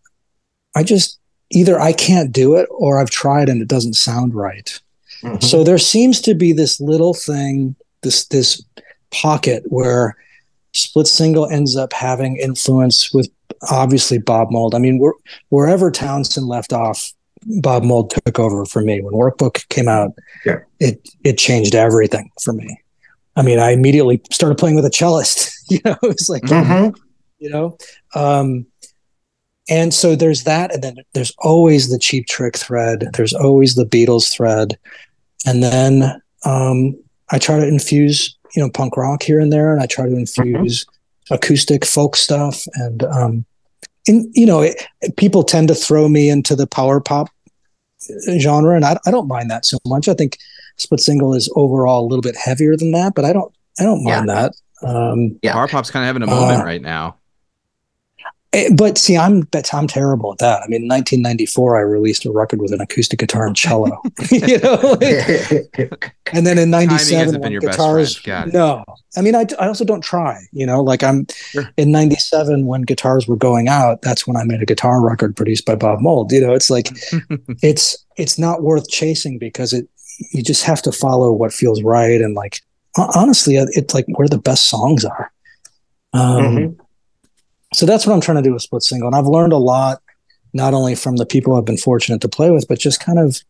I 0.76 0.84
just 0.84 1.18
either 1.50 1.80
I 1.80 1.94
can't 1.94 2.32
do 2.32 2.56
it 2.56 2.68
or 2.70 3.00
I've 3.00 3.10
tried 3.10 3.48
and 3.48 3.62
it 3.62 3.70
doesn't 3.70 3.94
sound 3.94 4.36
right. 4.36 4.80
Mm-hmm. 5.24 5.40
So 5.40 5.64
there 5.64 5.78
seems 5.78 6.22
to 6.22 6.36
be 6.36 6.52
this 6.52 6.82
little 6.82 7.14
thing, 7.14 7.76
this 8.04 8.26
this 8.26 8.64
pocket 9.12 9.64
where 9.68 10.18
split 10.74 11.08
single 11.08 11.50
ends 11.50 11.78
up 11.78 11.94
having 11.94 12.36
influence 12.38 13.14
with 13.14 13.30
obviously 13.72 14.18
Bob 14.18 14.52
Mould. 14.52 14.76
I 14.76 14.80
mean, 14.80 15.02
wherever 15.48 15.90
Townshend 15.90 16.48
left 16.48 16.74
off, 16.74 17.14
Bob 17.62 17.84
Mould 17.84 18.12
took 18.12 18.40
over 18.40 18.66
for 18.66 18.82
me. 18.82 19.02
When 19.02 19.14
Workbook 19.14 19.68
came 19.70 19.88
out, 19.88 20.12
yeah. 20.46 20.60
it 20.82 21.08
it 21.24 21.38
changed 21.38 21.76
everything 21.76 22.30
for 22.44 22.52
me. 22.52 22.78
I 23.38 23.42
mean, 23.42 23.58
I 23.58 23.72
immediately 23.72 24.22
started 24.32 24.58
playing 24.58 24.76
with 24.76 24.86
a 24.86 24.90
cellist. 24.90 25.54
you 25.70 25.80
know, 25.86 25.96
it 26.04 26.08
was 26.08 26.28
like, 26.30 26.44
mm-hmm. 26.44 26.94
You 27.40 27.50
know, 27.50 27.78
um, 28.16 28.66
and 29.70 29.94
so 29.94 30.16
there's 30.16 30.44
that, 30.44 30.74
and 30.74 30.84
then 30.84 30.96
there's 31.14 31.34
always 31.38 31.90
the 31.90 32.00
Cheap 32.00 32.28
Trick 32.28 32.58
thread. 32.58 33.10
There's 33.14 33.34
always 33.34 33.76
the 33.76 33.86
Beatles 33.86 34.32
thread, 34.32 34.78
and 35.46 35.62
then 35.62 36.22
um, 36.46 36.98
I 37.30 37.38
try 37.38 37.60
to 37.60 37.68
infuse 37.68 38.36
you 38.56 38.64
know 38.64 38.70
punk 38.70 38.98
rock 38.98 39.24
here 39.24 39.40
and 39.40 39.54
there, 39.54 39.74
and 39.74 39.82
I 39.82 39.86
try 39.86 40.08
to 40.08 40.16
infuse 40.16 40.86
mm-hmm. 40.86 41.34
acoustic 41.34 41.86
folk 41.86 42.16
stuff. 42.16 42.64
And 42.76 43.04
um, 43.04 43.46
in, 44.08 44.32
you 44.34 44.46
know, 44.46 44.62
it, 44.62 44.84
people 45.18 45.44
tend 45.44 45.68
to 45.68 45.76
throw 45.76 46.10
me 46.10 46.30
into 46.30 46.56
the 46.56 46.68
power 46.68 47.00
pop 47.00 47.30
genre, 48.40 48.76
and 48.76 48.86
I, 48.86 48.98
I 49.06 49.12
don't 49.12 49.28
mind 49.28 49.52
that 49.52 49.66
so 49.66 49.78
much. 49.86 50.08
I 50.08 50.14
think 50.14 50.38
Split 50.78 51.00
Single 51.02 51.36
is 51.36 51.52
overall 51.56 52.06
a 52.06 52.08
little 52.08 52.22
bit 52.22 52.36
heavier 52.36 52.76
than 52.76 52.92
that, 52.92 53.14
but 53.16 53.26
I 53.26 53.34
don't 53.34 53.54
I 53.80 53.84
don't 53.84 54.04
mind 54.04 54.28
yeah. 54.28 54.36
that. 54.36 54.54
Um, 54.82 55.40
yeah, 55.44 55.54
power 55.54 55.68
pop's 55.68 55.92
kind 55.92 56.04
of 56.04 56.08
having 56.08 56.24
a 56.24 56.28
moment 56.28 56.62
uh, 56.62 56.66
right 56.66 56.82
now. 56.82 57.18
Eh, 58.52 58.70
but 58.74 58.98
see, 58.98 59.16
I'm 59.16 59.48
I'm 59.74 59.88
terrible 59.88 60.32
at 60.32 60.40
that. 60.40 60.64
I 60.64 60.68
mean, 60.68 60.82
in 60.82 60.88
1994, 60.88 61.78
I 61.78 61.82
released 61.82 62.26
a 62.26 62.32
record 62.32 62.62
with 62.62 62.72
an 62.72 62.82
acoustic 62.82 63.20
guitar 63.20 63.46
and 63.46 63.56
cello. 63.56 63.92
you 64.32 64.58
know, 64.58 64.98
like, 65.00 66.16
and 66.34 66.48
then 66.48 66.58
in 66.58 66.72
'97, 66.72 67.42
when 67.42 67.60
guitars. 67.60 68.26
No, 68.52 68.84
I 69.16 69.22
mean, 69.22 69.36
I, 69.36 69.46
I 69.60 69.68
also 69.68 69.86
don't 69.86 70.04
try. 70.04 70.42
You 70.52 70.66
know, 70.66 70.82
like 70.82 71.04
I'm 71.04 71.28
sure. 71.52 71.70
in 71.78 71.92
'97 71.92 72.66
when 72.66 72.82
guitars 72.82 73.28
were 73.28 73.36
going 73.36 73.68
out. 73.68 74.02
That's 74.02 74.26
when 74.26 74.36
I 74.36 74.44
made 74.44 74.64
a 74.64 74.66
guitar 74.66 75.00
record 75.00 75.36
produced 75.36 75.68
by 75.68 75.76
Bob 75.76 76.02
Mould. 76.02 76.32
You 76.32 76.42
know, 76.42 76.54
it's 76.54 76.72
like 76.72 76.90
it's 77.62 78.04
it's 78.18 78.40
not 78.40 78.64
worth 78.64 78.90
chasing 78.90 79.38
because 79.38 79.74
it 79.74 79.88
you 80.32 80.42
just 80.42 80.64
have 80.64 80.82
to 80.82 80.92
follow 80.92 81.32
what 81.32 81.54
feels 81.54 81.84
right 81.84 82.20
and 82.20 82.34
like 82.34 82.62
honestly, 82.98 83.58
it's 83.58 83.94
like 83.94 84.06
where 84.08 84.28
the 84.28 84.40
best 84.40 84.70
songs 84.70 85.06
are. 85.06 85.32
Um, 86.14 86.44
mm-hmm 86.44 86.79
so 87.74 87.86
that's 87.86 88.06
what 88.06 88.14
I'm 88.14 88.22
trying 88.22 88.38
to 88.38 88.48
do 88.48 88.54
with 88.54 88.62
split 88.62 88.84
single. 88.84 89.08
And 89.08 89.16
I've 89.16 89.28
learned 89.28 89.54
a 89.54 89.58
lot, 89.58 90.02
not 90.54 90.74
only 90.74 90.96
from 90.96 91.18
the 91.18 91.26
people 91.26 91.56
I've 91.56 91.66
been 91.66 91.78
fortunate 91.78 92.22
to 92.22 92.30
play 92.30 92.52
with, 92.52 92.68
but 92.68 92.80
just 92.80 93.00
kind 93.00 93.20
of 93.20 93.42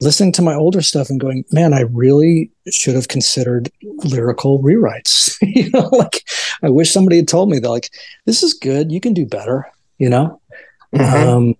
listening 0.00 0.32
to 0.32 0.42
my 0.42 0.54
older 0.54 0.80
stuff 0.80 1.10
and 1.10 1.20
going, 1.20 1.44
man, 1.52 1.74
I 1.74 1.80
really 1.80 2.50
should 2.70 2.94
have 2.94 3.08
considered 3.08 3.70
lyrical 4.04 4.62
rewrites. 4.62 5.36
you 5.42 5.70
know, 5.70 5.88
like 5.92 6.24
I 6.62 6.70
wish 6.70 6.90
somebody 6.90 7.16
had 7.16 7.28
told 7.28 7.50
me 7.50 7.58
that, 7.58 7.70
like, 7.70 7.90
this 8.26 8.42
is 8.42 8.54
good. 8.54 8.90
You 8.90 9.00
can 9.00 9.14
do 9.14 9.26
better, 9.26 9.66
you 9.98 10.08
know? 10.08 10.40
Mm-hmm. 10.94 11.28
Um, 11.28 11.54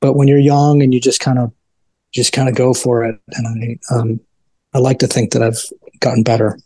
but 0.00 0.14
when 0.14 0.28
you're 0.28 0.38
young 0.38 0.82
and 0.82 0.92
you 0.92 1.00
just 1.00 1.20
kind 1.20 1.38
of, 1.38 1.52
just 2.12 2.32
kind 2.32 2.48
of 2.48 2.54
go 2.54 2.74
for 2.74 3.04
it. 3.04 3.18
And 3.32 3.78
I, 3.90 3.94
um, 3.94 4.20
I 4.72 4.78
like 4.78 4.98
to 5.00 5.06
think 5.06 5.32
that 5.32 5.42
I've 5.42 5.60
gotten 6.00 6.22
better. 6.22 6.58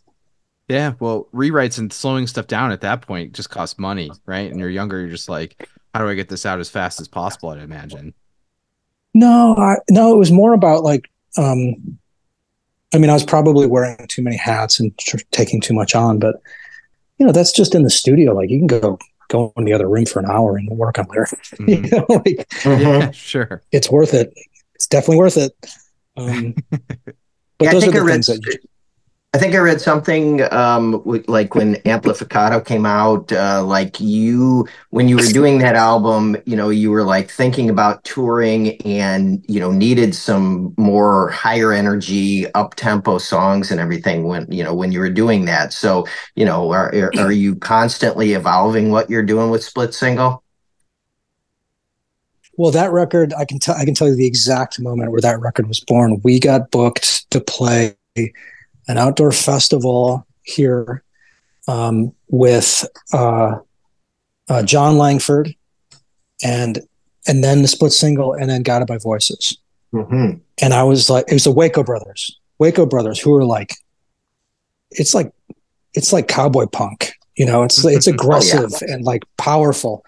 Yeah, 0.68 0.92
well, 1.00 1.28
rewrites 1.32 1.78
and 1.78 1.90
slowing 1.92 2.26
stuff 2.26 2.46
down 2.46 2.72
at 2.72 2.82
that 2.82 3.00
point 3.00 3.32
just 3.32 3.48
costs 3.48 3.78
money, 3.78 4.10
right? 4.26 4.50
And 4.50 4.60
you're 4.60 4.68
younger, 4.68 5.00
you're 5.00 5.08
just 5.08 5.28
like, 5.28 5.66
how 5.94 6.02
do 6.02 6.10
I 6.10 6.14
get 6.14 6.28
this 6.28 6.44
out 6.44 6.60
as 6.60 6.68
fast 6.68 7.00
as 7.00 7.08
possible? 7.08 7.48
I'd 7.48 7.58
imagine. 7.60 8.12
No, 9.14 9.56
I, 9.56 9.76
no, 9.88 10.12
it 10.12 10.18
was 10.18 10.30
more 10.30 10.52
about 10.52 10.82
like, 10.82 11.10
um, 11.38 11.98
I 12.92 12.98
mean, 12.98 13.08
I 13.08 13.14
was 13.14 13.24
probably 13.24 13.66
wearing 13.66 14.06
too 14.08 14.22
many 14.22 14.36
hats 14.36 14.78
and 14.78 14.96
tr- 14.98 15.16
taking 15.30 15.60
too 15.60 15.74
much 15.74 15.94
on, 15.94 16.18
but 16.18 16.36
you 17.18 17.26
know, 17.26 17.32
that's 17.32 17.52
just 17.52 17.74
in 17.74 17.82
the 17.82 17.90
studio. 17.90 18.34
Like, 18.34 18.50
you 18.50 18.58
can 18.58 18.66
go 18.66 18.98
go 19.28 19.52
in 19.56 19.64
the 19.64 19.72
other 19.72 19.88
room 19.88 20.06
for 20.06 20.20
an 20.20 20.26
hour 20.30 20.56
and 20.56 20.68
work 20.70 20.98
on 20.98 21.06
lyrics. 21.10 21.34
Mm-hmm. 21.58 21.84
you 21.84 21.90
know, 21.90 22.06
like, 22.08 22.48
mm-hmm. 22.62 22.82
yeah, 22.82 23.10
sure, 23.10 23.62
it's 23.72 23.90
worth 23.90 24.14
it. 24.14 24.32
It's 24.74 24.86
definitely 24.86 25.16
worth 25.16 25.36
it. 25.36 25.52
Um, 26.16 26.54
but 26.70 27.14
yeah, 27.60 27.72
those 27.72 27.88
are 27.88 27.90
the 27.90 28.04
things 28.04 28.26
that. 28.26 28.40
You, 28.44 28.68
I 29.34 29.38
think 29.38 29.54
I 29.54 29.58
read 29.58 29.78
something 29.78 30.40
um, 30.54 31.02
like 31.04 31.54
when 31.54 31.74
Amplificado 31.84 32.64
came 32.64 32.86
out, 32.86 33.30
uh, 33.30 33.62
like 33.62 34.00
you, 34.00 34.66
when 34.88 35.06
you 35.06 35.16
were 35.16 35.32
doing 35.32 35.58
that 35.58 35.74
album, 35.74 36.38
you 36.46 36.56
know, 36.56 36.70
you 36.70 36.90
were 36.90 37.04
like 37.04 37.30
thinking 37.30 37.68
about 37.68 38.02
touring 38.04 38.80
and, 38.86 39.44
you 39.46 39.60
know, 39.60 39.70
needed 39.70 40.14
some 40.14 40.72
more 40.78 41.28
higher 41.28 41.74
energy, 41.74 42.50
up 42.54 42.74
tempo 42.76 43.18
songs 43.18 43.70
and 43.70 43.78
everything 43.80 44.24
when, 44.24 44.50
you 44.50 44.64
know, 44.64 44.74
when 44.74 44.92
you 44.92 44.98
were 44.98 45.10
doing 45.10 45.44
that. 45.44 45.74
So, 45.74 46.06
you 46.34 46.46
know, 46.46 46.72
are, 46.72 47.12
are 47.18 47.30
you 47.30 47.54
constantly 47.56 48.32
evolving 48.32 48.90
what 48.90 49.10
you're 49.10 49.22
doing 49.22 49.50
with 49.50 49.62
Split 49.62 49.92
Single? 49.92 50.42
Well, 52.56 52.70
that 52.70 52.92
record, 52.92 53.34
I 53.34 53.44
can 53.44 53.58
tell, 53.58 53.74
I 53.74 53.84
can 53.84 53.92
tell 53.92 54.08
you 54.08 54.16
the 54.16 54.26
exact 54.26 54.80
moment 54.80 55.12
where 55.12 55.20
that 55.20 55.38
record 55.38 55.68
was 55.68 55.80
born. 55.80 56.18
We 56.24 56.40
got 56.40 56.70
booked 56.70 57.30
to 57.30 57.42
play 57.42 57.94
an 58.88 58.98
outdoor 58.98 59.32
festival 59.32 60.26
here 60.42 61.04
um, 61.68 62.12
with 62.28 62.84
uh, 63.12 63.58
uh, 64.48 64.62
Jon 64.62 64.98
Langford 64.98 65.54
and 66.42 66.80
and 67.26 67.44
then 67.44 67.62
the 67.62 67.68
split 67.68 67.92
single 67.92 68.32
and 68.32 68.48
then 68.48 68.62
Guided 68.62 68.88
by 68.88 68.96
Voices. 68.96 69.58
Mm-hmm. 69.92 70.38
And 70.62 70.74
I 70.74 70.82
was 70.82 71.10
like, 71.10 71.26
it 71.28 71.34
was 71.34 71.44
the 71.44 71.52
Waco 71.52 71.82
Brothers, 71.82 72.38
Waco 72.58 72.86
Brothers, 72.86 73.20
who 73.20 73.30
were 73.30 73.44
like, 73.44 73.74
it's 74.90 75.14
like, 75.14 75.30
it's 75.92 76.12
like 76.12 76.26
cowboy 76.26 76.66
punk, 76.66 77.12
you 77.36 77.44
know, 77.46 77.62
it's 77.62 77.84
it's 77.84 78.06
aggressive 78.06 78.72
oh, 78.74 78.78
yeah. 78.86 78.94
and 78.94 79.04
like 79.04 79.24
powerful. 79.36 80.04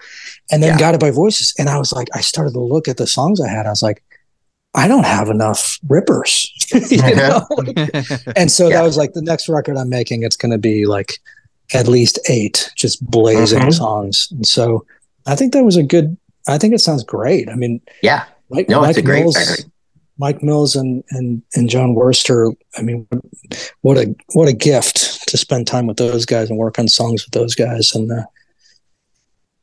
And 0.51 0.63
then 0.63 0.71
yeah. 0.71 0.79
Guided 0.79 1.01
by 1.01 1.11
Voices, 1.11 1.55
and 1.59 1.69
I 1.69 1.79
was 1.79 1.93
like, 1.93 2.09
I 2.15 2.21
started 2.21 2.53
to 2.55 2.61
look 2.61 2.89
at 2.89 2.97
the 2.97 3.07
songs 3.07 3.41
I 3.41 3.49
had. 3.49 3.67
I 3.67 3.71
was 3.71 3.83
like, 3.83 4.03
I 4.75 4.87
don't 4.87 5.07
have 5.07 5.29
enough 5.29 5.79
rippers, 5.89 6.51
you 6.91 7.17
know? 7.17 7.47
and 8.37 8.51
so 8.51 8.69
yeah. 8.69 8.77
that 8.77 8.83
was 8.83 8.97
like 8.97 9.13
the 9.15 9.23
next 9.23 9.49
record 9.49 9.77
I'm 9.77 9.89
making. 9.89 10.23
It's 10.23 10.37
going 10.37 10.53
to 10.53 10.59
be 10.59 10.87
like 10.87 11.19
at 11.73 11.89
least 11.89 12.19
eight 12.29 12.71
just 12.77 13.05
blazing 13.05 13.61
mm-hmm. 13.61 13.71
songs. 13.71 14.29
And 14.31 14.47
so 14.47 14.87
I 15.27 15.35
think 15.35 15.53
that 15.53 15.65
was 15.65 15.77
a 15.77 15.83
good, 15.83 16.17
I 16.49 16.59
think 16.59 16.75
it 16.75 16.81
sounds 16.81 17.05
great. 17.05 17.49
I 17.49 17.55
mean, 17.55 17.81
yeah, 18.03 18.27
Mike, 18.49 18.69
no, 18.69 18.81
Mike 18.81 18.91
it's 18.91 18.99
a 18.99 19.03
Mills, 19.03 19.35
great 19.35 19.49
record. 19.49 19.73
Mike 20.19 20.43
Mills 20.43 20.77
and, 20.77 21.03
and, 21.11 21.43
and 21.55 21.69
Jon 21.69 21.95
Wurster. 21.95 22.55
I 22.77 22.83
mean, 22.83 23.09
what 23.81 23.97
a, 23.97 24.15
what 24.35 24.49
a 24.49 24.53
gift 24.53 25.29
to 25.29 25.37
spend 25.37 25.67
time 25.67 25.87
with 25.87 25.97
those 25.97 26.25
guys 26.25 26.49
and 26.49 26.59
work 26.59 26.79
on 26.79 26.89
songs 26.89 27.25
with 27.25 27.33
those 27.33 27.55
guys. 27.55 27.95
And, 27.95 28.11
uh, 28.13 28.25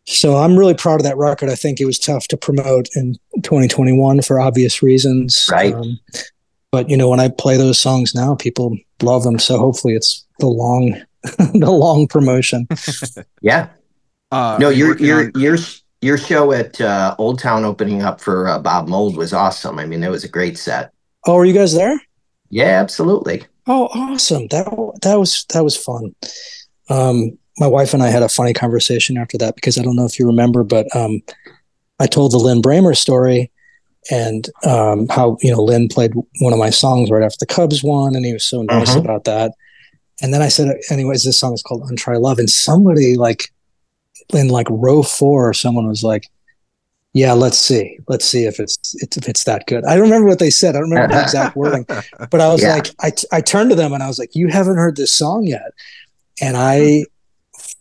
so 0.08 0.38
I'm 0.38 0.58
really 0.58 0.74
proud 0.74 1.02
of 1.02 1.04
that 1.04 1.18
record. 1.18 1.50
I 1.50 1.56
think 1.56 1.82
it 1.82 1.86
was 1.86 2.00
tough 2.00 2.28
to 2.30 2.38
promote 2.38 2.88
in 2.96 3.16
2021 3.44 4.22
for 4.22 4.40
obvious 4.40 4.82
reasons. 4.82 5.50
Right. 5.52 5.74
Um, 5.74 6.00
but 6.72 6.90
you 6.90 6.96
know, 6.96 7.10
when 7.10 7.20
I 7.20 7.28
play 7.28 7.58
those 7.58 7.78
songs 7.78 8.16
now, 8.16 8.36
people 8.36 8.78
love 9.02 9.24
them. 9.24 9.38
So 9.38 9.58
hopefully, 9.58 9.96
it's 9.96 10.26
the 10.40 10.48
long, 10.48 10.96
the 11.24 11.72
long 11.72 12.08
promotion. 12.08 12.68
yeah. 13.42 13.70
Uh, 14.32 14.58
no, 14.60 14.70
your 14.70 14.98
your 14.98 15.30
your 15.36 15.58
your 16.02 16.18
show 16.18 16.54
at 16.54 16.80
uh, 16.80 17.16
Old 17.18 17.40
Town 17.40 17.66
opening 17.66 18.02
up 18.02 18.22
for 18.22 18.48
uh, 18.48 18.60
Bob 18.60 18.88
Mould 18.88 19.18
was 19.18 19.34
awesome. 19.34 19.78
I 19.78 19.86
mean, 19.86 20.04
it 20.04 20.10
was 20.10 20.24
a 20.24 20.30
great 20.30 20.58
set. 20.58 20.92
Oh, 21.26 21.36
are 21.36 21.46
you 21.46 21.54
guys 21.54 21.74
there? 21.74 22.00
Yeah, 22.50 22.80
absolutely. 22.82 23.46
Oh, 23.66 23.88
awesome! 23.94 24.48
That 24.48 24.66
that 25.02 25.20
was 25.20 25.46
that 25.54 25.64
was 25.64 25.76
fun. 25.76 26.16
Um, 26.90 27.38
my 27.60 27.68
wife 27.68 27.94
and 27.94 28.04
I 28.04 28.10
had 28.10 28.24
a 28.24 28.30
funny 28.30 28.54
conversation 28.54 29.18
after 29.18 29.38
that 29.40 29.56
because 29.56 29.78
I 29.78 29.84
don't 29.84 29.96
know 29.96 30.06
if 30.06 30.20
you 30.20 30.28
remember, 30.28 30.64
but 30.64 30.94
um, 30.96 31.22
I 32.00 32.08
told 32.08 32.32
the 32.32 32.38
Lin 32.38 32.62
Brehmer 32.62 32.96
story 32.96 33.52
and 34.10 34.50
um, 34.64 35.08
how 35.10 35.38
you 35.42 35.52
know 35.52 35.62
Lin 35.62 35.88
played 35.88 36.14
one 36.40 36.54
of 36.54 36.60
my 36.60 36.70
songs 36.70 37.12
right 37.12 37.24
after 37.24 37.38
the 37.40 37.46
Cubs 37.46 37.84
won, 37.84 38.16
and 38.16 38.26
he 38.26 38.34
was 38.34 38.46
so 38.46 38.62
nice 38.64 38.92
uh-huh. 38.92 39.00
about 39.00 39.24
that. 39.26 39.52
And 40.22 40.34
then 40.34 40.42
I 40.42 40.48
said, 40.48 40.76
anyways, 40.90 41.24
this 41.24 41.40
song 41.40 41.54
is 41.54 41.62
called 41.62 41.84
"Untry 41.90 42.18
Love," 42.18 42.40
and 42.40 42.50
somebody 42.50 43.18
like 43.18 43.52
in 44.34 44.50
like 44.50 44.68
row 44.70 45.04
four, 45.04 45.54
someone 45.54 45.88
was 45.88 46.04
like, 46.04 46.30
"Yeah, 47.14 47.34
let's 47.34 47.58
see, 47.58 48.00
let's 48.08 48.26
see 48.26 48.46
if 48.46 48.60
it's, 48.60 48.96
it's 49.02 49.18
if 49.18 49.28
it's 49.28 49.44
that 49.44 49.68
good." 49.68 49.84
I 49.86 49.96
don't 49.96 50.06
remember 50.06 50.28
what 50.28 50.40
they 50.40 50.50
said. 50.50 50.76
I 50.76 50.80
don't 50.80 50.90
remember 50.90 51.16
the 51.16 51.22
exact 51.22 51.56
wording, 51.58 51.86
but 51.86 52.42
I 52.42 52.48
was 52.48 52.62
yeah. 52.62 52.76
like, 52.76 52.88
I, 53.02 53.12
I 53.32 53.42
turned 53.42 53.72
to 53.72 53.76
them 53.76 53.94
and 53.94 54.02
I 54.02 54.08
was 54.08 54.20
like, 54.20 54.36
"You 54.36 54.48
haven't 54.48 54.78
heard 54.78 54.96
this 54.96 55.12
song 55.12 55.46
yet," 55.46 55.72
and 56.40 56.56
I 56.56 57.04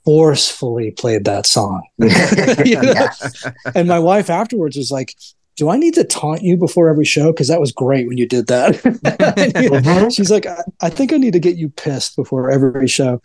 forcefully 0.07 0.93
played 0.93 1.25
that 1.25 1.45
song. 1.45 1.83
And 3.75 3.89
my 3.89 3.99
wife 3.99 4.31
afterwards 4.31 4.77
was 4.77 4.91
like, 4.91 5.15
do 5.57 5.69
I 5.69 5.77
need 5.77 5.95
to 5.95 6.05
taunt 6.05 6.43
you 6.43 6.57
before 6.57 6.89
every 6.89 7.05
show? 7.05 7.33
Because 7.33 7.49
that 7.49 7.61
was 7.61 7.73
great 7.73 8.07
when 8.07 8.17
you 8.17 8.27
did 8.27 8.47
that. 8.47 8.75
mm-hmm. 8.75 10.09
She's 10.11 10.31
like, 10.31 10.47
I, 10.47 10.63
I, 10.81 10.91
think 10.91 11.13
I 11.13 11.17
need 11.17 11.33
to 11.33 11.39
get 11.39 11.57
you 11.57 11.71
pissed 11.71 12.15
before 12.15 12.51
every 12.51 12.87
show. 12.87 13.21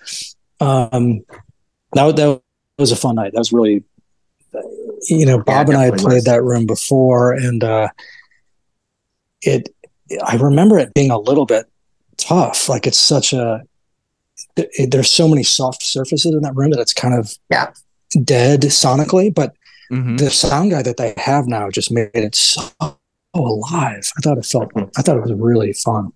Um, 0.59 1.23
that, 1.93 2.15
that 2.15 2.41
was 2.79 2.91
a 2.91 2.95
fun 2.95 3.15
night. 3.15 3.33
That 3.33 3.39
was 3.39 3.53
really, 3.53 3.83
you 5.09 5.25
know, 5.25 5.39
Bob 5.39 5.67
yeah, 5.67 5.73
and 5.73 5.77
I 5.77 5.85
had 5.85 5.97
played 5.97 6.15
was. 6.15 6.23
that 6.23 6.43
room 6.43 6.65
before, 6.65 7.33
and 7.33 7.63
uh, 7.63 7.89
it. 9.41 9.69
I 10.25 10.35
remember 10.35 10.77
it 10.77 10.93
being 10.93 11.11
a 11.11 11.17
little 11.17 11.45
bit 11.45 11.67
tough. 12.17 12.67
Like 12.67 12.85
it's 12.85 12.97
such 12.97 13.33
a 13.33 13.63
there's 14.87 15.09
so 15.09 15.27
many 15.27 15.43
soft 15.43 15.83
surfaces 15.83 16.33
in 16.33 16.41
that 16.41 16.55
room 16.55 16.71
that 16.71 16.79
it's 16.79 16.93
kind 16.93 17.13
of 17.13 17.33
yeah. 17.49 17.71
dead 18.23 18.61
sonically. 18.61 19.33
But 19.33 19.55
mm-hmm. 19.91 20.17
the 20.17 20.29
sound 20.29 20.71
guy 20.71 20.81
that 20.81 20.97
they 20.97 21.13
have 21.17 21.47
now 21.47 21.69
just 21.69 21.91
made 21.91 22.09
it 22.13 22.35
so 22.35 22.69
alive. 23.33 24.11
I 24.17 24.21
thought 24.21 24.37
it 24.37 24.45
felt. 24.45 24.71
I 24.97 25.01
thought 25.01 25.17
it 25.17 25.21
was 25.21 25.33
really 25.33 25.73
fun. 25.73 26.11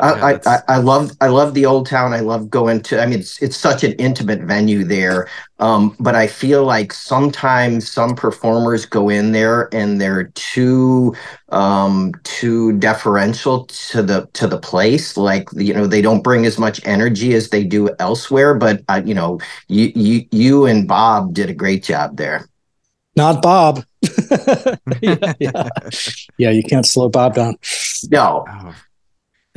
I, 0.00 0.40
I, 0.46 0.62
I 0.68 0.76
love 0.78 1.10
I 1.20 1.26
love 1.26 1.54
the 1.54 1.66
old 1.66 1.86
town. 1.86 2.12
I 2.12 2.20
love 2.20 2.48
going 2.48 2.82
to. 2.82 3.02
I 3.02 3.06
mean, 3.06 3.18
it's 3.18 3.42
it's 3.42 3.56
such 3.56 3.82
an 3.82 3.92
intimate 3.94 4.42
venue 4.42 4.84
there. 4.84 5.28
Um, 5.58 5.96
but 5.98 6.14
I 6.14 6.28
feel 6.28 6.64
like 6.64 6.92
sometimes 6.92 7.90
some 7.90 8.14
performers 8.14 8.86
go 8.86 9.08
in 9.08 9.32
there 9.32 9.68
and 9.74 10.00
they're 10.00 10.30
too 10.34 11.16
um, 11.48 12.12
too 12.22 12.78
deferential 12.78 13.64
to 13.66 14.02
the 14.02 14.28
to 14.34 14.46
the 14.46 14.58
place. 14.58 15.16
Like 15.16 15.48
you 15.56 15.74
know, 15.74 15.88
they 15.88 16.00
don't 16.00 16.22
bring 16.22 16.46
as 16.46 16.58
much 16.58 16.80
energy 16.84 17.34
as 17.34 17.50
they 17.50 17.64
do 17.64 17.90
elsewhere. 17.98 18.54
But 18.54 18.82
uh, 18.88 19.02
you 19.04 19.14
know, 19.14 19.40
you 19.66 19.90
you 19.96 20.26
you 20.30 20.64
and 20.64 20.86
Bob 20.86 21.34
did 21.34 21.50
a 21.50 21.54
great 21.54 21.82
job 21.82 22.16
there. 22.16 22.48
Not 23.16 23.42
Bob. 23.42 23.84
yeah, 25.02 25.32
yeah, 25.40 25.68
yeah. 26.38 26.50
You 26.50 26.62
can't 26.62 26.86
slow 26.86 27.08
Bob 27.08 27.34
down. 27.34 27.56
No. 28.12 28.44
Oh. 28.48 28.74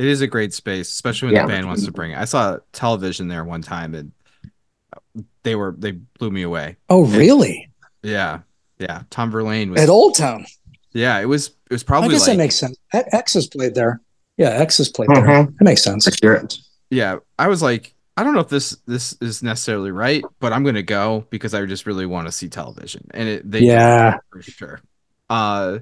It 0.02 0.08
is 0.08 0.20
a 0.20 0.26
great 0.26 0.52
space, 0.52 0.90
especially 0.90 1.26
when 1.26 1.36
yeah. 1.36 1.42
the 1.42 1.52
band 1.52 1.68
wants 1.68 1.84
to 1.84 1.92
bring 1.92 2.10
it. 2.10 2.18
I 2.18 2.24
saw 2.24 2.58
television 2.72 3.28
there 3.28 3.44
one 3.44 3.62
time 3.62 3.94
and 3.94 4.10
they 5.44 5.54
were 5.54 5.76
they 5.78 5.92
blew 5.92 6.32
me 6.32 6.42
away. 6.42 6.76
Oh, 6.88 7.04
really? 7.04 7.70
Yeah, 8.02 8.40
yeah. 8.80 9.02
Tom 9.10 9.30
Verlaine 9.30 9.70
was 9.70 9.80
at 9.80 9.88
Old 9.88 10.16
Town. 10.16 10.44
Yeah, 10.92 11.20
it 11.20 11.26
was. 11.26 11.50
It 11.70 11.72
was 11.72 11.84
probably. 11.84 12.08
I 12.08 12.12
guess 12.14 12.26
like, 12.26 12.36
that 12.36 12.42
makes 12.42 12.56
sense. 12.56 12.76
X 12.92 13.34
has 13.34 13.46
played 13.46 13.76
there. 13.76 14.00
Yeah, 14.38 14.48
X 14.48 14.78
has 14.78 14.88
played 14.88 15.08
mm-hmm. 15.08 15.24
there. 15.24 15.44
That 15.44 15.64
makes 15.64 15.84
sense. 15.84 16.08
Sure. 16.20 16.42
Yeah, 16.90 17.18
I 17.38 17.46
was 17.46 17.62
like, 17.62 17.94
I 18.16 18.24
don't 18.24 18.34
know 18.34 18.40
if 18.40 18.48
this 18.48 18.76
this 18.88 19.16
is 19.20 19.40
necessarily 19.40 19.92
right, 19.92 20.24
but 20.40 20.52
I'm 20.52 20.64
gonna 20.64 20.82
go 20.82 21.28
because 21.30 21.54
I 21.54 21.64
just 21.66 21.86
really 21.86 22.06
want 22.06 22.26
to 22.26 22.32
see 22.32 22.48
television, 22.48 23.06
and 23.12 23.28
it. 23.28 23.48
They 23.48 23.60
yeah, 23.60 24.18
for 24.32 24.42
sure. 24.42 24.80
Uh, 25.30 25.78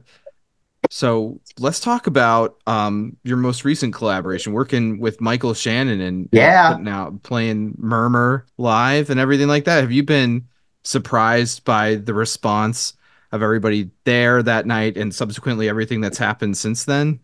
so 0.89 1.41
let's 1.59 1.81
talk 1.81 2.07
about 2.07 2.57
um 2.67 3.17
your 3.23 3.37
most 3.37 3.65
recent 3.65 3.93
collaboration, 3.95 4.53
working 4.53 4.99
with 4.99 5.21
Michael 5.21 5.55
Shannon 5.55 6.01
and 6.01 6.29
yeah, 6.33 6.77
now 6.81 7.19
playing 7.23 7.75
Murmur 7.79 8.47
live 8.57 9.11
and 9.11 9.21
everything 9.21 9.49
like 9.49 9.65
that. 9.65 9.81
Have 9.81 9.93
you 9.93 10.03
been 10.03 10.47
surprised 10.83 11.65
by 11.65 11.97
the 11.97 12.15
response 12.15 12.95
of 13.33 13.43
everybody 13.43 13.91
there 14.05 14.43
that 14.43 14.67
night 14.67 14.97
and 14.97 15.15
subsequently 15.15 15.69
everything 15.69 16.01
that's 16.01 16.19
happened 16.19 16.57
since 16.57 16.85
then? 16.85 17.21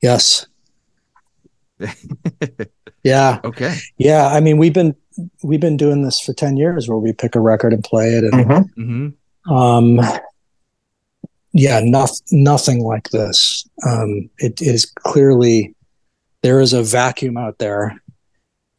Yes. 0.00 0.46
yeah. 3.02 3.40
Okay. 3.44 3.76
Yeah. 3.98 4.26
I 4.26 4.40
mean, 4.40 4.58
we've 4.58 4.74
been 4.74 4.94
we've 5.42 5.60
been 5.60 5.76
doing 5.76 6.02
this 6.02 6.20
for 6.20 6.32
ten 6.32 6.56
years, 6.56 6.88
where 6.88 6.98
we 6.98 7.12
pick 7.12 7.34
a 7.34 7.40
record 7.40 7.72
and 7.72 7.82
play 7.82 8.14
it, 8.14 8.24
and 8.24 8.32
mm-hmm. 8.32 8.80
mm-hmm. 8.80 9.52
um, 9.52 10.00
yeah, 11.52 11.80
nothing 11.82 12.24
nothing 12.30 12.80
like 12.82 13.10
this. 13.10 13.68
Um, 13.86 14.30
it 14.38 14.62
is 14.62 14.86
clearly 14.86 15.74
there 16.42 16.60
is 16.60 16.72
a 16.72 16.82
vacuum 16.82 17.36
out 17.36 17.58
there 17.58 18.00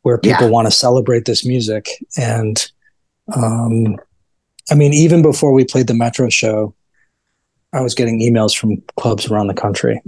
where 0.01 0.17
people 0.17 0.47
yeah. 0.47 0.51
want 0.51 0.67
to 0.67 0.71
celebrate 0.71 1.25
this 1.25 1.45
music, 1.45 1.87
and 2.17 2.71
um, 3.35 3.97
I 4.71 4.75
mean, 4.75 4.93
even 4.93 5.21
before 5.21 5.53
we 5.53 5.65
played 5.65 5.87
the 5.87 5.93
Metro 5.93 6.29
show, 6.29 6.73
I 7.73 7.81
was 7.81 7.95
getting 7.95 8.19
emails 8.21 8.57
from 8.57 8.81
clubs 8.97 9.29
around 9.29 9.47
the 9.47 9.53
country. 9.53 10.01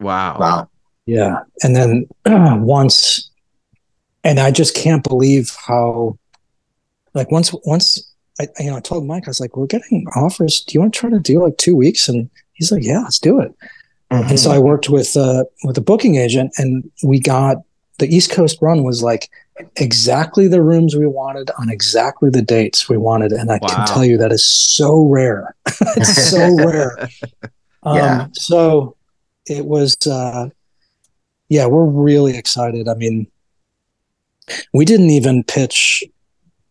Wow. 0.00 0.38
Wow. 0.38 0.68
Yeah. 1.06 1.40
And 1.62 1.74
then 1.74 2.08
uh, 2.24 2.56
once, 2.60 3.30
and 4.24 4.40
I 4.40 4.50
just 4.50 4.74
can't 4.74 5.04
believe 5.04 5.56
how, 5.66 6.18
like, 7.14 7.30
once, 7.30 7.54
once 7.64 8.12
I, 8.40 8.48
you 8.58 8.70
know, 8.70 8.76
I 8.76 8.80
told 8.80 9.06
Mike, 9.06 9.26
I 9.26 9.30
was 9.30 9.40
like, 9.40 9.56
we're 9.56 9.66
getting 9.66 10.06
offers. 10.14 10.60
Do 10.60 10.74
you 10.74 10.80
want 10.80 10.94
to 10.94 11.00
try 11.00 11.10
to 11.10 11.18
do 11.18 11.42
like 11.42 11.56
two 11.56 11.74
weeks? 11.74 12.08
And 12.08 12.28
he's 12.52 12.70
like, 12.70 12.84
yeah, 12.84 13.00
let's 13.00 13.18
do 13.18 13.40
it. 13.40 13.54
Mm-hmm. 14.10 14.30
And 14.30 14.40
so 14.40 14.50
I 14.50 14.58
worked 14.58 14.88
with, 14.88 15.16
uh, 15.16 15.44
with 15.64 15.78
a 15.78 15.80
booking 15.80 16.16
agent 16.16 16.52
and 16.58 16.88
we 17.02 17.18
got 17.18 17.58
the 17.98 18.14
East 18.14 18.30
Coast 18.30 18.58
run 18.60 18.84
was 18.84 19.02
like 19.02 19.30
exactly 19.76 20.48
the 20.48 20.62
rooms 20.62 20.94
we 20.94 21.06
wanted 21.06 21.50
on 21.58 21.70
exactly 21.70 22.30
the 22.30 22.42
dates 22.42 22.88
we 22.88 22.98
wanted. 22.98 23.32
And 23.32 23.50
I 23.50 23.58
wow. 23.62 23.68
can 23.68 23.86
tell 23.86 24.04
you 24.04 24.18
that 24.18 24.32
is 24.32 24.44
so 24.44 25.00
rare. 25.00 25.54
it's 25.66 26.30
so 26.30 26.54
rare. 26.64 27.08
Um, 27.82 27.96
yeah. 27.96 28.26
So 28.32 28.96
it 29.46 29.64
was, 29.64 29.96
uh, 30.06 30.50
yeah, 31.48 31.66
we're 31.66 31.86
really 31.86 32.36
excited. 32.36 32.88
I 32.88 32.94
mean, 32.94 33.28
we 34.72 34.84
didn't 34.84 35.10
even 35.10 35.42
pitch 35.42 36.04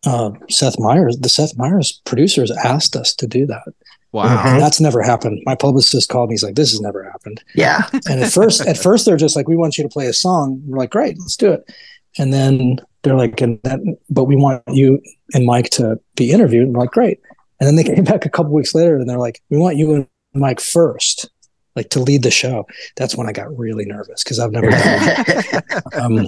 uh, 0.04 0.30
Seth 0.48 0.78
Meyers. 0.78 1.16
The 1.18 1.28
Seth 1.28 1.56
Meyers 1.56 2.00
producers 2.04 2.50
asked 2.50 2.96
us 2.96 3.14
to 3.14 3.26
do 3.26 3.46
that. 3.46 3.64
Wow, 4.12 4.36
mm-hmm. 4.36 4.58
that's 4.58 4.80
never 4.80 5.02
happened. 5.02 5.42
My 5.44 5.54
publicist 5.54 6.08
called 6.08 6.30
me. 6.30 6.34
He's 6.34 6.42
like, 6.42 6.54
"This 6.54 6.70
has 6.70 6.80
never 6.80 7.04
happened." 7.04 7.42
Yeah. 7.54 7.88
and 8.08 8.22
at 8.22 8.32
first, 8.32 8.66
at 8.66 8.78
first, 8.78 9.04
they're 9.04 9.16
just 9.16 9.36
like, 9.36 9.48
"We 9.48 9.56
want 9.56 9.76
you 9.76 9.84
to 9.84 9.90
play 9.90 10.06
a 10.06 10.12
song." 10.12 10.62
We're 10.66 10.78
like, 10.78 10.90
"Great, 10.90 11.18
let's 11.18 11.36
do 11.36 11.52
it." 11.52 11.70
And 12.18 12.32
then 12.32 12.78
they're 13.02 13.16
like, 13.16 13.40
"And 13.40 13.60
that, 13.64 13.80
but 14.08 14.24
we 14.24 14.36
want 14.36 14.62
you 14.68 15.02
and 15.34 15.44
Mike 15.44 15.70
to 15.70 16.00
be 16.14 16.30
interviewed." 16.30 16.64
And 16.64 16.74
we're 16.74 16.80
like, 16.80 16.92
"Great." 16.92 17.20
And 17.60 17.66
then 17.66 17.76
they 17.76 17.84
came 17.84 18.04
back 18.04 18.24
a 18.24 18.30
couple 18.30 18.52
weeks 18.52 18.74
later, 18.74 18.96
and 18.96 19.08
they're 19.08 19.18
like, 19.18 19.42
"We 19.50 19.58
want 19.58 19.76
you 19.76 19.94
and 19.94 20.08
Mike 20.34 20.60
first 20.60 21.28
like 21.76 21.90
to 21.90 22.00
lead 22.00 22.22
the 22.22 22.30
show. 22.30 22.66
That's 22.96 23.14
when 23.14 23.28
I 23.28 23.32
got 23.32 23.56
really 23.56 23.84
nervous 23.84 24.24
because 24.24 24.40
I've 24.40 24.50
never 24.50 24.70
done 24.70 25.62
um, 25.92 26.26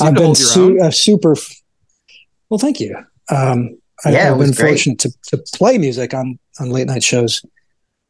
I've 0.00 0.14
been 0.14 0.34
su- 0.34 0.80
uh, 0.80 0.90
super. 0.90 1.36
Well, 2.50 2.58
thank 2.58 2.80
you. 2.80 2.96
Um, 3.30 3.78
I, 4.04 4.10
yeah, 4.10 4.32
I've 4.32 4.38
been 4.38 4.52
great. 4.52 4.70
fortunate 4.70 4.98
to, 5.00 5.12
to 5.28 5.38
play 5.54 5.78
music 5.78 6.14
on 6.14 6.38
on 6.60 6.70
late 6.70 6.86
night 6.86 7.02
shows 7.02 7.44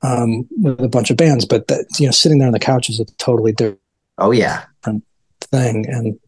um, 0.02 0.46
with 0.60 0.80
a 0.80 0.88
bunch 0.88 1.10
of 1.10 1.16
bands, 1.16 1.44
but 1.44 1.68
that, 1.68 1.86
you 1.98 2.06
know, 2.06 2.12
sitting 2.12 2.38
there 2.38 2.48
on 2.48 2.52
the 2.52 2.58
couch 2.58 2.90
is 2.90 3.00
a 3.00 3.04
totally 3.18 3.52
different. 3.52 3.80
Oh 4.18 4.30
yeah, 4.30 4.64
thing. 5.50 5.86
And 5.88 6.18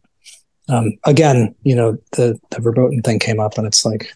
um, 0.69 0.97
again, 1.05 1.55
you 1.63 1.75
know, 1.75 1.97
the 2.13 2.39
the 2.51 2.61
verboten 2.61 3.01
thing 3.01 3.19
came 3.19 3.39
up, 3.39 3.57
and 3.57 3.67
it's 3.67 3.85
like 3.85 4.11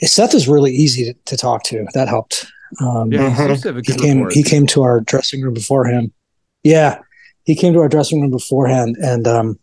Seth 0.00 0.34
is 0.34 0.48
really 0.48 0.72
easy 0.72 1.04
to, 1.04 1.14
to 1.26 1.36
talk 1.36 1.62
to. 1.64 1.86
That 1.94 2.08
helped. 2.08 2.46
Um, 2.80 3.12
yeah, 3.12 3.54
he, 3.54 3.92
he 3.92 3.98
came. 3.98 4.30
He 4.30 4.42
came 4.42 4.66
to 4.68 4.82
our 4.82 5.00
dressing 5.00 5.42
room 5.42 5.54
beforehand. 5.54 6.12
Yeah, 6.62 7.00
he 7.44 7.54
came 7.54 7.72
to 7.74 7.80
our 7.80 7.88
dressing 7.88 8.20
room 8.22 8.30
beforehand, 8.30 8.96
and 9.02 9.26
um, 9.26 9.58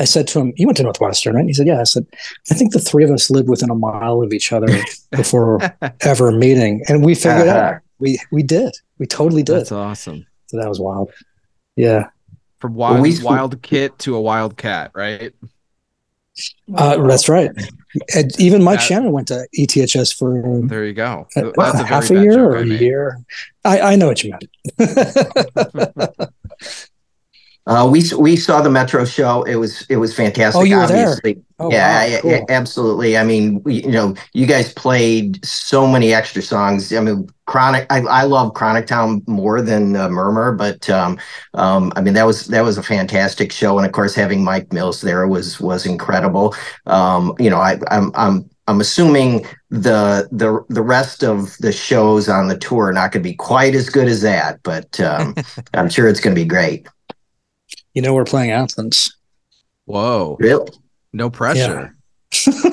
I 0.00 0.04
said 0.04 0.26
to 0.28 0.40
him, 0.40 0.52
"You 0.56 0.66
went 0.66 0.76
to 0.78 0.82
Northwestern, 0.82 1.34
right?" 1.34 1.40
And 1.40 1.48
he 1.48 1.54
said, 1.54 1.66
"Yeah." 1.66 1.80
I 1.80 1.84
said, 1.84 2.06
"I 2.50 2.54
think 2.54 2.72
the 2.72 2.80
three 2.80 3.04
of 3.04 3.10
us 3.10 3.30
lived 3.30 3.48
within 3.48 3.70
a 3.70 3.74
mile 3.74 4.22
of 4.22 4.32
each 4.32 4.52
other 4.52 4.68
before 5.12 5.60
ever 6.00 6.32
meeting, 6.32 6.82
and 6.88 7.04
we 7.04 7.14
figured 7.14 7.48
uh-huh. 7.48 7.58
out 7.58 7.80
we 7.98 8.18
we 8.30 8.42
did. 8.42 8.74
We 8.98 9.06
totally 9.06 9.42
did. 9.42 9.56
That's 9.56 9.72
awesome. 9.72 10.26
So 10.46 10.58
that 10.58 10.68
was 10.68 10.80
wild. 10.80 11.10
Yeah. 11.76 12.08
From 12.58 12.74
wild 12.74 12.94
well, 12.94 13.02
we, 13.02 13.22
wild 13.22 13.60
kit 13.62 13.98
to 14.00 14.16
a 14.16 14.20
wild 14.20 14.56
cat, 14.56 14.90
right? 14.94 15.32
Uh, 16.74 17.06
that's 17.06 17.28
right. 17.28 17.50
And 18.14 18.40
even 18.40 18.62
Mike 18.62 18.80
that, 18.80 18.84
Shannon 18.84 19.12
went 19.12 19.28
to 19.28 19.46
ETHS 19.56 20.16
for 20.16 20.42
there. 20.66 20.84
You 20.84 20.92
go. 20.92 21.28
Uh, 21.36 21.52
that's 21.56 21.78
a 21.78 21.86
half 21.86 22.10
a 22.10 22.14
year 22.14 22.44
or 22.44 22.56
a 22.56 22.66
year. 22.66 23.20
I, 23.64 23.80
I 23.80 23.96
know 23.96 24.08
what 24.08 24.24
you 24.24 24.32
meant. 24.32 24.44
Uh, 27.66 27.88
we 27.90 28.02
we 28.18 28.36
saw 28.36 28.60
the 28.60 28.70
Metro 28.70 29.04
show. 29.04 29.42
It 29.44 29.54
was 29.54 29.86
it 29.88 29.96
was 29.96 30.14
fantastic. 30.14 30.60
Oh, 30.60 30.64
you 30.64 30.76
were 30.76 30.82
obviously. 30.82 31.34
there. 31.34 31.42
Oh, 31.58 31.70
yeah, 31.70 32.16
wow, 32.16 32.20
cool. 32.20 32.46
absolutely. 32.48 33.16
I 33.16 33.24
mean, 33.24 33.62
we, 33.62 33.84
you 33.84 33.92
know, 33.92 34.14
you 34.32 34.44
guys 34.44 34.72
played 34.72 35.42
so 35.44 35.86
many 35.86 36.12
extra 36.12 36.42
songs. 36.42 36.92
I 36.92 37.00
mean, 37.00 37.28
Chronic. 37.46 37.86
I, 37.90 38.00
I 38.00 38.24
love 38.24 38.52
Chronic 38.54 38.86
Town 38.86 39.22
more 39.26 39.62
than 39.62 39.96
uh, 39.96 40.08
Murmur, 40.10 40.52
but 40.52 40.90
um, 40.90 41.18
um, 41.54 41.90
I 41.96 42.02
mean 42.02 42.12
that 42.14 42.26
was 42.26 42.48
that 42.48 42.64
was 42.64 42.76
a 42.76 42.82
fantastic 42.82 43.50
show, 43.50 43.78
and 43.78 43.86
of 43.86 43.92
course 43.92 44.14
having 44.14 44.44
Mike 44.44 44.72
Mills 44.72 45.00
there 45.00 45.26
was 45.26 45.58
was 45.58 45.86
incredible. 45.86 46.54
Um, 46.86 47.34
you 47.38 47.48
know, 47.48 47.58
I, 47.58 47.78
I'm 47.90 48.10
I'm 48.14 48.50
I'm 48.66 48.80
assuming 48.80 49.46
the 49.70 50.28
the 50.32 50.64
the 50.68 50.82
rest 50.82 51.22
of 51.22 51.56
the 51.58 51.72
shows 51.72 52.28
on 52.28 52.48
the 52.48 52.58
tour 52.58 52.88
are 52.88 52.92
not 52.92 53.12
going 53.12 53.22
to 53.22 53.28
be 53.28 53.36
quite 53.36 53.74
as 53.74 53.88
good 53.88 54.08
as 54.08 54.22
that, 54.22 54.60
but 54.62 55.00
um, 55.00 55.34
I'm 55.74 55.88
sure 55.88 56.08
it's 56.08 56.20
going 56.20 56.34
to 56.34 56.40
be 56.40 56.46
great. 56.46 56.88
You 57.94 58.02
know, 58.02 58.14
we're 58.14 58.24
playing 58.24 58.50
Athens. 58.50 59.16
Whoa. 59.86 60.36
Really? 60.40 60.70
No 61.12 61.30
pressure. 61.30 61.96
Yeah. 62.32 62.52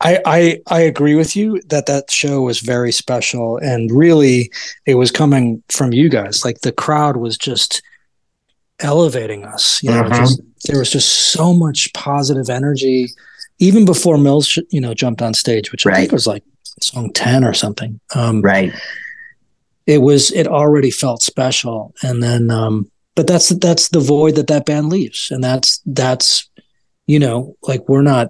I, 0.00 0.18
I 0.26 0.60
I 0.66 0.80
agree 0.80 1.14
with 1.14 1.36
you 1.36 1.60
that 1.68 1.86
that 1.86 2.10
show 2.10 2.42
was 2.42 2.58
very 2.58 2.90
special 2.90 3.58
and 3.58 3.90
really 3.92 4.50
it 4.84 4.96
was 4.96 5.12
coming 5.12 5.62
from 5.68 5.92
you 5.92 6.08
guys. 6.08 6.44
Like 6.44 6.62
the 6.62 6.72
crowd 6.72 7.16
was 7.16 7.38
just 7.38 7.82
elevating 8.80 9.44
us. 9.44 9.80
You 9.82 9.90
know, 9.90 10.02
mm-hmm. 10.02 10.14
just, 10.14 10.40
there 10.66 10.78
was 10.78 10.90
just 10.90 11.32
so 11.32 11.54
much 11.54 11.92
positive 11.92 12.50
energy, 12.50 13.08
even 13.58 13.84
before 13.84 14.18
Mills, 14.18 14.58
you 14.70 14.80
know, 14.80 14.94
jumped 14.94 15.22
on 15.22 15.34
stage, 15.34 15.70
which 15.70 15.86
I 15.86 15.94
think 15.94 16.12
was 16.12 16.26
like 16.26 16.42
song 16.80 17.12
ten 17.12 17.44
or 17.44 17.54
something. 17.54 18.00
Um, 18.14 18.42
right. 18.42 18.72
It 19.86 19.98
was. 19.98 20.30
It 20.32 20.46
already 20.46 20.92
felt 20.92 21.22
special, 21.22 21.92
and 22.02 22.22
then 22.22 22.50
um, 22.52 22.90
but 23.14 23.26
that's 23.26 23.50
that's 23.56 23.88
the 23.88 24.00
void 24.00 24.34
that 24.36 24.46
that 24.46 24.66
band 24.66 24.88
leaves 24.88 25.30
and 25.30 25.42
that's 25.42 25.80
that's 25.86 26.48
you 27.06 27.18
know 27.18 27.56
like 27.62 27.88
we're 27.88 28.02
not 28.02 28.28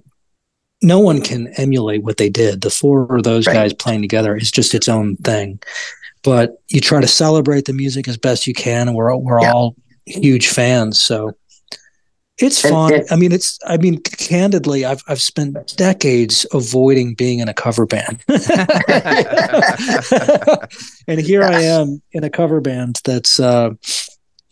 no 0.82 0.98
one 0.98 1.20
can 1.20 1.48
emulate 1.56 2.02
what 2.02 2.16
they 2.16 2.28
did 2.28 2.60
the 2.60 2.70
four 2.70 3.16
of 3.16 3.22
those 3.22 3.46
right. 3.46 3.54
guys 3.54 3.72
playing 3.72 4.02
together 4.02 4.36
is 4.36 4.50
just 4.50 4.74
its 4.74 4.88
own 4.88 5.16
thing 5.18 5.60
but 6.22 6.62
you 6.68 6.80
try 6.80 7.00
to 7.00 7.08
celebrate 7.08 7.64
the 7.64 7.72
music 7.72 8.08
as 8.08 8.16
best 8.16 8.46
you 8.46 8.54
can 8.54 8.88
and 8.88 8.96
we're 8.96 9.14
we're 9.16 9.40
yeah. 9.40 9.52
all 9.52 9.76
huge 10.06 10.48
fans 10.48 11.00
so 11.00 11.36
it's 12.38 12.60
fun. 12.60 13.02
I 13.10 13.16
mean, 13.16 13.30
it's. 13.30 13.58
I 13.66 13.76
mean, 13.76 14.00
candidly, 14.00 14.84
I've 14.84 15.02
I've 15.06 15.20
spent 15.22 15.76
decades 15.76 16.46
avoiding 16.52 17.14
being 17.14 17.40
in 17.40 17.48
a 17.48 17.54
cover 17.54 17.86
band, 17.86 18.24
and 21.06 21.20
here 21.20 21.42
I 21.44 21.60
am 21.62 22.02
in 22.12 22.24
a 22.24 22.30
cover 22.30 22.60
band 22.60 23.00
that's 23.04 23.38
uh, 23.38 23.70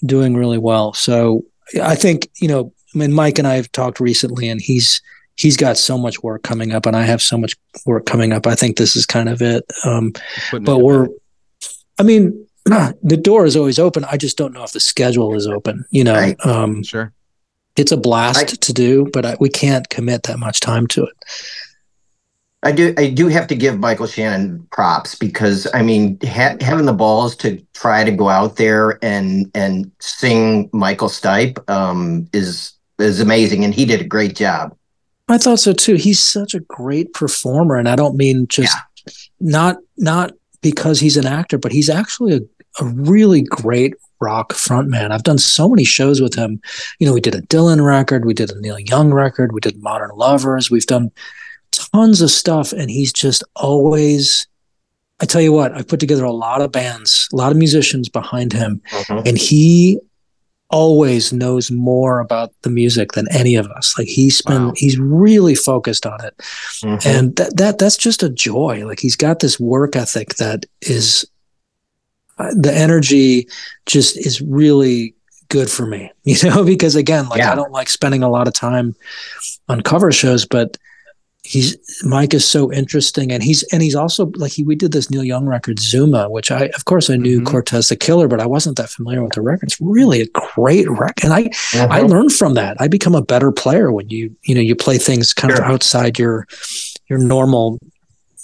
doing 0.05 0.37
really 0.37 0.59
well. 0.59 0.93
So 0.95 1.45
I 1.83 1.95
think, 1.95 2.31
you 2.37 2.49
know, 2.49 2.73
I 2.95 2.99
mean, 2.99 3.13
Mike 3.13 3.39
and 3.39 3.47
I 3.47 3.55
have 3.55 3.71
talked 3.73 4.01
recently 4.01 4.49
and 4.49 4.61
he's, 4.61 5.01
he's 5.37 5.57
got 5.57 5.77
so 5.77 5.97
much 5.97 6.23
work 6.23 6.43
coming 6.43 6.73
up 6.73 6.87
and 6.87 6.97
I 6.97 7.03
have 7.03 7.23
so 7.23 7.39
much 7.39 7.57
work 7.87 8.07
coming 8.07 8.33
up. 8.33 8.47
I 8.47 8.55
think 8.55 8.77
this 8.77 8.97
is 8.97 9.07
kind 9.07 9.29
of 9.29 9.41
it. 9.41 9.65
Um, 9.85 10.13
but 10.63 10.79
we're, 10.79 11.09
I 11.99 12.03
mean, 12.03 12.47
the 12.65 13.21
door 13.23 13.47
is 13.47 13.57
always 13.57 13.79
open. 13.79 14.05
I 14.05 14.17
just 14.17 14.37
don't 14.37 14.53
know 14.53 14.65
if 14.65 14.73
the 14.73 14.81
schedule 14.81 15.35
is 15.35 15.47
open, 15.47 15.85
you 15.91 16.05
know? 16.05 16.15
Right. 16.15 16.47
Um, 16.47 16.83
sure. 16.83 17.13
it's 17.77 17.93
a 17.93 17.97
blast 17.97 18.39
I, 18.39 18.45
to 18.45 18.73
do, 18.73 19.09
but 19.13 19.25
I, 19.25 19.37
we 19.41 19.49
can't 19.49 19.89
commit 19.89 20.25
that 20.25 20.39
much 20.39 20.61
time 20.61 20.87
to 20.89 21.05
it. 21.05 21.17
I 22.63 22.73
do. 22.73 22.93
I 22.99 23.09
do 23.09 23.29
have 23.29 23.47
to 23.47 23.55
give 23.55 23.79
Michael 23.79 24.07
Shannon 24.07 24.67
props 24.71 25.15
because 25.15 25.67
I 25.73 25.83
mean, 25.83 26.19
ha- 26.23 26.57
having 26.61 26.85
the 26.85 26.93
balls 26.93 27.35
to 27.37 27.65
try 27.73 28.05
to 28.05 28.11
go 28.11 28.29
out 28.29 28.57
there 28.57 29.03
and 29.03 29.51
and 29.55 29.91
sing 30.01 30.69
Michael 30.73 31.09
Stipe 31.09 31.59
um, 31.71 32.29
is 32.35 32.73
is 32.99 33.21
amazing, 33.21 33.65
and 33.65 33.75
he 33.75 33.87
did 33.87 34.03
a 34.03 34.05
great 34.05 34.37
job. 34.37 34.77
I 35.29 35.39
thought 35.39 35.61
so 35.61 35.73
too. 35.73 35.95
He's 35.95 36.23
such 36.23 36.55
a 36.55 36.61
great 36.61 37.15
performer, 37.15 37.77
and 37.77 37.89
I 37.89 37.97
don't 37.97 38.17
mean 38.17 38.47
just 38.49 38.77
yeah. 39.07 39.13
not 39.41 39.79
not 39.97 40.33
because 40.61 41.01
he's 41.01 41.17
an 41.17 41.27
actor, 41.27 41.57
but 41.57 41.73
he's 41.73 41.89
actually 41.89 42.35
a, 42.35 42.41
a 42.83 42.85
really 42.85 43.41
great 43.41 43.95
rock 44.21 44.53
frontman. 44.53 45.13
I've 45.13 45.23
done 45.23 45.39
so 45.39 45.67
many 45.67 45.85
shows 45.85 46.21
with 46.21 46.35
him. 46.35 46.61
You 46.99 47.07
know, 47.07 47.15
we 47.15 47.23
did 47.23 47.35
a 47.35 47.41
Dylan 47.43 47.83
record, 47.83 48.27
we 48.27 48.35
did 48.35 48.51
a 48.51 48.61
Neil 48.61 48.79
Young 48.79 49.15
record, 49.15 49.53
we 49.53 49.61
did 49.61 49.83
Modern 49.83 50.11
Lovers, 50.15 50.71
we've 50.71 50.85
done 50.85 51.11
tons 51.93 52.21
of 52.21 52.31
stuff, 52.31 52.73
and 52.73 52.91
he's 52.91 53.13
just 53.13 53.45
always. 53.57 54.47
I 55.23 55.27
tell 55.27 55.43
you 55.43 55.53
what, 55.53 55.75
I 55.75 55.83
put 55.83 56.01
together 56.01 56.25
a 56.25 56.33
lot 56.33 56.63
of 56.63 56.73
bands, 56.73 57.29
a 57.31 57.37
lot 57.37 57.53
of 57.53 57.59
musicians 57.59 58.09
behind 58.09 58.55
him, 58.55 58.81
uh-huh. 58.91 59.23
and 59.27 59.37
he 59.37 60.01
always 60.71 61.33
knows 61.33 61.71
more 61.71 62.21
about 62.21 62.53
the 62.63 62.71
music 62.71 63.13
than 63.13 63.27
any 63.31 63.55
of 63.57 63.67
us. 63.67 63.99
Like 63.99 64.07
he's 64.07 64.41
been, 64.41 64.69
wow. 64.69 64.73
he's 64.77 64.99
really 64.99 65.55
focused 65.55 66.07
on 66.07 66.25
it, 66.25 66.37
mm-hmm. 66.39 67.07
and 67.07 67.37
that 67.37 67.57
that 67.57 67.79
that's 67.79 67.97
just 67.97 68.23
a 68.23 68.31
joy. 68.31 68.87
Like 68.87 69.01
he's 69.01 69.17
got 69.17 69.41
this 69.41 69.61
work 69.61 69.95
ethic 69.95 70.37
that 70.37 70.65
is 70.81 71.27
uh, 72.39 72.55
the 72.57 72.73
energy 72.75 73.47
just 73.85 74.17
is 74.17 74.41
really 74.41 75.15
good 75.49 75.71
for 75.71 75.85
me, 75.85 76.11
you 76.25 76.37
know, 76.49 76.65
because 76.65 76.97
again, 76.97 77.29
like 77.29 77.39
yeah. 77.39 77.53
I 77.53 77.55
don't 77.55 77.73
like 77.73 77.91
spending 77.91 78.23
a 78.23 78.31
lot 78.31 78.49
of 78.49 78.55
time 78.55 78.95
on 79.69 79.83
cover 79.83 80.11
shows, 80.11 80.47
but 80.47 80.79
he's 81.43 81.77
Mike 82.05 82.35
is 82.35 82.47
so 82.47 82.71
interesting 82.73 83.33
and 83.33 83.43
he's 83.43 83.63
and 83.73 83.83
he's 83.83 83.95
also 83.95 84.31
like 84.37 84.53
he 84.53 84.63
we 84.63 84.77
did 84.77 84.93
this 84.93 85.11
Neil 85.11 85.25
Young 85.25 85.47
record 85.47 85.79
Zuma 85.79 86.29
which 86.29 86.51
I 86.51 86.67
of 86.75 86.85
course 86.85 87.09
I 87.09 87.17
knew 87.17 87.39
mm-hmm. 87.39 87.47
Cortez 87.47 87.89
the 87.89 87.97
Killer 87.97 88.29
but 88.29 88.41
I 88.41 88.47
wasn't 88.47 88.77
that 88.77 88.91
familiar 88.91 89.23
with 89.23 89.33
the 89.33 89.41
record 89.41 89.69
it's 89.69 89.81
really 89.81 90.21
a 90.21 90.27
great 90.55 90.89
record 90.89 91.25
and 91.25 91.33
I 91.33 91.47
uh-huh. 91.47 91.89
I 91.91 92.01
learned 92.03 92.33
from 92.33 92.55
that 92.55 92.77
I 92.79 92.89
become 92.89 93.15
a 93.15 93.23
better 93.23 93.53
player 93.53 93.91
when 93.91 94.11
you 94.11 94.35
you 94.43 94.55
know 94.55 94.61
you 94.61 94.77
play 94.77 94.99
things 94.99 95.33
kind 95.33 95.53
sure. 95.55 95.65
of 95.65 95.71
outside 95.71 96.19
your 96.19 96.47
your 97.09 97.19
normal 97.19 97.79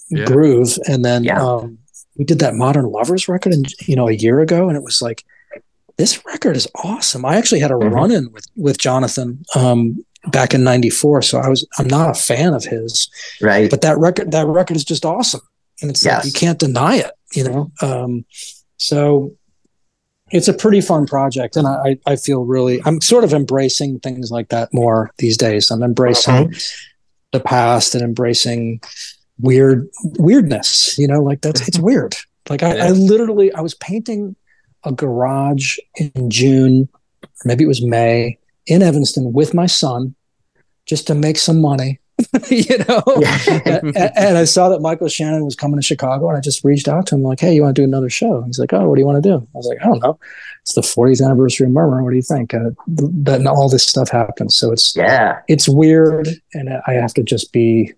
yeah. 0.09 0.25
groove 0.25 0.79
and 0.89 1.05
then 1.05 1.25
yeah. 1.25 1.43
um, 1.43 1.79
we 2.17 2.25
did 2.25 2.39
that 2.39 2.55
Modern 2.55 2.87
Lovers 2.87 3.29
record 3.29 3.53
and 3.53 3.71
you 3.87 3.95
know 3.95 4.09
a 4.09 4.13
year 4.13 4.41
ago 4.41 4.69
and 4.69 4.77
it 4.77 4.83
was 4.83 5.03
like 5.03 5.23
this 5.99 6.25
record 6.27 6.57
is 6.57 6.69
awesome. 6.85 7.25
I 7.25 7.37
actually 7.37 7.61
had 7.61 7.71
a 7.71 7.75
mm-hmm. 7.75 7.95
run 7.95 8.11
in 8.11 8.31
with 8.33 8.47
with 8.55 8.79
Jonathan 8.79 9.45
um, 9.55 10.05
back 10.29 10.55
in 10.55 10.65
94 10.65 11.23
so 11.23 11.39
i 11.39 11.49
was 11.49 11.67
i'm 11.79 11.87
not 11.87 12.11
a 12.11 12.15
fan 12.15 12.55
of 12.55 12.65
his 12.65 13.09
right. 13.41 13.71
but 13.71 13.81
that 13.83 13.99
record 13.99 14.31
that 14.33 14.47
record 14.47 14.77
is 14.77 14.85
just 14.85 15.05
awesome. 15.05 15.41
And 15.83 15.91
it's 15.91 16.05
yes. 16.05 16.25
like 16.25 16.27
you 16.27 16.39
can't 16.39 16.59
deny 16.59 16.97
it 16.97 17.13
you 17.35 17.45
know? 17.45 17.71
Um, 17.83 18.25
so 18.79 19.33
it's 20.31 20.49
a 20.49 20.55
pretty 20.55 20.81
fun 20.81 21.07
project 21.07 21.57
and 21.57 21.67
I, 21.67 21.99
I 22.07 22.17
feel 22.17 22.45
really 22.45 22.81
i'm 22.85 23.01
sort 23.01 23.23
of 23.23 23.33
embracing 23.33 24.01
things 24.01 24.31
like 24.31 24.49
that 24.49 24.73
more 24.73 25.13
these 25.19 25.37
days. 25.37 25.71
I'm 25.71 25.83
embracing 25.83 26.35
uh-huh. 26.35 26.59
the 27.33 27.41
past 27.41 27.95
and 27.95 28.03
embracing 28.03 28.81
weird 29.39 29.89
weirdness 30.19 30.99
you 30.99 31.07
know? 31.07 31.23
Like 31.23 31.43
that's 31.43 31.67
it's 31.69 31.79
weird. 31.91 32.17
Like 32.49 32.63
I, 32.63 32.77
yeah. 32.77 32.87
I 32.87 32.91
literally 32.91 33.53
i 33.53 33.61
was 33.61 33.75
painting 33.75 34.35
a 34.85 34.93
garage 34.93 35.79
in 35.97 36.31
june 36.31 36.89
maybe 37.45 37.65
it 37.65 37.69
was 37.69 37.83
may 37.83 38.39
in 38.67 38.83
Evanston 38.83 39.33
with 39.33 39.55
my 39.55 39.67
son 39.67 40.15
just 40.87 41.07
to 41.09 41.15
make 41.15 41.37
some 41.37 41.61
money, 41.61 42.01
you 42.49 42.79
know. 42.89 43.03
and, 43.67 43.97
and, 43.97 44.39
I 44.39 44.45
saw 44.45 44.69
that 44.71 44.81
Michael 44.81 45.09
Shannon 45.09 45.45
was 45.45 45.55
coming 45.55 45.77
to 45.77 45.83
Chicago, 45.83 46.29
and 46.29 46.39
I 46.39 46.41
just 46.41 46.65
reached 46.65 46.89
out 46.89 47.07
to 47.09 47.17
him 47.17 47.23
like, 47.23 47.41
"Hey, 47.41 47.55
you 47.55 47.63
want 47.63 47.77
to 47.77 47.83
do 47.83 47.85
another 47.85 48.09
show?" 48.09 48.43
He's 48.43 48.59
like, 48.59 48.73
"Oh, 48.73 48.89
what 48.89 48.95
do 48.95 49.01
you 49.01 49.07
want 49.07 49.23
to 49.23 49.29
do?" 49.29 49.37
I 49.37 49.59
was 49.59 49.67
like, 49.67 49.79
"I 49.83 49.87
don't 49.87 50.03
know. 50.03 50.19
It's 50.63 50.75
the 50.75 50.81
40th 50.81 51.25
anniversary 51.25 51.67
of 51.67 51.73
Murmur. 51.73 52.03
What 52.03 52.11
do 52.11 52.17
you 52.17 52.23
think?" 52.23 52.55
Uh, 52.55 52.71
then 52.87 53.47
all 53.47 53.69
this 53.69 53.85
stuff 53.85 54.09
happens, 54.09 54.57
so 54.57 54.73
it's 54.73 54.97
yeah, 54.97 55.41
it's 55.49 55.69
weird, 55.69 56.29
and 56.55 56.71
I 56.87 56.93
have 56.93 57.15
to 57.15 57.23
just 57.23 57.53
be 57.53 57.93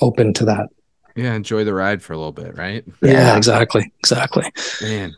open 0.00 0.32
to 0.34 0.44
that. 0.46 0.68
Yeah, 1.14 1.34
enjoy 1.34 1.64
the 1.64 1.74
ride 1.74 2.02
for 2.02 2.14
a 2.14 2.16
little 2.16 2.32
bit, 2.32 2.56
right? 2.56 2.84
Yeah, 3.02 3.10
yeah 3.10 3.36
exactly, 3.36 3.92
exactly. 3.98 4.50
Man, 4.80 5.14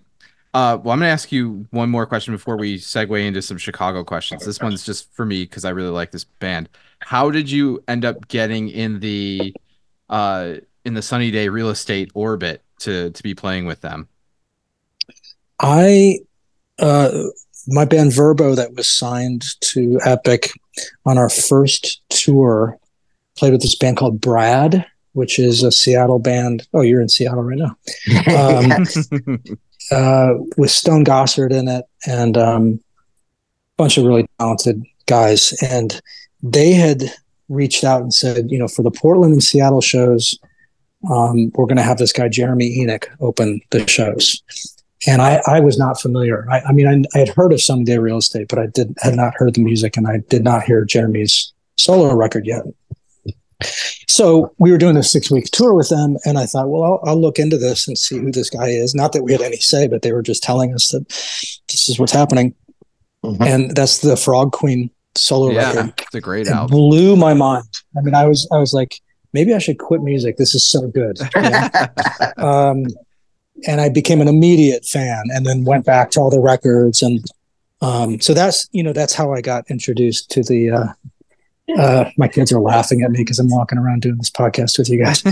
uh, 0.55 0.79
well, 0.83 0.93
I'm 0.93 1.01
going 1.01 1.09
to 1.09 1.13
ask 1.13 1.33
you 1.33 1.67
one 1.71 1.91
more 1.91 2.07
question 2.07 2.33
before 2.33 2.57
we 2.57 2.79
segue 2.79 3.27
into 3.27 3.43
some 3.43 3.59
Chicago 3.59 4.05
questions. 4.05 4.47
This 4.47 4.61
one's 4.61 4.87
just 4.87 5.13
for 5.13 5.27
me 5.27 5.43
because 5.43 5.65
I 5.65 5.71
really 5.71 5.91
like 5.91 6.13
this 6.13 6.23
band. 6.23 6.69
How 7.01 7.29
did 7.29 7.51
you 7.51 7.83
end 7.89 8.05
up 8.05 8.29
getting 8.29 8.69
in 8.69 9.01
the 9.01 9.53
uh, 10.09 10.55
in 10.85 10.95
the 10.95 11.03
Sunny 11.03 11.33
Day 11.33 11.49
real 11.49 11.71
estate 11.71 12.13
orbit 12.15 12.63
to 12.81 13.11
to 13.11 13.23
be 13.25 13.35
playing 13.35 13.67
with 13.67 13.81
them? 13.81 14.09
I 15.59 16.21
uh, 16.79 17.11
my 17.67 17.85
band 17.85 18.13
Verbow 18.13 18.55
that 18.55 18.75
was 18.75 18.87
signed 18.87 19.45
to 19.61 19.99
Epic 20.05 20.53
on 21.05 21.19
our 21.19 21.31
first 21.31 22.01
tour 22.11 22.79
played 23.37 23.53
with 23.53 23.63
this 23.63 23.75
band 23.75 23.97
called 23.97 24.21
Brad, 24.21 24.87
which 25.15 25.41
is 25.41 25.65
a 25.65 25.73
Seattle 25.73 26.21
band. 26.21 26.69
Oh, 26.73 26.83
you're 26.83 27.01
in 27.01 27.09
Seattle 27.09 27.43
right 27.43 27.59
now. 27.59 27.77
Um, 28.37 28.87
uh, 29.91 30.35
with 30.57 30.71
Stone 30.71 31.05
Gossard 31.05 31.53
in 31.53 31.69
it 31.69 31.85
and 32.07 32.37
um, 32.37 32.81
a 32.83 33.77
bunch 33.77 33.99
of 33.99 34.05
really 34.05 34.27
talented 34.39 34.83
guys. 35.07 35.53
And 35.63 36.01
they 36.43 36.73
had 36.73 37.05
reached 37.49 37.85
out 37.85 38.03
and 38.03 38.15
said, 38.15 38.51
you 38.51 38.59
know, 38.59 38.69
for 38.69 38.83
the 38.83 38.91
Portland 38.91 39.33
and 39.33 39.43
Seattle 39.43 39.81
shows, 39.81 40.39
um, 41.11 41.51
we're 41.55 41.67
going 41.67 41.77
to 41.77 41.83
have 41.83 41.99
this 41.99 42.13
guy, 42.13 42.29
Jeremy 42.29 42.79
Enigk, 42.79 43.07
open 43.21 43.61
the 43.71 43.87
shows. 43.87 44.43
And 45.07 45.21
I, 45.21 45.43
I 45.47 45.61
was 45.61 45.79
not 45.79 46.01
familiar. 46.01 46.49
I, 46.51 46.61
I 46.61 46.73
mean, 46.73 46.87
I, 46.87 47.17
I, 47.17 47.19
had 47.19 47.29
heard 47.29 47.53
of 47.53 47.61
Sunny 47.61 47.85
Day 47.85 47.99
Real 47.99 48.17
Estate, 48.17 48.49
but 48.49 48.59
I 48.59 48.67
did 48.67 48.95
had 49.03 49.15
not 49.15 49.35
heard 49.37 49.55
the 49.55 49.63
music, 49.63 49.99
and 49.99 50.07
I 50.07 50.23
did 50.31 50.43
not 50.43 50.63
hear 50.63 50.83
Jeremy's 50.85 51.53
solo 51.77 52.15
record 52.15 52.47
yet. 52.47 52.63
So 54.09 54.55
we 54.59 54.71
were 54.71 54.79
doing 54.79 54.97
a 54.97 55.03
six 55.03 55.31
week 55.31 55.47
tour 55.47 55.75
with 55.75 55.89
them, 55.89 56.17
and 56.25 56.39
I 56.39 56.47
thought, 56.47 56.69
well, 56.69 56.83
I'll, 56.85 57.01
I'll, 57.05 57.21
look 57.21 57.39
into 57.39 57.59
this 57.59 57.89
and 57.89 57.99
see 57.99 58.19
who 58.19 58.31
this 58.31 58.51
guy 58.51 58.69
is. 58.69 58.95
Not 58.95 59.13
that 59.13 59.23
we 59.23 59.33
had 59.33 59.41
any 59.41 59.57
say, 59.57 59.89
but 59.89 60.03
they 60.03 60.13
were 60.13 60.23
just 60.23 60.43
telling 60.43 60.75
us 60.75 60.89
that 60.91 61.09
this 61.09 61.89
is 61.89 61.99
what's 61.99 62.13
happening. 62.13 62.55
Mm-hmm. 63.25 63.43
And 63.43 63.77
that's 63.77 63.99
the 63.99 64.17
Frog 64.17 64.53
Queen 64.53 64.91
solo 65.17 65.51
yeah, 65.51 65.73
record. 65.73 65.95
It's 65.99 66.15
a 66.15 66.21
great 66.21 66.47
it 66.47 66.53
album. 66.53 66.77
Blew 66.77 67.17
my 67.17 67.35
mind. 67.35 67.65
I 67.97 68.03
mean, 68.03 68.15
I 68.15 68.27
was 68.27 68.49
I 68.53 68.59
was 68.59 68.73
like, 68.73 69.01
maybe 69.33 69.55
I 69.55 69.59
should 69.59 69.79
quit 69.79 70.03
music. 70.03 70.37
This 70.37 70.55
is 70.55 70.67
so 70.67 70.89
good. 70.89 71.19
Know? 71.37 71.69
um, 72.39 72.87
and 73.67 73.81
I 73.81 73.89
became 73.89 74.21
an 74.21 74.29
immediate 74.29 74.85
fan, 74.85 75.25
and 75.29 75.47
then 75.47 75.65
went 75.65 75.87
back 75.87 76.11
to 76.13 76.21
all 76.21 76.31
the 76.31 76.41
records, 76.41 77.03
and 77.03 77.25
um, 77.81 78.21
so 78.21 78.35
that's 78.35 78.69
you 78.73 78.83
know 78.83 78.93
that's 78.93 79.15
how 79.15 79.33
I 79.33 79.41
got 79.41 79.65
introduced 79.71 80.31
to 80.33 80.43
the 80.43 80.71
uh, 80.71 80.87
uh, 81.79 82.11
my 82.17 82.29
kids 82.29 82.53
are 82.53 82.61
laughing 82.61 83.03
at 83.03 83.11
me 83.11 83.19
because 83.19 83.39
I'm 83.39 83.51
walking 83.51 83.79
around 83.79 84.03
doing 84.03 84.17
this 84.17 84.31
podcast 84.31 84.79
with 84.79 84.89
you 84.89 85.03
guys. 85.03 85.23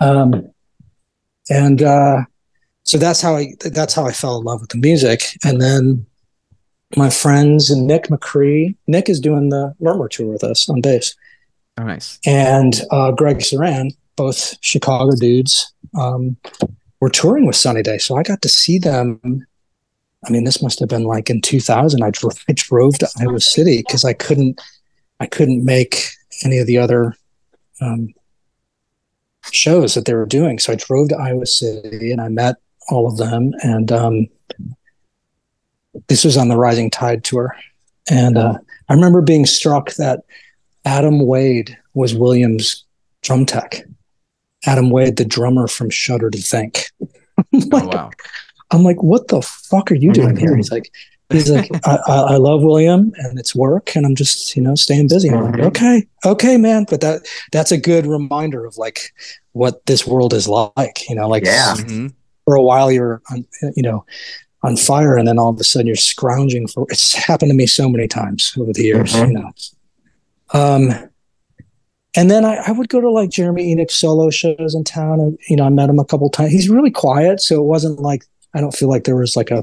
um, 0.00 0.50
and 1.50 1.82
uh, 1.82 2.22
so 2.84 2.98
that's 2.98 3.20
how 3.20 3.36
I 3.36 3.54
that's 3.60 3.94
how 3.94 4.06
I 4.06 4.12
fell 4.12 4.38
in 4.38 4.44
love 4.44 4.60
with 4.60 4.70
the 4.70 4.78
music. 4.78 5.22
And 5.44 5.60
then 5.60 6.06
my 6.96 7.10
friends 7.10 7.70
and 7.70 7.86
Nick 7.86 8.04
Macri, 8.04 8.74
Nick 8.86 9.08
is 9.08 9.20
doing 9.20 9.50
the 9.50 9.74
Murmur 9.80 10.08
tour 10.08 10.32
with 10.32 10.44
us 10.44 10.68
on 10.68 10.80
bass. 10.80 11.14
Oh, 11.78 11.84
nice. 11.84 12.18
And 12.26 12.80
uh, 12.90 13.12
Greg 13.12 13.38
Suran, 13.38 13.90
both 14.16 14.56
Chicago 14.62 15.14
dudes, 15.14 15.72
um, 15.98 16.36
were 17.00 17.10
touring 17.10 17.46
with 17.46 17.56
Sunny 17.56 17.82
Day, 17.82 17.98
so 17.98 18.16
I 18.16 18.22
got 18.22 18.42
to 18.42 18.48
see 18.48 18.78
them 18.78 19.46
I 20.26 20.30
mean, 20.30 20.44
this 20.44 20.62
must 20.62 20.80
have 20.80 20.88
been 20.88 21.04
like 21.04 21.30
in 21.30 21.40
2000. 21.40 22.02
I 22.02 22.10
drove, 22.10 22.44
I 22.48 22.52
drove 22.54 22.98
to 22.98 23.08
Iowa 23.20 23.40
City 23.40 23.78
because 23.78 24.04
I 24.04 24.12
couldn't, 24.12 24.60
I 25.20 25.26
couldn't 25.26 25.64
make 25.64 26.10
any 26.44 26.58
of 26.58 26.66
the 26.66 26.78
other 26.78 27.14
um, 27.80 28.12
shows 29.52 29.94
that 29.94 30.04
they 30.04 30.14
were 30.14 30.26
doing. 30.26 30.58
So 30.58 30.72
I 30.72 30.76
drove 30.76 31.10
to 31.10 31.16
Iowa 31.16 31.46
City 31.46 32.10
and 32.10 32.20
I 32.20 32.28
met 32.28 32.56
all 32.90 33.06
of 33.06 33.16
them. 33.16 33.52
And 33.62 33.92
um, 33.92 34.26
this 36.08 36.24
was 36.24 36.36
on 36.36 36.48
the 36.48 36.56
Rising 36.56 36.90
Tide 36.90 37.24
tour. 37.24 37.56
And 38.10 38.38
uh, 38.38 38.58
I 38.88 38.94
remember 38.94 39.20
being 39.20 39.46
struck 39.46 39.92
that 39.94 40.20
Adam 40.84 41.26
Wade 41.26 41.76
was 41.94 42.14
Williams' 42.14 42.84
drum 43.22 43.44
tech. 43.46 43.84
Adam 44.66 44.90
Wade, 44.90 45.16
the 45.16 45.24
drummer 45.24 45.68
from 45.68 45.90
Shudder 45.90 46.30
to 46.30 46.38
Think. 46.38 46.90
like, 47.52 47.84
oh, 47.84 47.88
wow. 47.88 48.10
I'm 48.70 48.82
like, 48.82 49.02
what 49.02 49.28
the 49.28 49.42
fuck 49.42 49.90
are 49.90 49.96
you 49.96 50.12
doing 50.12 50.36
here? 50.36 50.54
He's 50.56 50.70
like, 50.70 50.92
he's 51.30 51.50
like, 51.50 51.70
I, 51.86 51.98
I, 52.06 52.36
love 52.36 52.62
William 52.62 53.12
and 53.16 53.38
it's 53.38 53.54
work, 53.54 53.96
and 53.96 54.04
I'm 54.04 54.14
just, 54.14 54.56
you 54.56 54.62
know, 54.62 54.74
staying 54.74 55.08
busy. 55.08 55.30
I'm 55.30 55.52
like, 55.52 55.60
okay, 55.60 56.06
okay, 56.24 56.56
man. 56.56 56.86
But 56.88 57.00
that 57.00 57.26
that's 57.52 57.72
a 57.72 57.78
good 57.78 58.06
reminder 58.06 58.64
of 58.64 58.76
like 58.76 59.12
what 59.52 59.84
this 59.86 60.06
world 60.06 60.34
is 60.34 60.48
like. 60.48 61.08
You 61.08 61.16
know, 61.16 61.28
like 61.28 61.44
yeah. 61.44 61.74
Mm-hmm. 61.76 62.08
For 62.44 62.54
a 62.54 62.62
while, 62.62 62.90
you're, 62.90 63.20
you 63.76 63.82
know, 63.82 64.06
on 64.62 64.76
fire, 64.76 65.16
and 65.16 65.28
then 65.28 65.38
all 65.38 65.50
of 65.50 65.60
a 65.60 65.64
sudden 65.64 65.86
you're 65.86 65.96
scrounging 65.96 66.66
for. 66.66 66.86
It's 66.88 67.14
happened 67.14 67.50
to 67.50 67.56
me 67.56 67.66
so 67.66 67.88
many 67.88 68.08
times 68.08 68.54
over 68.58 68.72
the 68.72 68.82
years, 68.82 69.12
mm-hmm. 69.12 69.32
you 69.32 69.38
know. 69.38 69.52
Um, 70.54 71.10
and 72.16 72.30
then 72.30 72.44
I, 72.44 72.56
I, 72.66 72.72
would 72.72 72.88
go 72.88 73.00
to 73.00 73.10
like 73.10 73.30
Jeremy 73.30 73.74
Enigk 73.74 73.90
solo 73.90 74.30
shows 74.30 74.74
in 74.74 74.82
town, 74.82 75.20
and 75.20 75.38
you 75.48 75.56
know 75.56 75.64
I 75.64 75.68
met 75.68 75.90
him 75.90 75.98
a 75.98 76.04
couple 76.04 76.28
times. 76.30 76.52
He's 76.52 76.70
really 76.70 76.90
quiet, 76.90 77.40
so 77.40 77.56
it 77.56 77.66
wasn't 77.66 78.00
like 78.00 78.24
I 78.54 78.60
don't 78.60 78.74
feel 78.74 78.88
like 78.88 79.04
there 79.04 79.16
was 79.16 79.36
like 79.36 79.50
a 79.50 79.62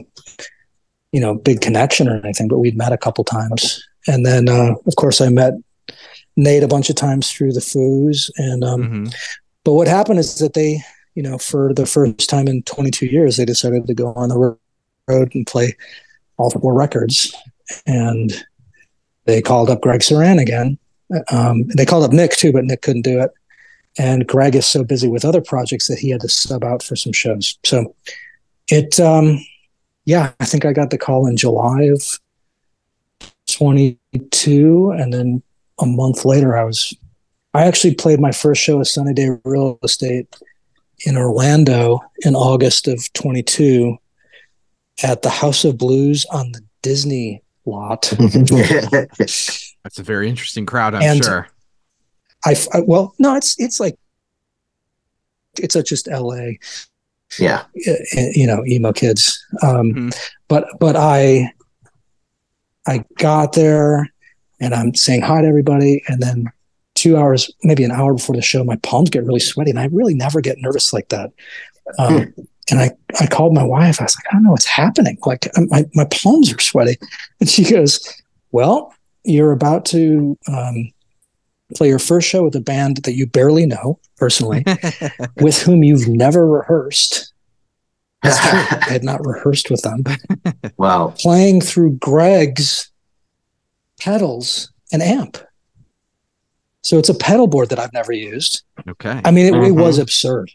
you 1.11 1.19
know 1.19 1.35
big 1.35 1.61
connection 1.61 2.07
or 2.07 2.17
anything, 2.17 2.47
but 2.47 2.59
we'd 2.59 2.77
met 2.77 2.93
a 2.93 2.97
couple 2.97 3.23
times. 3.23 3.85
And 4.07 4.25
then 4.25 4.49
uh, 4.49 4.75
of 4.85 4.95
course 4.95 5.21
I 5.21 5.29
met 5.29 5.53
Nate 6.35 6.63
a 6.63 6.67
bunch 6.67 6.89
of 6.89 6.95
times 6.95 7.31
through 7.31 7.53
the 7.53 7.59
Foos, 7.61 8.29
and 8.37 8.63
um, 8.63 8.81
mm-hmm. 8.83 9.05
but 9.63 9.73
what 9.73 9.87
happened 9.87 10.19
is 10.19 10.37
that 10.39 10.53
they 10.53 10.81
you 11.15 11.23
know 11.23 11.37
for 11.37 11.73
the 11.73 11.85
first 11.85 12.29
time 12.29 12.47
in 12.47 12.63
22 12.63 13.05
years 13.07 13.37
they 13.37 13.45
decided 13.45 13.87
to 13.87 13.93
go 13.93 14.13
on 14.13 14.29
the 14.29 14.57
road 15.07 15.31
and 15.33 15.47
play 15.47 15.75
all 16.37 16.49
four 16.49 16.73
records, 16.73 17.33
and 17.87 18.45
they 19.25 19.41
called 19.41 19.69
up 19.69 19.81
Greg 19.81 20.01
Suran 20.01 20.41
again. 20.41 20.77
Um, 21.31 21.67
they 21.67 21.85
called 21.85 22.03
up 22.03 22.11
Nick 22.11 22.31
too, 22.31 22.51
but 22.51 22.65
Nick 22.65 22.81
couldn't 22.81 23.03
do 23.03 23.21
it. 23.21 23.31
And 23.97 24.27
Greg 24.27 24.55
is 24.55 24.65
so 24.65 24.83
busy 24.83 25.07
with 25.07 25.23
other 25.23 25.41
projects 25.41 25.87
that 25.87 25.99
he 25.99 26.09
had 26.09 26.21
to 26.21 26.29
sub 26.29 26.63
out 26.63 26.83
for 26.83 26.95
some 26.95 27.13
shows. 27.13 27.57
So 27.63 27.95
it, 28.67 28.99
um, 28.99 29.39
yeah, 30.05 30.33
I 30.39 30.45
think 30.45 30.65
I 30.65 30.73
got 30.73 30.89
the 30.89 30.97
call 30.97 31.27
in 31.27 31.37
July 31.37 31.83
of 31.83 32.19
22. 33.51 34.91
And 34.91 35.13
then 35.13 35.43
a 35.79 35.85
month 35.85 36.25
later, 36.25 36.57
I 36.57 36.63
was, 36.63 36.93
I 37.53 37.65
actually 37.65 37.95
played 37.95 38.19
my 38.19 38.31
first 38.31 38.61
show 38.61 38.79
at 38.79 38.87
Sunny 38.87 39.13
Day 39.13 39.29
Real 39.43 39.79
Estate 39.83 40.35
in 41.05 41.17
Orlando 41.17 42.01
in 42.19 42.35
August 42.35 42.87
of 42.87 43.11
22 43.13 43.97
at 45.03 45.21
the 45.21 45.29
House 45.29 45.65
of 45.65 45.77
Blues 45.77 46.25
on 46.31 46.51
the 46.51 46.61
Disney 46.81 47.43
lot. 47.65 48.13
That's 48.19 49.99
a 49.99 50.03
very 50.03 50.29
interesting 50.29 50.65
crowd, 50.65 50.95
I'm 50.95 51.01
and 51.01 51.23
sure. 51.23 51.47
I, 52.45 52.55
I, 52.73 52.81
well, 52.81 53.13
no, 53.19 53.35
it's 53.35 53.59
it's 53.59 53.79
like 53.79 53.97
it's 55.57 55.75
a 55.75 55.83
just 55.83 56.07
L.A. 56.07 56.59
Yeah, 57.39 57.63
you 58.35 58.47
know, 58.47 58.63
emo 58.65 58.93
kids. 58.93 59.43
Um, 59.61 59.93
mm-hmm. 59.93 60.09
But 60.47 60.67
but 60.79 60.95
I 60.95 61.51
I 62.87 63.03
got 63.17 63.53
there 63.53 64.09
and 64.59 64.73
I'm 64.73 64.95
saying 64.95 65.21
hi 65.21 65.41
to 65.41 65.47
everybody, 65.47 66.03
and 66.07 66.21
then 66.21 66.51
two 66.95 67.17
hours, 67.17 67.51
maybe 67.63 67.83
an 67.83 67.91
hour 67.91 68.13
before 68.13 68.35
the 68.35 68.41
show, 68.41 68.63
my 68.63 68.77
palms 68.77 69.09
get 69.09 69.25
really 69.25 69.39
sweaty, 69.39 69.69
and 69.69 69.79
I 69.79 69.85
really 69.91 70.13
never 70.13 70.41
get 70.41 70.57
nervous 70.59 70.93
like 70.93 71.09
that. 71.09 71.31
Um, 71.99 72.23
hmm. 72.23 72.41
And 72.71 72.79
I, 72.79 72.91
I 73.19 73.27
called 73.27 73.53
my 73.53 73.63
wife. 73.63 74.01
I 74.01 74.05
was 74.05 74.17
like, 74.17 74.25
I 74.31 74.33
don't 74.33 74.43
know 74.43 74.51
what's 74.51 74.65
happening. 74.65 75.19
Like 75.23 75.47
my, 75.55 75.85
my 75.93 76.05
palms 76.05 76.51
are 76.51 76.59
sweaty. 76.59 76.97
And 77.39 77.49
she 77.49 77.63
goes, 77.63 78.11
well, 78.51 78.93
you're 79.23 79.51
about 79.51 79.85
to 79.87 80.37
um, 80.47 80.91
play 81.73 81.87
your 81.87 81.99
first 81.99 82.27
show 82.27 82.43
with 82.43 82.55
a 82.55 82.61
band 82.61 82.97
that 82.97 83.15
you 83.15 83.25
barely 83.25 83.65
know 83.65 83.99
personally, 84.17 84.63
with 85.37 85.61
whom 85.61 85.83
you've 85.83 86.07
never 86.07 86.47
rehearsed. 86.47 87.33
That's 88.21 88.39
true. 88.39 88.59
I 88.81 88.91
had 88.91 89.03
not 89.03 89.25
rehearsed 89.25 89.69
with 89.69 89.81
them. 89.81 90.03
Wow. 90.77 91.13
Playing 91.17 91.61
through 91.61 91.93
Greg's 91.93 92.91
pedals 93.97 94.71
and 94.91 95.01
amp. 95.01 95.37
So 96.81 96.99
it's 96.99 97.07
a 97.07 97.13
pedal 97.15 97.47
board 97.47 97.69
that 97.69 97.79
I've 97.79 97.93
never 97.93 98.11
used. 98.11 98.63
Okay. 98.87 99.21
I 99.23 99.31
mean, 99.31 99.45
it, 99.45 99.53
mm-hmm. 99.53 99.79
it 99.79 99.81
was 99.81 99.97
absurd. 99.97 100.51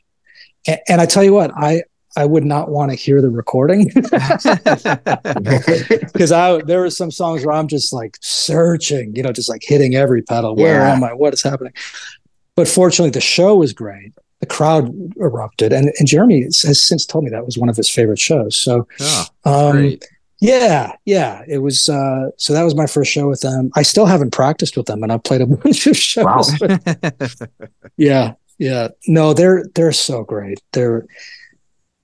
And, 0.67 0.79
and, 0.89 1.01
I 1.01 1.07
tell 1.07 1.25
you 1.25 1.33
what, 1.33 1.53
I 1.57 1.85
I 2.17 2.27
would 2.27 2.45
not 2.45 2.71
want 2.71 2.91
to 2.91 2.97
hear 2.97 3.23
the 3.23 3.31
recording 3.31 3.85
because 6.13 6.33
I 6.33 6.61
there 6.63 6.81
were 6.81 6.91
some 6.91 7.11
songs 7.11 7.45
where 7.45 7.55
I'm 7.55 7.69
just 7.69 7.93
like 7.93 8.17
searching, 8.21 9.15
you 9.15 9.23
know, 9.23 9.33
just 9.33 9.49
like 9.49 9.63
hitting 9.63 9.95
every 9.95 10.23
pedal. 10.23 10.57
Where 10.57 10.81
yeah. 10.81 10.93
am 10.93 11.05
I? 11.05 11.13
What 11.13 11.35
is 11.35 11.43
happening? 11.43 11.73
But 12.57 12.69
fortunately, 12.69 13.11
the 13.11 13.21
show 13.21 13.57
was 13.57 13.73
great. 13.73 14.13
The 14.41 14.47
crowd 14.47 14.93
erupted, 15.19 15.73
and, 15.73 15.93
and 15.99 16.09
Jeremy 16.09 16.43
has 16.43 16.83
since 16.83 17.07
told 17.07 17.25
me 17.25 17.31
that 17.31 17.45
was 17.45 17.59
one 17.59 17.69
of 17.69 17.77
his 17.77 17.91
favorite 17.91 18.19
shows. 18.19 18.57
So, 18.57 18.89
oh, 19.45 19.45
um, 19.45 19.99
yeah, 20.41 20.97
yeah, 21.05 21.43
it 21.47 21.59
was. 21.59 21.89
Uh, 21.89 22.31
so 22.39 22.55
that 22.55 22.63
was 22.63 22.75
my 22.75 22.87
first 22.87 23.13
show 23.13 23.29
with 23.29 23.43
them. 23.43 23.71
I 23.77 23.83
still 23.83 24.07
haven't 24.07 24.33
practiced 24.33 24.77
with 24.77 24.87
them, 24.87 25.03
and 25.03 25.13
I've 25.13 25.23
played 25.23 25.43
a 25.43 25.47
bunch 25.47 25.87
of 25.87 25.97
shows. 25.97 26.59
Wow. 26.61 26.79
yeah, 27.99 28.33
yeah. 28.59 28.89
No, 29.07 29.35
they're 29.35 29.67
they're 29.75 29.93
so 29.93 30.25
great. 30.25 30.61
They're 30.73 31.07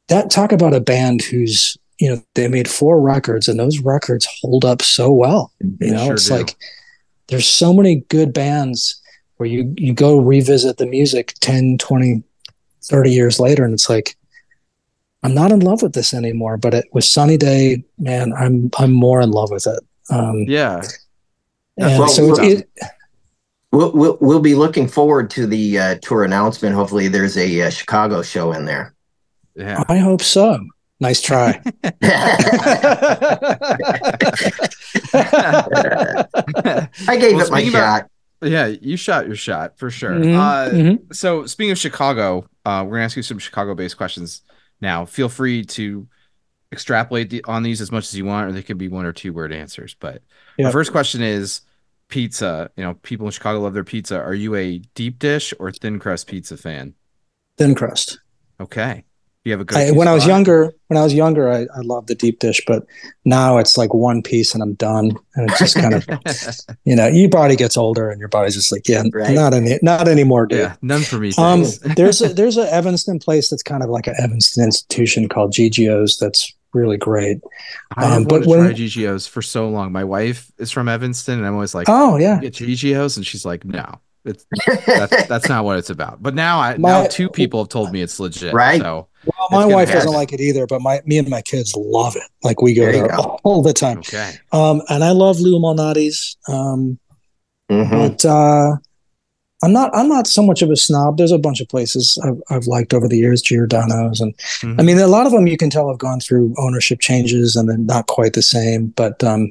that 0.09 0.31
talk 0.31 0.53
about 0.53 0.75
a 0.75 0.81
band 0.81 1.23
who's 1.23 1.77
you 1.99 2.09
know 2.09 2.23
they 2.35 2.49
made 2.49 2.69
four 2.69 3.01
records 3.01 3.49
and 3.49 3.59
those 3.59 3.81
records 3.81 4.27
hold 4.41 4.65
up 4.65 4.83
so 4.83 5.11
well 5.11 5.53
you 5.81 5.91
know 5.91 6.07
sure 6.07 6.15
it's 6.15 6.29
do. 6.29 6.37
like 6.37 6.57
there's 7.29 7.49
so 7.49 7.73
many 7.73 7.97
good 8.09 8.33
bands 8.33 9.01
where 9.37 9.49
you 9.49 9.75
you 9.77 9.93
go 9.93 10.19
revisit 10.19 10.77
the 10.77 10.87
music 10.87 11.35
10 11.41 11.79
20 11.79 12.23
30 12.85 13.11
years 13.11 13.41
later 13.41 13.65
and 13.65 13.75
it's 13.75 13.89
like 13.89 14.17
i'm 15.23 15.35
not 15.35 15.53
in 15.53 15.61
love 15.61 15.83
with 15.83 15.95
this 15.95 16.13
anymore 16.13 16.57
but 16.57 16.75
it 16.75 16.87
was 16.93 17.09
sunny 17.09 17.37
day 17.37 17.83
man 17.99 18.33
i'm 18.35 18.71
i'm 18.79 18.93
more 18.93 19.21
in 19.21 19.31
love 19.31 19.51
with 19.51 19.67
it 19.67 19.81
um 20.11 20.45
yeah 20.47 20.83
and 21.79 21.99
well, 21.99 22.09
so 22.09 22.43
it, 22.43 22.69
We'll, 23.73 23.93
we'll, 23.93 24.19
we'll 24.23 24.41
be 24.41 24.55
looking 24.55 24.89
forward 24.89 25.29
to 25.31 25.47
the 25.47 25.79
uh, 25.79 25.95
tour 26.01 26.25
announcement. 26.25 26.75
Hopefully, 26.75 27.09
there's 27.09 27.37
a, 27.37 27.61
a 27.61 27.67
uh, 27.67 27.71
Chicago 27.71 28.23
show 28.23 28.53
in 28.53 28.65
there. 28.65 28.96
Yeah. 29.57 29.83
I 29.89 29.99
hope 29.99 30.23
so. 30.23 30.61
Nice 31.01 31.21
try. 31.21 31.61
I 37.09 37.17
gave 37.19 37.37
well, 37.37 37.47
it 37.47 37.51
my 37.51 37.65
shot. 37.69 38.11
yeah, 38.43 38.67
you 38.67 38.97
shot 38.97 39.27
your 39.27 39.37
shot 39.37 39.79
for 39.79 39.91
sure. 39.91 40.13
Mm-hmm. 40.13 40.39
Uh, 40.39 40.69
mm-hmm. 40.69 41.13
So, 41.13 41.45
speaking 41.47 41.73
of 41.73 41.79
Chicago, 41.79 42.47
uh, 42.65 42.83
we're 42.87 42.97
gonna 42.97 43.05
ask 43.05 43.17
you 43.17 43.23
some 43.23 43.39
Chicago-based 43.39 43.97
questions 43.99 44.43
now. 44.81 45.05
Feel 45.05 45.29
free 45.29 45.65
to 45.65 46.07
extrapolate 46.73 47.29
the, 47.29 47.45
on 47.45 47.63
these 47.63 47.83
as 47.83 47.93
much 47.93 48.05
as 48.05 48.17
you 48.17 48.25
want, 48.25 48.49
or 48.49 48.53
they 48.53 48.63
could 48.63 48.79
be 48.79 48.89
one 48.89 49.05
or 49.05 49.13
two 49.13 49.35
word 49.35 49.53
answers. 49.53 49.95
But 49.99 50.23
yep. 50.57 50.69
the 50.69 50.73
first 50.73 50.93
question 50.93 51.23
is 51.23 51.61
pizza. 52.09 52.71
You 52.75 52.85
know, 52.85 52.95
people 52.95 53.27
in 53.27 53.33
Chicago 53.33 53.61
love 53.61 53.75
their 53.75 53.85
pizza. 53.85 54.19
Are 54.19 54.35
you 54.35 54.55
a 54.55 54.79
deep 54.95 55.19
dish 55.19 55.53
or 55.59 55.71
thin 55.73 55.99
crust 55.99 56.27
pizza 56.27 56.57
fan? 56.57 56.95
Thin 57.59 57.75
crust. 57.75 58.21
Okay 58.59 59.05
you 59.47 59.53
have 59.53 59.61
a 59.61 59.65
good. 59.65 59.79
I, 59.79 59.91
when 59.93 60.09
I 60.09 60.13
was 60.13 60.27
younger, 60.27 60.75
when 60.89 60.99
I 60.99 61.05
was 61.05 61.15
younger, 61.15 61.49
I, 61.49 61.69
I 61.75 61.81
loved 61.83 62.09
the 62.09 62.17
deep 62.17 62.41
dish, 62.41 62.61
but 62.67 62.85
now 63.25 63.59
it's 63.59 63.79
like 63.79 63.95
one 63.95 64.21
piece 64.21 64.55
and 64.55 64.63
I'm 64.63 64.75
done, 64.75 65.17
and 65.37 65.49
it's 65.49 65.59
just 65.61 65.77
kind 65.77 65.95
of, 65.95 66.05
you 66.85 66.97
know, 66.97 67.07
your 67.07 67.29
body 67.29 67.55
gets 67.55 67.77
older 67.77 68.11
and 68.11 68.19
your 68.19 68.29
body's 68.29 68.55
just 68.55 68.73
like, 68.73 68.89
yeah, 68.89 69.05
right. 69.13 69.35
not 69.35 69.55
any, 69.55 69.79
not 69.83 70.09
anymore, 70.09 70.47
dude. 70.47 70.59
Yeah, 70.59 70.77
none 70.83 71.03
for 71.03 71.19
me. 71.19 71.33
Um, 71.39 71.65
there's 71.97 72.21
a 72.21 72.29
there's 72.29 72.57
a 72.57 72.73
Evanston 72.75 73.21
place 73.21 73.49
that's 73.49 73.63
kind 73.63 73.85
of 73.85 73.89
like 73.89 74.09
an 74.09 74.17
Evanston 74.19 74.65
institution 74.65 75.29
called 75.29 75.53
Gigio's 75.53 76.19
that's 76.19 76.53
really 76.75 76.97
great. 76.97 77.39
I 77.97 78.17
um, 78.17 78.25
but 78.25 78.47
when, 78.47 78.65
try 78.65 78.73
Gigio's 78.73 79.29
for 79.29 79.43
so 79.43 79.69
long. 79.69 79.93
My 79.93 80.03
wife 80.03 80.51
is 80.59 80.73
from 80.73 80.89
Evanston, 80.89 81.39
and 81.39 81.47
I'm 81.47 81.55
always 81.55 81.75
like, 81.75 81.89
oh 81.89 82.17
yeah, 82.17 82.41
get 82.41 82.55
Gigio's, 82.55 83.17
and 83.17 83.25
she's 83.25 83.45
like, 83.45 83.65
no. 83.65 84.01
It's, 84.27 84.45
that's, 84.87 85.27
that's 85.29 85.49
not 85.49 85.65
what 85.65 85.79
it's 85.79 85.91
about. 85.91 86.21
But 86.21 86.35
now 86.35 86.59
I 86.59 86.77
my, 86.77 87.03
now 87.03 87.07
two 87.07 87.29
people 87.29 87.61
have 87.61 87.69
told 87.69 87.93
me 87.93 88.03
it's 88.03 88.19
legit. 88.19 88.53
Right. 88.53 88.81
So 88.81 89.07
well, 89.51 89.69
my 89.69 89.75
wife 89.75 89.93
doesn't 89.93 90.13
like 90.13 90.33
it 90.33 90.41
either, 90.41 90.67
but 90.67 90.81
my 90.81 91.01
me 91.05 91.19
and 91.19 91.29
my 91.29 91.43
kids 91.43 91.75
love 91.77 92.17
it. 92.17 92.31
Like 92.43 92.63
we 92.63 92.75
go 92.75 92.83
there, 92.83 92.93
there 92.93 93.09
go. 93.09 93.39
all 93.45 93.63
the 93.63 93.73
time. 93.73 93.99
Okay. 93.99 94.35
Um, 94.53 94.83
and 94.89 95.05
I 95.05 95.11
love 95.11 95.41
Lou 95.41 95.59
Malnati's. 95.59 96.37
Um, 96.49 96.99
mm-hmm. 97.71 97.91
but 97.91 98.25
uh, 98.25 98.77
I'm 99.63 99.73
not 99.73 99.91
I'm 99.95 100.09
not 100.09 100.27
so 100.27 100.43
much 100.43 100.63
of 100.63 100.71
a 100.71 100.77
snob. 100.77 101.17
There's 101.17 101.33
a 101.33 101.39
bunch 101.39 101.61
of 101.61 101.69
places 101.69 102.19
I've, 102.25 102.41
I've 102.51 102.67
liked 102.67 102.93
over 102.93 103.09
the 103.09 103.19
years, 103.19 103.43
Giordano's, 103.43 104.21
and 104.21 104.37
mm-hmm. 104.37 104.81
I 104.81 104.83
mean 104.83 104.99
a 104.99 105.07
lot 105.07 105.27
of 105.27 105.33
them 105.33 105.47
you 105.47 105.57
can 105.57 105.71
tell 105.71 105.89
have 105.89 105.99
gone 105.99 106.21
through 106.21 106.55
ownership 106.59 107.01
changes 107.01 107.57
and 107.57 107.69
they're 107.69 107.79
not 107.79 108.07
quite 108.07 108.35
the 108.35 108.43
same. 108.43 108.89
But 108.89 109.25
um, 109.25 109.51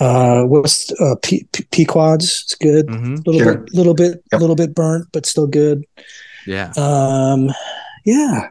uh, 0.00 0.42
what's 0.44 0.90
uh, 1.00 1.14
P- 1.22 1.46
P- 1.52 1.64
Pequod's? 1.70 2.42
It's 2.44 2.54
good. 2.56 2.86
Mm-hmm. 2.88 3.14
Little 3.24 3.40
sure. 3.40 3.58
bit, 3.58 3.74
little 3.74 3.94
bit, 3.94 4.14
a 4.14 4.22
yep. 4.32 4.40
little 4.40 4.56
bit 4.56 4.74
burnt, 4.74 5.06
but 5.12 5.26
still 5.26 5.46
good. 5.46 5.84
Yeah. 6.46 6.72
Um, 6.76 7.52
yeah. 8.04 8.48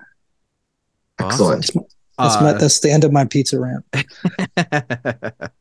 Excellent. 1.25 1.61
That's, 1.61 1.77
that's, 2.17 2.35
uh, 2.35 2.41
my, 2.41 2.53
that's 2.53 2.79
the 2.79 2.91
end 2.91 3.03
of 3.03 3.11
my 3.11 3.25
pizza 3.25 3.59
rant. 3.59 3.85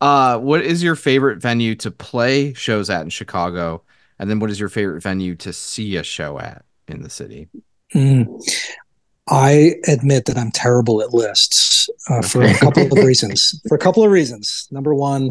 uh, 0.00 0.38
what 0.38 0.62
is 0.62 0.82
your 0.82 0.96
favorite 0.96 1.40
venue 1.40 1.74
to 1.76 1.90
play 1.90 2.52
shows 2.54 2.90
at 2.90 3.02
in 3.02 3.10
Chicago? 3.10 3.82
And 4.18 4.30
then 4.30 4.38
what 4.38 4.50
is 4.50 4.58
your 4.58 4.68
favorite 4.68 5.02
venue 5.02 5.34
to 5.36 5.52
see 5.52 5.96
a 5.96 6.02
show 6.02 6.38
at 6.38 6.64
in 6.88 7.02
the 7.02 7.10
city? 7.10 7.48
Mm. 7.94 8.42
I 9.28 9.74
admit 9.88 10.26
that 10.26 10.38
I'm 10.38 10.52
terrible 10.52 11.02
at 11.02 11.12
lists 11.12 11.90
uh, 12.08 12.22
for 12.22 12.42
a 12.42 12.54
couple 12.54 12.84
of 12.84 12.92
reasons. 13.04 13.60
For 13.68 13.74
a 13.74 13.78
couple 13.78 14.04
of 14.04 14.10
reasons. 14.10 14.68
Number 14.70 14.94
one, 14.94 15.30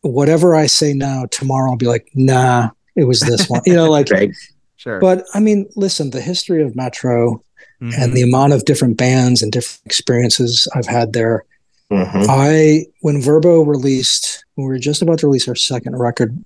whatever 0.00 0.54
I 0.54 0.66
say 0.66 0.92
now, 0.92 1.26
tomorrow 1.30 1.70
I'll 1.70 1.76
be 1.76 1.86
like, 1.86 2.08
nah, 2.14 2.70
it 2.96 3.04
was 3.04 3.20
this 3.20 3.48
one. 3.48 3.62
You 3.64 3.74
know, 3.74 3.90
like 3.90 4.10
right. 4.12 4.30
Sure. 4.76 4.98
But 4.98 5.24
I 5.32 5.40
mean, 5.40 5.68
listen, 5.76 6.10
the 6.10 6.20
history 6.20 6.60
of 6.62 6.74
Metro 6.74 7.42
mm-hmm. 7.82 8.00
and 8.00 8.12
the 8.12 8.22
amount 8.22 8.52
of 8.52 8.64
different 8.64 8.96
bands 8.96 9.42
and 9.42 9.50
different 9.50 9.80
experiences 9.84 10.68
I've 10.74 10.86
had 10.86 11.12
there. 11.12 11.44
Mm-hmm. 11.90 12.30
I 12.30 12.86
when 13.00 13.20
Verbow 13.20 13.66
released, 13.66 14.44
when 14.54 14.66
we 14.66 14.72
were 14.72 14.78
just 14.78 15.02
about 15.02 15.18
to 15.18 15.26
release 15.26 15.48
our 15.48 15.54
second 15.54 15.98
record, 15.98 16.42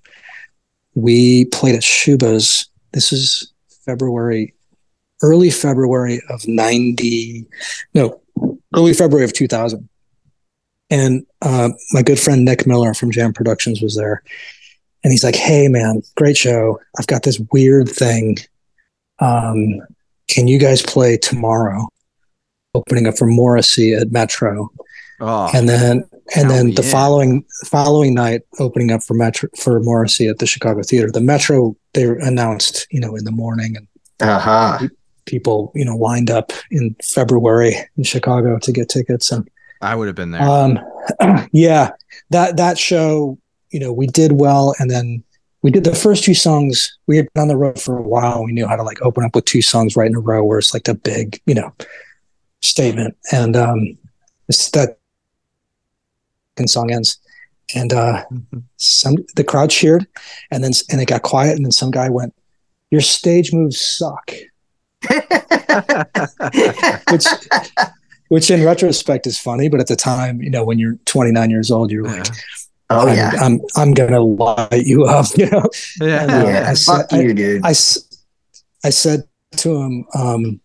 we 0.95 1.45
played 1.47 1.77
at 1.77 1.83
Schubas. 1.83 2.69
This 2.93 3.13
is 3.13 3.53
February, 3.85 4.55
early 5.23 5.51
February 5.51 6.21
of 6.31 6.49
ninety, 6.49 7.47
no, 7.95 8.21
early 8.75 8.95
February 8.95 9.25
of 9.25 9.33
two 9.33 9.47
thousand. 9.47 9.89
And 10.89 11.27
uh, 11.43 11.71
my 11.93 12.03
good 12.03 12.19
friend 12.19 12.45
Nick 12.45 12.67
Miller 12.67 12.95
from 12.95 13.11
Jam 13.11 13.33
Productions 13.33 13.83
was 13.83 13.97
there, 13.97 14.23
and 15.05 15.13
he's 15.13 15.25
like, 15.25 15.37
"Hey, 15.37 15.69
man, 15.69 16.03
great 16.17 16.37
show. 16.37 16.81
I've 16.99 17.07
got 17.07 17.23
this 17.23 17.41
weird 17.53 17.89
thing. 17.89 18.39
Um, 19.21 19.81
can 20.29 20.49
you 20.49 20.59
guys 20.59 20.83
play 20.83 21.17
tomorrow? 21.17 21.89
Opening 22.75 23.07
up 23.07 23.17
for 23.17 23.27
Morrissey 23.27 23.95
at 23.95 24.13
Metro, 24.13 24.71
oh, 25.21 25.51
and 25.55 25.69
then 25.69 26.05
and 26.35 26.51
then 26.51 26.75
the 26.75 26.83
yeah. 26.83 26.91
following 26.91 27.45
following 27.65 28.15
night, 28.15 28.43
opening 28.59 28.91
up 28.91 29.03
for 29.03 29.15
Metro 29.15 29.49
for 29.57 29.81
Morrissey 29.81 30.29
at 30.29 30.39
the 30.39 30.47
Chicago 30.47 30.83
Theater. 30.83 31.11
The 31.11 31.21
Metro 31.21 31.75
they 31.95 32.05
announced, 32.05 32.87
you 32.91 33.01
know, 33.01 33.17
in 33.17 33.25
the 33.25 33.31
morning, 33.31 33.77
and 33.77 33.89
uh-huh. 34.21 34.89
people, 35.25 35.73
you 35.75 35.85
know, 35.85 35.97
lined 35.97 36.31
up 36.31 36.53
in 36.71 36.95
February 37.03 37.77
in 37.97 38.05
Chicago 38.05 38.59
to 38.59 38.73
get 38.73 38.91
tickets, 38.91 39.33
and 39.33 39.49
I 39.81 39.95
would 39.95 40.07
have 40.07 40.17
been 40.17 40.33
there. 40.33 40.43
Um, 40.43 40.79
yeah, 41.53 41.91
that 42.31 42.57
that 42.59 42.79
show, 42.79 43.39
you 43.71 43.81
know, 43.81 43.93
we 43.93 44.07
did 44.07 44.33
well, 44.33 44.75
and 44.79 44.91
then 44.91 45.25
we 45.67 45.73
did 45.73 45.83
the 45.83 45.97
first 45.97 46.23
two 46.23 46.33
songs. 46.33 46.97
We 47.09 47.17
had 47.17 47.27
been 47.35 47.43
on 47.43 47.49
the 47.49 47.57
road 47.57 47.83
for 47.83 47.99
a 47.99 48.03
while. 48.03 48.45
We 48.45 48.53
knew 48.53 48.69
how 48.69 48.77
to 48.77 48.85
like 48.85 49.03
open 49.03 49.25
up 49.25 49.35
with 49.35 49.47
two 49.47 49.63
songs 49.63 49.97
right 49.97 50.07
in 50.07 50.15
a 50.15 50.21
row, 50.21 50.45
where 50.45 50.61
it's 50.61 50.73
like 50.73 50.85
the 50.85 50.95
big, 50.95 51.43
you 51.45 51.57
know, 51.57 51.75
statement. 52.63 53.17
And 53.33 53.57
um, 53.57 53.99
it's 54.49 54.71
that 54.71 54.99
song 56.67 56.93
ends, 56.93 57.19
and 57.75 57.93
uh, 57.93 58.23
mm-hmm. 58.33 58.61
some 58.77 59.17
the 59.35 59.43
crowd 59.43 59.71
cheered, 59.71 60.07
and 60.53 60.63
then 60.63 60.71
and 60.89 61.01
it 61.01 61.09
got 61.09 61.23
quiet, 61.23 61.57
and 61.57 61.65
then 61.65 61.73
some 61.73 61.91
guy 61.91 62.11
went, 62.11 62.33
"Your 62.93 63.01
stage 63.01 63.53
moves 63.53 63.81
suck." 63.81 64.31
which 67.11 67.27
which 68.29 68.53
in 68.53 68.65
retrospect 68.65 69.27
is 69.27 69.37
funny, 69.37 69.69
but 69.69 69.81
at 69.81 69.89
the 69.89 69.97
time, 69.97 70.41
you 70.41 70.51
know, 70.51 70.63
when 70.63 70.79
you're 70.79 70.95
29 71.07 71.51
years 71.51 71.73
old, 71.73 71.91
you're 71.91 72.07
yeah. 72.07 72.19
like, 72.19 72.29
"Oh 72.91 73.09
I'm, 73.09 73.17
yeah, 73.17 73.33
I'm 73.41 73.61
I'm 73.77 73.95
gonna 73.95 74.21
light 74.21 74.87
you 74.87 75.05
up," 75.05 75.27
you 75.37 75.51
know. 75.51 75.69
Yeah, 76.01 76.23
and, 76.23 76.31
uh, 76.31 76.45
yeah. 76.47 76.71
I 76.71 76.75
said, 76.75 76.97
Fuck 76.97 77.13
you, 77.13 77.35
dude. 77.35 77.65
I, 77.65 77.69
I, 77.69 77.75
I 78.85 78.91
said 78.91 79.25
to 79.57 79.77
him, 79.77 80.05
um, 80.15 80.61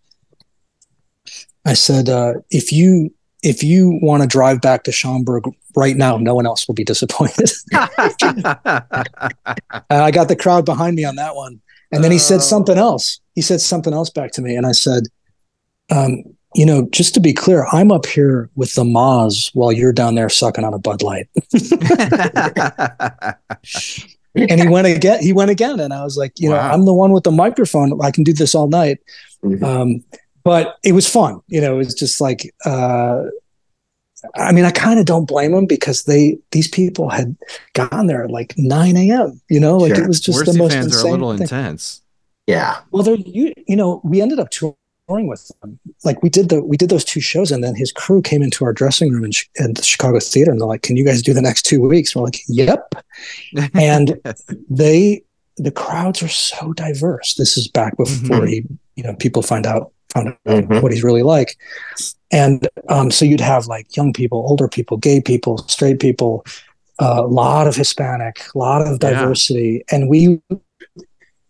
I 1.65 1.73
said, 1.73 2.09
uh, 2.09 2.33
if 2.49 2.71
you 2.71 3.13
if 3.43 3.63
you 3.63 3.99
want 4.01 4.21
to 4.21 4.27
drive 4.27 4.61
back 4.61 4.83
to 4.83 4.91
Schaumburg 4.91 5.45
right 5.75 5.95
now, 5.95 6.17
no 6.17 6.35
one 6.35 6.45
else 6.45 6.67
will 6.67 6.75
be 6.75 6.83
disappointed. 6.83 7.49
I 7.73 7.87
got 10.11 10.27
the 10.27 10.37
crowd 10.39 10.65
behind 10.65 10.95
me 10.95 11.05
on 11.05 11.15
that 11.15 11.35
one. 11.35 11.61
And 11.91 12.03
then 12.03 12.11
he 12.11 12.19
said 12.19 12.37
oh. 12.37 12.41
something 12.41 12.77
else. 12.77 13.19
He 13.33 13.41
said 13.41 13.61
something 13.61 13.93
else 13.93 14.09
back 14.09 14.31
to 14.33 14.41
me. 14.41 14.55
And 14.55 14.65
I 14.65 14.73
said, 14.73 15.03
um, 15.89 16.23
you 16.53 16.65
know, 16.65 16.87
just 16.91 17.13
to 17.13 17.19
be 17.19 17.33
clear, 17.33 17.65
I'm 17.71 17.91
up 17.91 18.05
here 18.05 18.49
with 18.55 18.73
the 18.75 18.83
Moz 18.83 19.51
while 19.53 19.71
you're 19.71 19.93
down 19.93 20.15
there 20.15 20.29
sucking 20.29 20.63
on 20.63 20.73
a 20.73 20.79
Bud 20.79 21.01
Light. 21.01 21.29
and 24.35 24.61
he 24.61 24.67
went 24.67 24.87
again. 24.87 25.21
He 25.21 25.31
went 25.33 25.51
again, 25.51 25.79
and 25.79 25.93
I 25.93 26.03
was 26.03 26.17
like, 26.17 26.33
you 26.39 26.49
wow. 26.49 26.55
know, 26.55 26.73
I'm 26.73 26.85
the 26.85 26.93
one 26.93 27.13
with 27.13 27.23
the 27.23 27.31
microphone. 27.31 27.99
I 28.01 28.11
can 28.11 28.23
do 28.23 28.33
this 28.33 28.53
all 28.53 28.67
night. 28.67 28.99
Mm-hmm. 29.43 29.63
Um, 29.63 30.03
but 30.43 30.77
it 30.83 30.91
was 30.93 31.07
fun. 31.07 31.39
You 31.47 31.61
know, 31.61 31.75
it 31.75 31.77
was 31.77 31.93
just 31.93 32.19
like, 32.19 32.53
uh, 32.65 33.23
I 34.35 34.51
mean, 34.51 34.65
I 34.65 34.71
kind 34.71 34.99
of 34.99 35.05
don't 35.05 35.27
blame 35.27 35.53
them 35.53 35.65
because 35.65 36.03
they 36.03 36.37
these 36.51 36.67
people 36.67 37.09
had 37.09 37.35
gone 37.73 38.07
there 38.07 38.23
at 38.23 38.31
like 38.31 38.53
9 38.57 38.97
a.m. 38.97 39.41
You 39.49 39.59
know, 39.59 39.77
like 39.77 39.95
sure. 39.95 40.03
it 40.03 40.07
was 40.07 40.19
just 40.19 40.37
Morrissey 40.37 40.51
the 40.51 40.57
most 40.57 40.73
fans 40.73 40.85
insane 40.87 41.05
are 41.05 41.07
a 41.07 41.11
little 41.11 41.33
thing. 41.33 41.41
intense. 41.43 42.01
Yeah. 42.45 42.81
Well, 42.91 43.03
they're 43.03 43.15
you 43.15 43.53
you 43.67 43.75
know 43.75 44.01
we 44.03 44.21
ended 44.21 44.39
up 44.39 44.49
touring 44.49 44.75
touring 45.07 45.27
with 45.27 45.51
them. 45.61 45.79
Like 46.03 46.21
we 46.23 46.29
did 46.29 46.49
the 46.49 46.61
we 46.61 46.77
did 46.77 46.89
those 46.89 47.05
two 47.05 47.21
shows, 47.21 47.51
and 47.51 47.63
then 47.63 47.75
his 47.75 47.91
crew 47.91 48.21
came 48.21 48.41
into 48.41 48.65
our 48.65 48.73
dressing 48.73 49.11
room 49.11 49.25
in, 49.25 49.31
in 49.55 49.73
the 49.73 49.83
Chicago 49.83 50.19
theater, 50.19 50.51
and 50.51 50.59
they're 50.59 50.67
like, 50.67 50.81
"Can 50.83 50.97
you 50.97 51.05
guys 51.05 51.21
do 51.21 51.33
the 51.33 51.41
next 51.41 51.63
two 51.63 51.81
weeks?" 51.81 52.15
We're 52.15 52.23
like, 52.23 52.39
"Yep." 52.47 52.95
and 53.73 54.19
they 54.69 55.23
the 55.57 55.71
crowds 55.71 56.23
are 56.23 56.27
so 56.27 56.73
diverse. 56.73 57.35
This 57.35 57.57
is 57.57 57.67
back 57.67 57.97
before 57.97 58.39
mm-hmm. 58.39 58.47
he, 58.47 58.63
you 58.95 59.03
know, 59.03 59.15
people 59.15 59.41
find 59.41 59.65
out 59.65 59.91
found 60.13 60.29
out 60.29 60.37
mm-hmm. 60.47 60.79
what 60.79 60.91
he's 60.91 61.03
really 61.03 61.23
like. 61.23 61.57
And 62.31 62.67
um, 62.89 63.11
so 63.11 63.25
you'd 63.25 63.41
have 63.41 63.67
like 63.67 63.95
young 63.95 64.13
people, 64.13 64.45
older 64.47 64.67
people, 64.67 64.97
gay 64.97 65.21
people, 65.21 65.57
straight 65.67 65.99
people, 65.99 66.45
a 66.99 67.03
uh, 67.03 67.27
lot 67.27 67.67
of 67.67 67.75
Hispanic, 67.75 68.41
a 68.53 68.57
lot 68.57 68.87
of 68.87 68.99
diversity, 68.99 69.83
yeah. 69.89 69.95
and 69.95 70.09
we 70.09 70.39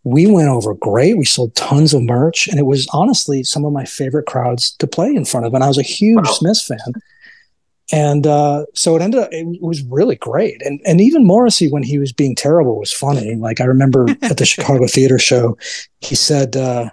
we 0.04 0.26
went 0.26 0.50
over 0.50 0.74
great. 0.74 1.18
We 1.18 1.26
sold 1.26 1.56
tons 1.56 1.94
of 1.94 2.04
merch, 2.04 2.48
and 2.48 2.60
it 2.60 2.66
was 2.66 2.88
honestly 2.92 3.44
some 3.44 3.66
of 3.66 3.74
my 3.74 3.86
favorite 3.86 4.26
crowds 4.26 4.72
to 4.78 4.88
play 4.88 5.14
in 5.14 5.26
front 5.26 5.46
of. 5.46 5.54
And 5.54 5.64
I 5.64 5.68
was 5.68 5.78
a 5.78 5.84
huge 5.84 6.26
wow. 6.26 6.32
Smiths 6.32 6.68
fan, 6.68 6.94
and 7.92 8.26
uh, 8.26 8.66
so 8.74 8.96
it 8.96 9.02
ended 9.02 9.22
up. 9.22 9.30
It 9.32 9.62
was 9.62 9.84
really 9.84 10.16
great, 10.16 10.62
and 10.64 10.82
and 10.86 11.02
even 11.02 11.26
Morrissey 11.26 11.70
when 11.70 11.84
he 11.84 12.00
was 12.00 12.12
being 12.12 12.36
terrible 12.36 12.80
was 12.80 12.92
funny. 12.92 13.36
Like 13.36 13.62
I 13.62 13.66
remember 13.66 14.08
at 14.24 14.38
the 14.38 14.46
Chicago 14.52 14.88
Theater 14.88 15.20
Show, 15.20 15.58
he 16.00 16.16
said 16.16 16.56
uh, 16.58 16.90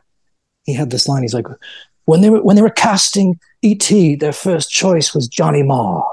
he 0.65 0.75
had 0.75 0.91
this 0.91 1.09
line. 1.09 1.23
He's 1.23 1.35
like, 1.35 1.47
when 2.05 2.21
they 2.21 2.31
were 2.31 2.43
when 2.43 2.57
they 2.57 2.63
were 2.63 2.71
casting 2.71 3.41
E.T., 3.63 4.17
their 4.17 4.33
first 4.33 4.71
choice 4.71 5.15
was 5.15 5.29
Johnny 5.29 5.63
Marr 5.63 6.05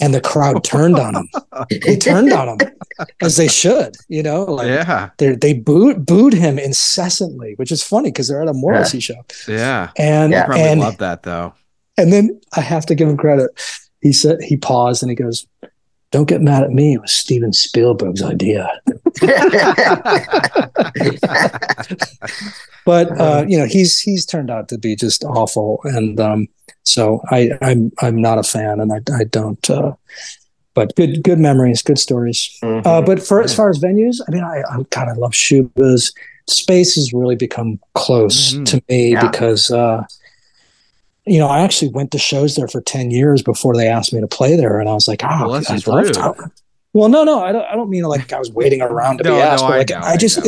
and 0.00 0.14
the 0.14 0.20
crowd 0.20 0.64
turned 0.64 0.96
on 0.96 1.14
him. 1.14 1.28
They 1.68 1.96
turned 1.96 2.32
on 2.32 2.48
him 2.48 2.58
as 3.22 3.36
they 3.36 3.48
should, 3.48 3.96
you 4.08 4.22
know. 4.22 4.44
Like 4.44 4.68
yeah, 4.68 5.10
they 5.18 5.34
they 5.34 5.52
booed 5.52 6.06
booed 6.06 6.32
him 6.32 6.58
incessantly, 6.58 7.54
which 7.56 7.70
is 7.72 7.82
funny 7.82 8.10
because 8.10 8.28
they're 8.28 8.42
at 8.42 8.48
a 8.48 8.54
Morrissey 8.54 8.98
yeah. 8.98 9.02
show. 9.02 9.24
Yeah, 9.48 9.90
and 9.96 10.32
yeah, 10.32 10.46
probably 10.46 10.62
and, 10.64 10.80
love 10.80 10.98
that 10.98 11.22
though. 11.22 11.54
And 11.96 12.12
then 12.12 12.40
I 12.56 12.60
have 12.60 12.86
to 12.86 12.94
give 12.94 13.08
him 13.08 13.16
credit. 13.16 13.50
He 14.00 14.12
said 14.12 14.40
he 14.42 14.56
paused 14.56 15.02
and 15.02 15.10
he 15.10 15.16
goes, 15.16 15.46
"Don't 16.10 16.28
get 16.28 16.40
mad 16.40 16.62
at 16.62 16.70
me. 16.70 16.94
It 16.94 17.02
was 17.02 17.12
Steven 17.12 17.52
Spielberg's 17.52 18.22
idea." 18.22 18.70
but 22.86 23.20
uh, 23.20 23.44
you 23.46 23.58
know, 23.58 23.66
he's 23.66 23.98
he's 23.98 24.24
turned 24.24 24.50
out 24.50 24.68
to 24.68 24.78
be 24.78 24.96
just 24.96 25.24
awful, 25.24 25.80
and 25.84 26.18
um, 26.18 26.48
so 26.90 27.22
I, 27.30 27.50
I'm 27.62 27.92
I'm 28.00 28.20
not 28.20 28.38
a 28.38 28.42
fan, 28.42 28.80
and 28.80 28.92
I 28.92 29.00
I 29.14 29.24
don't. 29.24 29.70
Uh, 29.70 29.92
but 30.74 30.94
good 30.96 31.22
good 31.22 31.38
memories, 31.38 31.82
good 31.82 31.98
stories. 31.98 32.58
Mm-hmm. 32.62 32.86
Uh, 32.86 33.02
but 33.02 33.22
for 33.22 33.42
as 33.42 33.54
far 33.54 33.70
as 33.70 33.78
venues, 33.78 34.20
I 34.26 34.32
mean, 34.32 34.44
I, 34.44 34.62
I 34.68 34.82
kind 34.90 35.10
of 35.10 35.16
love 35.16 35.32
Schubas. 35.32 36.12
Space 36.48 36.96
has 36.96 37.12
really 37.12 37.36
become 37.36 37.78
close 37.94 38.54
mm-hmm. 38.54 38.64
to 38.64 38.82
me 38.88 39.12
yeah. 39.12 39.28
because 39.28 39.70
uh, 39.70 40.04
you 41.26 41.38
know 41.38 41.46
I 41.46 41.60
actually 41.60 41.92
went 41.92 42.10
to 42.12 42.18
shows 42.18 42.56
there 42.56 42.68
for 42.68 42.80
ten 42.80 43.10
years 43.10 43.42
before 43.42 43.76
they 43.76 43.88
asked 43.88 44.12
me 44.12 44.20
to 44.20 44.28
play 44.28 44.56
there, 44.56 44.80
and 44.80 44.88
I 44.88 44.94
was 44.94 45.06
like, 45.06 45.22
oh, 45.22 45.48
well, 45.48 45.62
to. 45.62 46.50
Well, 46.92 47.08
no, 47.08 47.22
no, 47.22 47.44
I 47.44 47.52
don't. 47.52 47.64
I 47.66 47.76
don't 47.76 47.88
mean 47.88 48.02
like 48.02 48.32
I 48.32 48.38
was 48.38 48.50
waiting 48.50 48.82
around 48.82 49.18
to 49.18 49.24
no, 49.24 49.36
be 49.36 49.40
asked, 49.40 49.62
no, 49.62 49.68
but 49.68 49.78
like 49.78 49.92
I, 49.92 50.12
I 50.12 50.16
just 50.16 50.40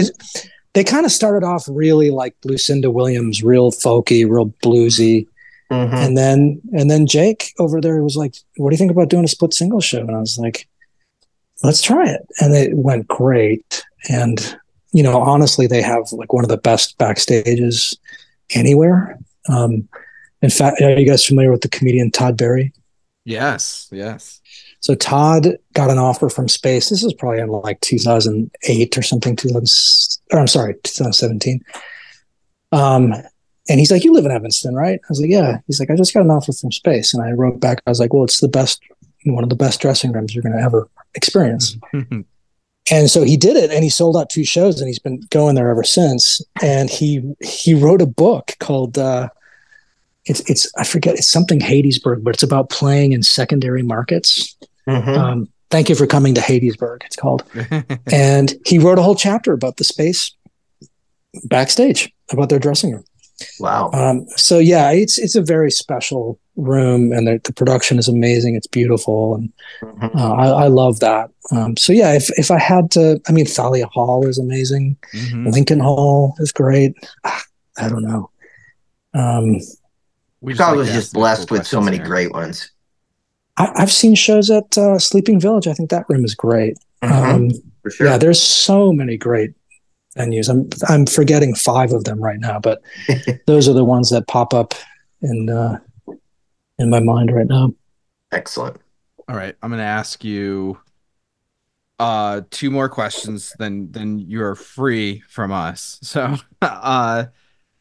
they 0.74 0.82
kind 0.82 1.04
of 1.04 1.12
started 1.12 1.46
off 1.46 1.66
really 1.68 2.10
like 2.10 2.34
Lucinda 2.44 2.90
Williams, 2.90 3.44
real 3.44 3.70
folky, 3.70 4.28
real 4.28 4.46
bluesy, 4.64 5.28
Mm-hmm. 5.72 5.94
And 5.94 6.18
then 6.18 6.60
and 6.74 6.90
then 6.90 7.06
Jake 7.06 7.54
over 7.58 7.80
there 7.80 8.02
was 8.02 8.16
like, 8.16 8.34
"What 8.56 8.70
do 8.70 8.74
you 8.74 8.78
think 8.78 8.90
about 8.90 9.08
doing 9.08 9.24
a 9.24 9.28
split 9.28 9.54
single 9.54 9.80
show?" 9.80 10.00
And 10.00 10.14
I 10.14 10.20
was 10.20 10.38
like, 10.38 10.68
"Let's 11.62 11.80
try 11.80 12.06
it." 12.06 12.26
And 12.40 12.54
it 12.54 12.76
went 12.76 13.08
great. 13.08 13.82
And 14.10 14.54
you 14.92 15.02
know, 15.02 15.18
honestly, 15.20 15.66
they 15.66 15.80
have 15.80 16.12
like 16.12 16.34
one 16.34 16.44
of 16.44 16.50
the 16.50 16.58
best 16.58 16.98
backstages 16.98 17.96
anywhere. 18.54 19.18
Um, 19.48 19.88
in 20.42 20.50
fact, 20.50 20.82
are 20.82 20.98
you 20.98 21.06
guys 21.06 21.24
familiar 21.24 21.50
with 21.50 21.62
the 21.62 21.68
comedian 21.68 22.10
Todd 22.10 22.36
Barry? 22.36 22.74
Yes, 23.24 23.88
yes. 23.90 24.40
So 24.80 24.94
Todd 24.94 25.56
got 25.72 25.90
an 25.90 25.98
offer 25.98 26.28
from 26.28 26.48
Space. 26.48 26.90
This 26.90 27.04
is 27.04 27.14
probably 27.14 27.38
in 27.38 27.48
like 27.48 27.80
2008 27.80 28.98
or 28.98 29.02
something. 29.02 29.36
2000, 29.36 30.22
or 30.32 30.40
I'm 30.40 30.48
sorry, 30.48 30.74
2017. 30.82 31.64
Um, 32.72 33.14
and 33.68 33.78
he's 33.78 33.90
like, 33.90 34.04
"You 34.04 34.12
live 34.12 34.24
in 34.24 34.32
Evanston, 34.32 34.74
right?" 34.74 35.00
I 35.02 35.06
was 35.08 35.20
like, 35.20 35.30
"Yeah." 35.30 35.58
He's 35.66 35.78
like, 35.78 35.90
"I 35.90 35.96
just 35.96 36.14
got 36.14 36.22
an 36.22 36.30
offer 36.30 36.52
from 36.52 36.72
Space," 36.72 37.14
and 37.14 37.22
I 37.22 37.30
wrote 37.30 37.60
back. 37.60 37.82
I 37.86 37.90
was 37.90 38.00
like, 38.00 38.12
"Well, 38.12 38.24
it's 38.24 38.40
the 38.40 38.48
best, 38.48 38.82
one 39.24 39.44
of 39.44 39.50
the 39.50 39.56
best 39.56 39.80
dressing 39.80 40.12
rooms 40.12 40.34
you're 40.34 40.42
going 40.42 40.56
to 40.56 40.62
ever 40.62 40.88
experience." 41.14 41.76
and 42.90 43.10
so 43.10 43.22
he 43.22 43.36
did 43.36 43.56
it, 43.56 43.70
and 43.70 43.84
he 43.84 43.90
sold 43.90 44.16
out 44.16 44.30
two 44.30 44.44
shows, 44.44 44.80
and 44.80 44.88
he's 44.88 44.98
been 44.98 45.20
going 45.30 45.54
there 45.54 45.70
ever 45.70 45.84
since. 45.84 46.42
And 46.60 46.90
he 46.90 47.22
he 47.40 47.74
wrote 47.74 48.02
a 48.02 48.06
book 48.06 48.56
called 48.58 48.98
uh, 48.98 49.28
it's 50.26 50.40
it's 50.50 50.70
I 50.76 50.84
forget 50.84 51.14
it's 51.14 51.30
something 51.30 51.60
Hattiesburg, 51.60 52.24
but 52.24 52.34
it's 52.34 52.42
about 52.42 52.70
playing 52.70 53.12
in 53.12 53.22
secondary 53.22 53.82
markets. 53.82 54.56
Mm-hmm. 54.88 55.10
Um, 55.10 55.48
thank 55.70 55.88
you 55.88 55.94
for 55.94 56.06
coming 56.06 56.34
to 56.34 56.40
Hattiesburg. 56.40 57.04
It's 57.04 57.16
called, 57.16 57.44
and 58.12 58.54
he 58.66 58.78
wrote 58.78 58.98
a 58.98 59.02
whole 59.02 59.14
chapter 59.14 59.52
about 59.52 59.76
the 59.76 59.84
space 59.84 60.32
backstage 61.44 62.12
about 62.30 62.48
their 62.48 62.58
dressing 62.58 62.92
room. 62.92 63.04
Wow. 63.60 63.90
Um, 63.92 64.26
so 64.36 64.58
yeah, 64.58 64.90
it's 64.90 65.18
it's 65.18 65.34
a 65.36 65.42
very 65.42 65.70
special 65.70 66.38
room, 66.56 67.12
and 67.12 67.26
the, 67.26 67.40
the 67.44 67.52
production 67.52 67.98
is 67.98 68.08
amazing. 68.08 68.54
It's 68.56 68.66
beautiful, 68.66 69.34
and 69.36 69.52
Mhm. 69.82 70.14
uh, 70.16 70.32
I, 70.34 70.64
I 70.64 70.66
love 70.68 71.00
that. 71.00 71.30
Um, 71.50 71.76
so 71.76 71.92
yeah, 71.92 72.12
if 72.14 72.30
if 72.38 72.50
I 72.50 72.58
had 72.58 72.90
to, 72.92 73.20
I 73.28 73.32
mean, 73.32 73.46
Thalia 73.46 73.86
Hall 73.86 74.26
is 74.26 74.38
amazing. 74.38 74.96
Mhm. 75.14 75.52
Lincoln 75.52 75.80
Hall 75.80 76.34
is 76.38 76.52
great. 76.52 76.92
Ah, 77.24 77.42
I 77.78 77.88
don't 77.88 78.02
know. 78.04 78.30
Um, 79.14 79.60
We 80.40 80.54
Chicago 80.54 80.70
like 80.72 80.78
was 80.78 80.88
to 80.88 80.94
just 80.94 81.12
blessed 81.12 81.50
with 81.50 81.66
so 81.66 81.80
many 81.80 81.98
here. 81.98 82.06
great 82.06 82.32
ones. 82.32 82.70
I, 83.56 83.70
I've 83.76 83.92
seen 83.92 84.14
shows 84.14 84.50
at 84.50 84.76
uh, 84.78 84.98
Sleeping 84.98 85.38
Village. 85.40 85.66
I 85.68 85.74
think 85.74 85.90
that 85.90 86.06
room 86.08 86.24
is 86.24 86.34
great. 86.34 86.76
Mhm. 87.02 87.10
Um, 87.34 87.50
For 87.82 87.90
sure. 87.90 88.06
Yeah, 88.06 88.18
there's 88.18 88.40
so 88.40 88.92
many 88.92 89.16
great 89.16 89.52
venues. 90.16 90.48
I'm 90.48 90.68
I'm 90.88 91.06
forgetting 91.06 91.54
five 91.54 91.92
of 91.92 92.04
them 92.04 92.20
right 92.20 92.38
now, 92.38 92.58
but 92.58 92.82
those 93.46 93.68
are 93.68 93.72
the 93.72 93.84
ones 93.84 94.10
that 94.10 94.26
pop 94.28 94.54
up 94.54 94.74
in 95.20 95.48
uh, 95.48 95.78
in 96.78 96.90
my 96.90 97.00
mind 97.00 97.32
right 97.32 97.46
now. 97.46 97.72
Excellent. 98.32 98.78
All 99.28 99.36
right, 99.36 99.54
I'm 99.62 99.70
gonna 99.70 99.82
ask 99.82 100.24
you 100.24 100.78
uh 101.98 102.42
two 102.50 102.70
more 102.70 102.88
questions, 102.88 103.54
then 103.58 103.88
then 103.92 104.18
you're 104.18 104.54
free 104.54 105.20
from 105.28 105.52
us. 105.52 105.98
So 106.12 106.36
uh 106.60 107.26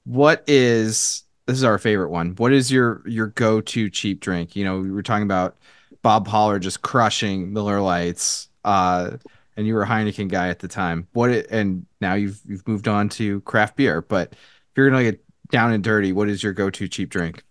what 0.03 0.43
is 0.47 1.23
this 1.47 1.57
is 1.57 1.63
our 1.63 1.77
favorite 1.77 2.09
one. 2.09 2.35
What 2.35 2.53
is 2.53 2.71
your 2.71 3.01
your 3.07 3.27
go-to 3.27 3.89
cheap 3.89 4.19
drink? 4.19 4.55
You 4.55 4.63
know, 4.63 4.79
we 4.79 4.91
were 4.91 5.03
talking 5.03 5.23
about 5.23 5.57
Bob 6.01 6.27
Pollard 6.27 6.59
just 6.59 6.81
crushing 6.81 7.51
Miller 7.53 7.81
Lights, 7.81 8.49
uh, 8.63 9.17
and 9.61 9.67
you 9.67 9.75
were 9.75 9.83
a 9.83 9.87
Heineken 9.87 10.27
guy 10.27 10.49
at 10.49 10.57
the 10.57 10.67
time. 10.67 11.07
What 11.13 11.29
it, 11.29 11.45
and 11.51 11.85
now 12.01 12.15
you've 12.15 12.41
you've 12.47 12.67
moved 12.67 12.87
on 12.87 13.09
to 13.09 13.41
craft 13.41 13.75
beer, 13.75 14.01
but 14.01 14.31
if 14.33 14.37
you're 14.75 14.89
gonna 14.89 15.03
get 15.03 15.23
down 15.51 15.71
and 15.71 15.83
dirty, 15.83 16.11
what 16.13 16.29
is 16.29 16.41
your 16.41 16.51
go-to 16.51 16.87
cheap 16.87 17.11
drink? 17.11 17.43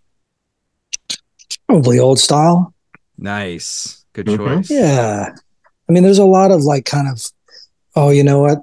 Probably 1.69 2.01
old 2.01 2.19
style. 2.19 2.75
Nice. 3.17 4.05
Good 4.13 4.27
Mhm. 4.27 4.37
choice. 4.37 4.71
Yeah. 4.71 5.29
I 5.89 5.93
mean, 5.93 6.03
there's 6.03 6.19
a 6.19 6.25
lot 6.25 6.51
of 6.51 6.63
like 6.65 6.85
kind 6.85 7.07
of, 7.09 7.25
oh, 7.95 8.11
you 8.11 8.25
know 8.25 8.41
what? 8.41 8.59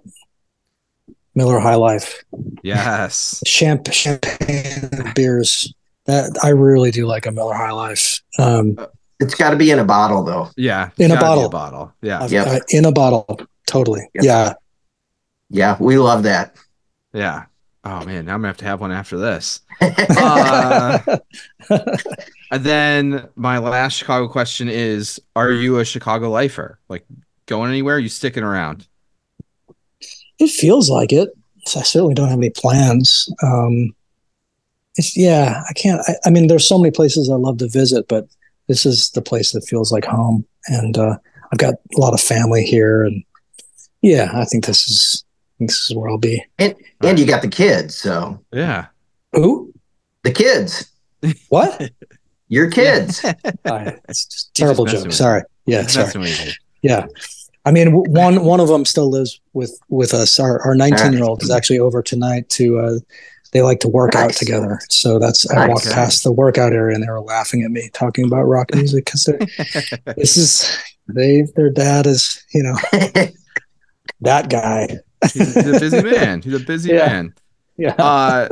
Miller 1.35 1.59
High 1.59 1.75
Life, 1.75 2.23
Yes. 2.63 3.41
champ, 3.45 3.91
champagne 3.93 4.89
beers. 5.15 5.73
That 6.05 6.37
I 6.43 6.49
really 6.49 6.91
do 6.91 7.05
like 7.05 7.25
a 7.25 7.31
Miller 7.31 7.53
High 7.53 7.71
Life. 7.71 8.21
Um, 8.39 8.77
It's 9.19 9.33
got 9.35 9.49
to 9.51 9.55
be 9.55 9.71
in 9.71 9.79
a 9.79 9.83
bottle, 9.85 10.23
though. 10.23 10.49
Yeah. 10.57 10.89
In 10.97 11.11
a 11.11 11.19
bottle. 11.19 11.45
A 11.45 11.49
bottle. 11.49 11.93
Yeah. 12.01 12.21
I've- 12.23 12.33
Yep. 12.33 12.47
uh, 12.47 12.59
in 12.69 12.85
a 12.85 12.91
bottle, 12.91 13.39
totally. 13.65 14.01
Yep. 14.15 14.23
Yeah. 14.23 14.53
Yeah, 15.49 15.77
we 15.79 15.97
love 15.97 16.23
that. 16.23 16.55
Yeah. 17.13 17.45
Oh 17.83 18.03
man, 18.05 18.25
now 18.25 18.33
I'm 18.33 18.39
gonna 18.41 18.47
have 18.49 18.57
to 18.57 18.65
have 18.65 18.81
one 18.81 18.91
after 18.91 19.17
this. 19.17 19.61
Uh, 19.81 21.17
and 22.51 22.63
then 22.63 23.27
my 23.35 23.57
last 23.59 23.93
Chicago 23.93 24.27
question 24.27 24.67
is: 24.69 25.19
Are 25.35 25.51
you 25.51 25.79
a 25.79 25.85
Chicago 25.85 26.29
lifer? 26.29 26.79
Like 26.89 27.05
going 27.45 27.69
anywhere? 27.69 27.95
Are 27.95 27.99
you 27.99 28.09
sticking 28.09 28.43
around? 28.43 28.87
It 30.39 30.49
feels 30.49 30.89
like 30.89 31.11
it. 31.13 31.29
I 31.75 31.81
certainly 31.83 32.13
don't 32.13 32.29
have 32.29 32.39
any 32.39 32.49
plans. 32.49 33.29
Um, 33.43 33.93
it's 34.95 35.15
yeah, 35.17 35.61
I 35.69 35.73
can't. 35.73 36.01
I, 36.07 36.15
I 36.25 36.29
mean, 36.29 36.47
there's 36.47 36.67
so 36.67 36.77
many 36.77 36.91
places 36.91 37.29
I 37.29 37.35
love 37.35 37.57
to 37.59 37.67
visit, 37.69 38.07
but 38.07 38.27
this 38.67 38.85
is 38.85 39.09
the 39.11 39.21
place 39.21 39.51
that 39.53 39.61
feels 39.67 39.91
like 39.91 40.05
home, 40.05 40.45
and 40.67 40.97
uh, 40.97 41.17
I've 41.51 41.57
got 41.59 41.75
a 41.75 41.99
lot 41.99 42.13
of 42.13 42.21
family 42.21 42.63
here, 42.63 43.03
and 43.03 43.23
yeah, 44.01 44.31
I 44.33 44.45
think 44.45 44.65
this 44.65 44.87
is 44.89 45.23
think 45.57 45.69
this 45.71 45.89
is 45.89 45.95
where 45.95 46.09
I'll 46.09 46.17
be. 46.17 46.43
and 46.59 46.75
and 47.01 47.17
you 47.19 47.25
got 47.25 47.41
the 47.41 47.47
kids, 47.47 47.95
so 47.95 48.39
Yeah. 48.51 48.87
Who? 49.33 49.73
the 50.23 50.31
kids, 50.31 50.91
What? 51.49 51.89
your 52.49 52.69
kids. 52.69 53.23
I, 53.65 53.97
it's 54.09 54.25
just 54.25 54.53
terrible 54.55 54.85
just 54.85 55.03
joke. 55.05 55.13
Sorry. 55.13 55.41
Yeah, 55.65 55.85
sorry. 55.87 56.05
what 56.07 56.17
we 56.17 56.33
do. 56.35 56.51
Yeah. 56.81 57.05
I 57.65 57.71
mean, 57.71 57.87
w- 57.93 58.11
one 58.11 58.43
one 58.45 58.59
of 58.59 58.67
them 58.67 58.85
still 58.85 59.09
lives 59.09 59.39
with 59.53 59.77
with 59.89 60.13
us. 60.13 60.39
Our 60.39 60.61
our 60.61 60.75
19 60.75 61.13
year 61.13 61.23
old 61.23 61.43
is 61.43 61.49
actually 61.51 61.79
over 61.79 62.01
tonight 62.01 62.49
to. 62.51 62.79
Uh, 62.79 62.99
they 63.57 63.63
like 63.63 63.79
to 63.79 63.87
work 63.89 64.13
out 64.15 64.33
together, 64.33 64.79
so 64.89 65.17
that's 65.17 65.49
I 65.49 65.67
walked 65.67 65.89
past 65.91 66.23
the 66.23 66.31
workout 66.31 66.73
area 66.73 66.93
and 66.93 67.03
they 67.03 67.09
were 67.09 67.21
laughing 67.21 67.63
at 67.63 67.71
me 67.71 67.89
talking 67.93 68.25
about 68.25 68.43
rock 68.43 68.67
music 68.75 69.05
because 69.05 69.23
this 70.15 70.37
is 70.37 70.77
they 71.07 71.41
their 71.55 71.69
dad 71.71 72.05
is 72.05 72.43
you 72.53 72.61
know 72.63 72.75
that 74.21 74.49
guy. 74.49 74.97
He's 75.33 75.57
a 75.57 75.79
busy 75.79 76.03
man. 76.03 76.41
He's 76.43 76.53
a 76.53 76.59
busy 76.59 76.89
Yeah. 76.93 77.07
man. 77.07 77.33
Yeah. 77.77 77.95
Uh, 77.97 78.49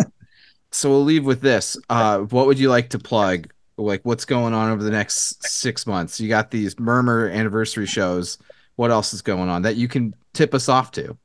so 0.72 0.90
we'll 0.90 1.04
leave 1.04 1.24
with 1.26 1.42
this. 1.42 1.78
Uh, 1.90 2.20
what 2.22 2.48
would 2.48 2.58
you 2.58 2.70
like 2.70 2.90
to 2.90 3.00
plug? 3.00 3.52
Like, 3.78 4.02
what's 4.04 4.26
going 4.26 4.54
on 4.54 4.72
over 4.72 4.84
the 4.84 4.90
next 4.90 5.44
six 5.46 5.86
months? 5.86 6.20
You 6.20 6.28
got 6.30 6.50
these 6.50 6.80
Murmur 6.80 7.28
anniversary 7.30 7.86
shows. 7.86 8.40
What 8.78 8.90
else 8.90 9.14
is 9.14 9.22
going 9.22 9.50
on 9.50 9.62
that 9.62 9.76
you 9.76 9.88
can 9.88 10.16
tip 10.34 10.54
us 10.54 10.68
off 10.68 10.92
to, 10.92 11.18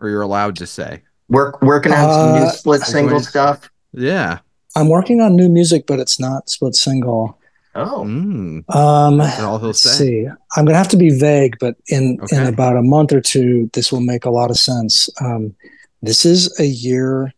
or 0.00 0.08
you're 0.08 0.22
allowed 0.22 0.56
to 0.56 0.66
say? 0.66 1.02
Work 1.28 1.62
working 1.62 1.92
on 1.92 2.12
some 2.12 2.40
new 2.40 2.46
Uh, 2.46 2.50
split 2.52 2.82
single 2.82 3.10
going- 3.10 3.22
stuff. 3.22 3.70
Yeah. 3.92 4.38
I'm 4.76 4.88
working 4.88 5.20
on 5.20 5.36
new 5.36 5.48
music, 5.48 5.86
but 5.86 5.98
it's 6.00 6.18
not 6.18 6.48
split 6.50 6.74
single. 6.74 7.36
Oh, 7.74 8.04
Mm, 8.04 8.64
Um, 8.74 9.16
that's 9.18 9.40
all 9.40 9.58
he'll 9.58 9.68
let's 9.68 9.82
say. 9.82 9.90
see. 9.90 10.26
I'm 10.56 10.64
going 10.66 10.74
to 10.74 10.78
have 10.78 10.88
to 10.88 10.96
be 10.98 11.08
vague, 11.10 11.56
but 11.58 11.74
in 11.88 12.18
in 12.30 12.46
about 12.46 12.76
a 12.76 12.82
month 12.82 13.12
or 13.12 13.20
two, 13.20 13.70
this 13.72 13.90
will 13.90 14.00
make 14.02 14.24
a 14.26 14.30
lot 14.30 14.50
of 14.50 14.58
sense. 14.58 15.08
Um, 15.20 15.54
this 16.02 16.26
is 16.26 16.52
a 16.60 16.66
year 16.66 17.32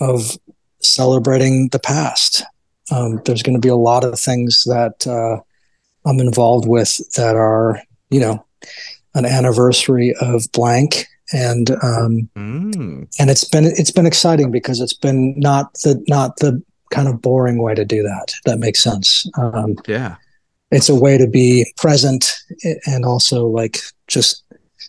of 0.00 0.38
celebrating 0.80 1.68
the 1.72 1.78
past. 1.78 2.42
Um, 2.90 3.20
there's 3.24 3.42
going 3.42 3.54
to 3.56 3.60
be 3.60 3.68
a 3.68 3.76
lot 3.76 4.04
of 4.04 4.18
things 4.18 4.64
that 4.64 5.06
uh, 5.06 5.40
I'm 6.08 6.20
involved 6.20 6.66
with 6.68 7.00
that 7.16 7.34
are, 7.36 7.80
you 8.10 8.20
know, 8.20 8.44
an 9.14 9.26
anniversary 9.26 10.14
of 10.20 10.50
blank, 10.52 11.06
and 11.32 11.70
um, 11.82 12.28
Mm, 12.36 13.08
and 13.18 13.30
it's 13.30 13.44
been 13.44 13.64
it's 13.64 13.90
been 13.90 14.06
exciting 14.06 14.50
because 14.50 14.80
it's 14.80 14.92
been 14.94 15.38
not 15.38 15.72
the 15.84 16.02
not 16.08 16.36
the 16.36 16.62
kind 16.90 17.08
of 17.08 17.20
boring 17.20 17.60
way 17.62 17.74
to 17.74 17.84
do 17.84 18.02
that. 18.02 18.32
That 18.44 18.58
makes 18.58 18.80
sense. 18.82 19.28
Um, 19.38 19.76
yeah. 19.86 20.16
it's 20.70 20.88
a 20.88 20.94
way 20.94 21.18
to 21.18 21.26
be 21.26 21.66
present 21.76 22.36
and 22.86 23.04
also 23.04 23.46
like 23.46 23.78
just 24.06 24.44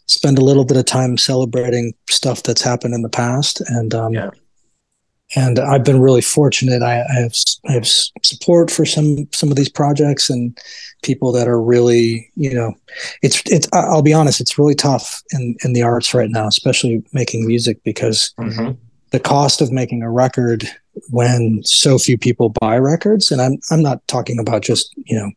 spend 0.05 0.37
a 0.37 0.43
little 0.43 0.63
bit 0.65 0.77
of 0.77 0.85
time 0.85 1.17
celebrating 1.17 1.93
stuff 2.09 2.43
that's 2.43 2.61
happened 2.61 2.93
in 2.93 3.01
the 3.01 3.09
past 3.09 3.61
and 3.69 3.93
um 3.93 4.13
Yeah. 4.13 4.29
And 5.35 5.59
I've 5.59 5.83
been 5.83 5.99
really 5.99 6.21
fortunate 6.21 6.81
I, 6.81 7.01
I 7.01 7.21
have 7.21 7.33
I 7.67 7.73
have 7.73 7.87
support 7.87 8.71
for 8.71 8.85
some 8.85 9.27
some 9.33 9.49
of 9.49 9.57
these 9.57 9.69
projects 9.69 10.29
and 10.29 10.57
people 11.03 11.31
that 11.33 11.47
are 11.47 11.61
really 11.61 12.31
you 12.35 12.53
know 12.53 12.73
it's 13.21 13.41
it's 13.45 13.67
I'll 13.73 14.01
be 14.01 14.13
honest 14.13 14.39
it's 14.39 14.57
really 14.57 14.75
tough 14.75 15.21
in 15.31 15.55
in 15.63 15.73
the 15.73 15.83
arts 15.83 16.13
right 16.13 16.29
now 16.29 16.47
especially 16.47 17.03
making 17.13 17.45
music 17.45 17.83
because 17.83 18.33
mhm. 18.39 18.77
the 19.11 19.19
cost 19.19 19.61
of 19.61 19.71
making 19.71 20.01
a 20.01 20.11
record 20.11 20.63
when 21.09 21.61
so 21.63 21.97
few 21.97 22.17
people 22.17 22.53
buy 22.59 22.77
records 22.77 23.31
and 23.31 23.41
i'm 23.41 23.59
i'm 23.69 23.83
not 23.83 24.05
talking 24.07 24.39
about 24.39 24.63
just 24.63 24.93
you 25.05 25.15
know 25.15 25.31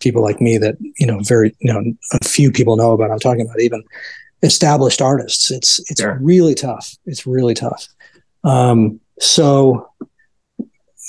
people 0.00 0.22
like 0.22 0.40
me 0.40 0.58
that 0.58 0.76
you 0.96 1.06
know 1.06 1.20
very 1.20 1.54
you 1.60 1.72
know 1.72 1.82
a 2.12 2.24
few 2.24 2.50
people 2.50 2.76
know 2.76 2.92
about 2.92 3.10
i'm 3.10 3.18
talking 3.20 3.42
about 3.42 3.60
even 3.60 3.82
established 4.42 5.00
artists 5.00 5.50
it's 5.50 5.78
it's 5.90 6.00
Sure. 6.00 6.18
really 6.20 6.54
tough 6.54 6.96
it's 7.06 7.26
really 7.26 7.54
tough 7.54 7.86
um 8.44 8.98
so 9.20 9.88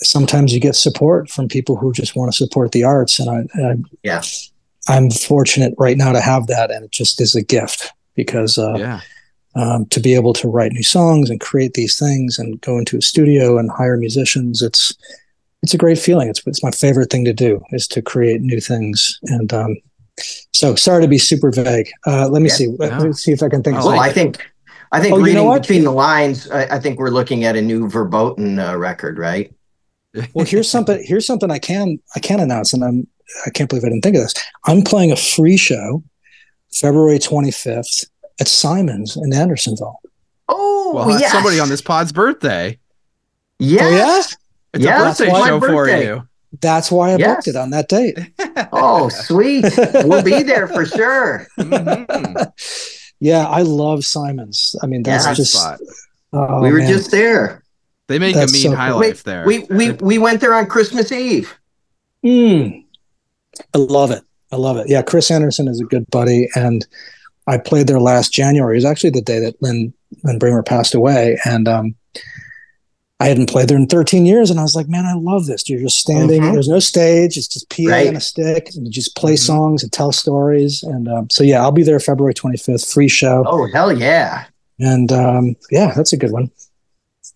sometimes 0.02 0.54
you 0.54 0.60
get 0.60 0.76
support 0.76 1.30
from 1.30 1.48
people 1.48 1.76
who 1.76 1.92
just 1.92 2.16
want 2.16 2.32
to 2.32 2.38
support 2.38 2.72
the 2.72 2.84
arts 2.84 3.20
and 3.20 3.30
i, 3.30 3.68
I 3.70 3.76
Yeah. 4.04 4.22
i'm 4.88 5.10
fortunate 5.12 5.74
right 5.78 5.98
now 5.98 6.12
to 6.12 6.22
have 6.22 6.48
that 6.48 6.72
and 6.72 6.86
it 6.86 6.92
just 6.92 7.20
is 7.22 7.36
a 7.36 7.44
gift 7.44 7.92
because 8.16 8.58
uh 8.58 8.76
Yeah. 8.78 9.02
um, 9.56 9.86
to 9.88 10.00
be 10.00 10.14
able 10.16 10.34
to 10.34 10.48
write 10.48 10.72
new 10.72 10.84
songs 10.84 11.30
and 11.30 11.40
create 11.42 11.74
these 11.74 11.98
things 12.00 12.40
and 12.40 12.62
go 12.62 12.78
into 12.78 12.98
a 12.98 13.02
studio 13.02 13.58
and 13.58 13.70
hire 13.72 13.98
musicians 13.98 14.62
it's 14.62 14.94
it's 15.64 15.74
a 15.74 15.78
great 15.78 16.00
feeling 16.00 16.30
it's, 16.30 16.42
it's 16.48 16.64
my 16.64 16.72
favorite 16.72 17.10
thing 17.10 17.26
to 17.26 17.34
do 17.34 17.62
is 17.72 17.88
to 17.90 18.02
create 18.02 18.42
new 18.42 18.62
things 18.62 19.20
and 19.24 19.52
um, 19.54 19.76
so 20.54 20.76
sorry 20.76 21.02
to 21.02 21.08
be 21.10 21.18
super 21.18 21.52
vague 21.52 21.90
uh, 22.08 22.30
let 22.30 22.42
me 22.42 22.48
Yeah, 22.50 22.56
see 22.56 22.68
let, 22.80 22.92
no. 22.98 23.06
me 23.08 23.14
see 23.14 23.32
if 23.34 23.44
i 23.44 23.50
can 23.50 23.64
think 23.64 23.76
I 23.76 23.80
of 23.80 23.86
Well, 23.86 24.00
I 24.00 24.12
think 24.14 24.49
I 24.92 25.00
think 25.00 25.14
Oh, 25.14 25.18
you 25.26 25.34
know 25.34 25.46
reading 25.50 25.62
between 25.62 25.84
the 25.84 25.92
lines, 25.92 26.50
I, 26.50 26.76
I 26.76 26.80
think 26.80 26.98
we're 27.00 27.10
looking 27.12 27.44
at 27.44 27.56
a 27.56 27.62
new 27.62 27.88
verboten 27.90 28.58
uh, 28.60 28.76
record, 28.78 29.18
right? 29.20 29.54
well 30.34 30.44
here's 30.44 30.68
something 30.68 31.00
here's 31.06 31.28
something 31.28 31.52
i 31.52 31.60
can 31.60 32.00
i 32.16 32.20
can 32.20 32.40
announce 32.40 32.74
and 32.74 32.84
i'm 32.84 33.06
i 33.46 33.52
can't 33.52 33.70
believe 33.70 33.86
i 33.86 33.90
didn't 33.90 34.02
think 34.02 34.16
of 34.16 34.24
this 34.24 34.34
i'm 34.66 34.82
playing 34.82 35.12
a 35.12 35.16
free 35.16 35.56
show 35.56 36.02
february 36.74 37.20
25th 37.20 38.08
at 38.42 38.48
simon's 38.48 39.16
in 39.18 39.32
andersonville 39.32 40.00
Oh, 40.52 40.94
Well, 40.96 41.10
that's 41.10 41.22
yes. 41.22 41.32
somebody 41.32 41.60
on 41.60 41.70
this 41.70 41.82
pod's 41.84 42.12
birthday. 42.12 42.80
Yes. 43.60 43.84
Oh, 43.84 43.96
yeah? 43.96 44.18
It's 44.74 44.84
Yeah, 44.84 44.96
a 45.02 45.04
that's 45.04 45.20
birthday 45.20 45.32
why- 45.32 45.48
show 45.48 45.60
My 45.60 45.68
for 45.68 45.88
you. 45.90 46.28
that's 46.60 46.92
why 46.92 47.12
i 47.12 47.16
Yes. 47.18 47.36
booked 47.36 47.48
it 47.50 47.56
on 47.56 47.70
that 47.70 47.88
date 47.88 48.18
Oh, 48.74 49.10
sweet. 49.10 49.66
we'll 49.78 50.24
be 50.24 50.42
there 50.42 50.68
for 50.68 50.88
sure. 50.88 51.46
Mhm. 51.60 52.52
yeah 53.20 53.46
i 53.48 53.62
love 53.62 54.06
simon's 54.06 54.76
i 54.82 54.88
mean 54.88 55.04
that's 55.04 55.26
Yeah. 55.26 55.34
Just 55.34 55.54
spot. 55.54 55.80
oh, 56.34 56.62
we 56.62 56.72
were 56.72 56.80
man. 56.80 56.88
just 56.92 57.12
there. 57.12 57.64
They 58.08 58.18
make 58.18 58.34
That's 58.34 58.52
a 58.52 58.54
mean 58.54 58.64
so 58.72 58.76
high 58.76 58.90
cool. 58.90 59.02
life 59.02 59.24
there. 59.24 59.46
We 59.46 59.60
we 59.70 59.92
we 59.92 60.18
went 60.18 60.42
there 60.42 60.56
on 60.56 60.66
Christmas 60.66 61.12
Eve. 61.12 61.56
Mm. 62.26 62.84
I 63.76 63.78
love 63.78 64.10
it. 64.10 64.24
I 64.52 64.56
love 64.56 64.78
it. 64.78 64.90
Yeah, 64.90 65.04
Chris 65.04 65.30
Anderson 65.30 65.68
is 65.68 65.80
a 65.80 65.84
good 65.84 66.10
buddy, 66.10 66.50
and 66.56 66.88
I 67.46 67.60
played 67.60 67.86
there 67.86 68.00
last 68.00 68.34
January. 68.34 68.74
It 68.76 68.82
was 68.82 68.86
actually 68.86 69.12
the 69.12 69.22
day 69.22 69.40
that 69.40 69.62
Lin 69.62 69.94
Lin 70.24 70.40
Brehmer 70.40 70.66
passed 70.66 70.96
away, 70.96 71.38
and 71.46 71.68
um, 71.68 71.94
I 73.22 73.28
hadn't 73.28 73.50
played 73.50 73.68
there 73.68 73.78
in 73.78 73.88
13 73.88 74.26
years, 74.26 74.50
and 74.50 74.60
I 74.60 74.64
was 74.64 74.76
like, 74.76 74.88
man, 74.88 75.06
I 75.06 75.14
love 75.14 75.46
this. 75.46 75.68
You're 75.68 75.82
just 75.82 76.00
standing. 76.00 76.42
Mm-hmm. 76.42 76.54
There's 76.54 76.70
no 76.70 76.80
stage. 76.80 77.36
It's 77.36 77.50
just 77.50 77.70
PA 77.70 77.84
right. 77.90 78.08
and 78.08 78.16
a 78.16 78.22
stick, 78.22 78.70
and 78.76 78.86
you 78.86 78.92
just 78.92 79.16
play 79.18 79.34
mm-hmm. 79.34 79.46
songs 79.46 79.84
and 79.84 79.92
tell 79.92 80.14
stories. 80.14 80.84
And 80.84 81.10
um, 81.10 81.30
so, 81.30 81.44
yeah, 81.44 81.62
I'll 81.62 81.74
be 81.74 81.84
there 81.84 82.00
February 82.00 82.34
25th, 82.34 82.94
free 82.94 83.10
show. 83.10 83.44
Oh 83.46 83.68
hell 83.74 83.92
yeah! 83.92 84.46
And 84.80 85.12
um, 85.12 85.56
yeah, 85.70 85.94
that's 85.94 86.14
a 86.14 86.18
good 86.18 86.32
one. 86.32 86.50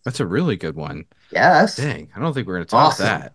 That's 0.06 0.22
a 0.22 0.26
really 0.26 0.56
good 0.56 0.76
one. 0.76 1.06
Yes. 1.32 1.76
Dang, 1.76 2.10
I 2.16 2.20
don't 2.20 2.34
think 2.34 2.48
we're 2.48 2.56
gonna 2.56 2.66
talk 2.66 3.00
awesome. 3.00 3.32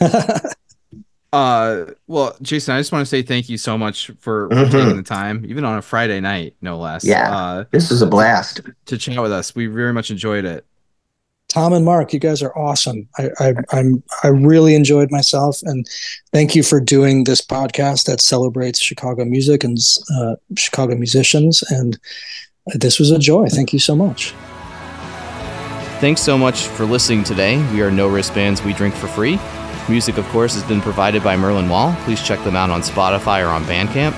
that. 0.00 0.56
uh, 1.32 1.86
well, 2.06 2.36
Jason, 2.42 2.74
I 2.74 2.80
just 2.80 2.92
want 2.92 3.02
to 3.02 3.06
say 3.08 3.22
thank 3.22 3.48
you 3.48 3.56
so 3.56 3.78
much 3.78 4.08
for, 4.08 4.14
for 4.20 4.48
mm-hmm. 4.50 4.70
taking 4.70 4.96
the 4.96 5.02
time, 5.02 5.44
even 5.46 5.64
on 5.64 5.78
a 5.78 5.82
Friday 5.82 6.20
night, 6.20 6.54
no 6.60 6.78
less. 6.78 7.04
Yeah, 7.04 7.34
uh, 7.34 7.64
this 7.70 7.90
was 7.90 8.02
a 8.02 8.06
blast 8.06 8.56
to, 8.56 8.74
to 8.86 8.98
chat 8.98 9.22
with 9.22 9.32
us. 9.32 9.54
We 9.54 9.66
very 9.66 9.94
much 9.94 10.10
enjoyed 10.10 10.44
it. 10.44 10.66
Tom 11.52 11.74
and 11.74 11.84
Mark, 11.84 12.14
you 12.14 12.18
guys 12.18 12.42
are 12.42 12.56
awesome. 12.56 13.06
I, 13.18 13.28
I 13.38 13.54
I'm 13.72 14.02
I 14.22 14.28
really 14.28 14.74
enjoyed 14.74 15.10
myself, 15.10 15.60
and 15.64 15.86
thank 16.32 16.54
you 16.54 16.62
for 16.62 16.80
doing 16.80 17.24
this 17.24 17.42
podcast 17.42 18.06
that 18.06 18.22
celebrates 18.22 18.80
Chicago 18.80 19.26
music 19.26 19.62
and 19.62 19.76
uh, 20.16 20.36
Chicago 20.56 20.94
musicians. 20.94 21.62
And 21.68 21.98
this 22.76 22.98
was 22.98 23.10
a 23.10 23.18
joy. 23.18 23.48
Thank 23.48 23.74
you 23.74 23.78
so 23.78 23.94
much. 23.94 24.32
Thanks 26.00 26.22
so 26.22 26.38
much 26.38 26.68
for 26.68 26.86
listening 26.86 27.22
today. 27.22 27.58
We 27.70 27.82
are 27.82 27.90
No 27.90 28.08
Wristbands, 28.08 28.62
We 28.62 28.72
Drink 28.72 28.94
for 28.94 29.08
Free. 29.08 29.38
Music, 29.90 30.16
of 30.16 30.24
course, 30.28 30.54
has 30.54 30.64
been 30.64 30.80
provided 30.80 31.22
by 31.22 31.36
Merlin 31.36 31.68
Wall. 31.68 31.94
Please 32.04 32.22
check 32.22 32.42
them 32.44 32.56
out 32.56 32.70
on 32.70 32.80
Spotify 32.80 33.46
or 33.46 33.50
on 33.50 33.64
Bandcamp. 33.64 34.14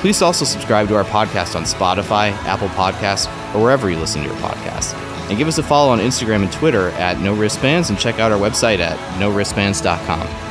Please 0.00 0.22
also 0.22 0.46
subscribe 0.46 0.88
to 0.88 0.96
our 0.96 1.04
podcast 1.04 1.54
on 1.54 1.64
Spotify, 1.64 2.32
Apple 2.46 2.68
Podcasts, 2.68 3.26
or 3.54 3.62
wherever 3.62 3.90
you 3.90 3.98
listen 3.98 4.22
to 4.22 4.28
your 4.28 4.38
podcasts. 4.38 5.07
And 5.28 5.36
give 5.36 5.48
us 5.48 5.58
a 5.58 5.62
follow 5.62 5.90
on 5.92 5.98
Instagram 5.98 6.42
and 6.42 6.52
Twitter 6.52 6.88
at 6.90 7.20
No 7.20 7.34
Wristbands 7.34 7.90
and 7.90 7.98
check 7.98 8.18
out 8.18 8.32
our 8.32 8.38
website 8.38 8.78
at 8.78 8.96
NoWristbands.com. 9.20 10.47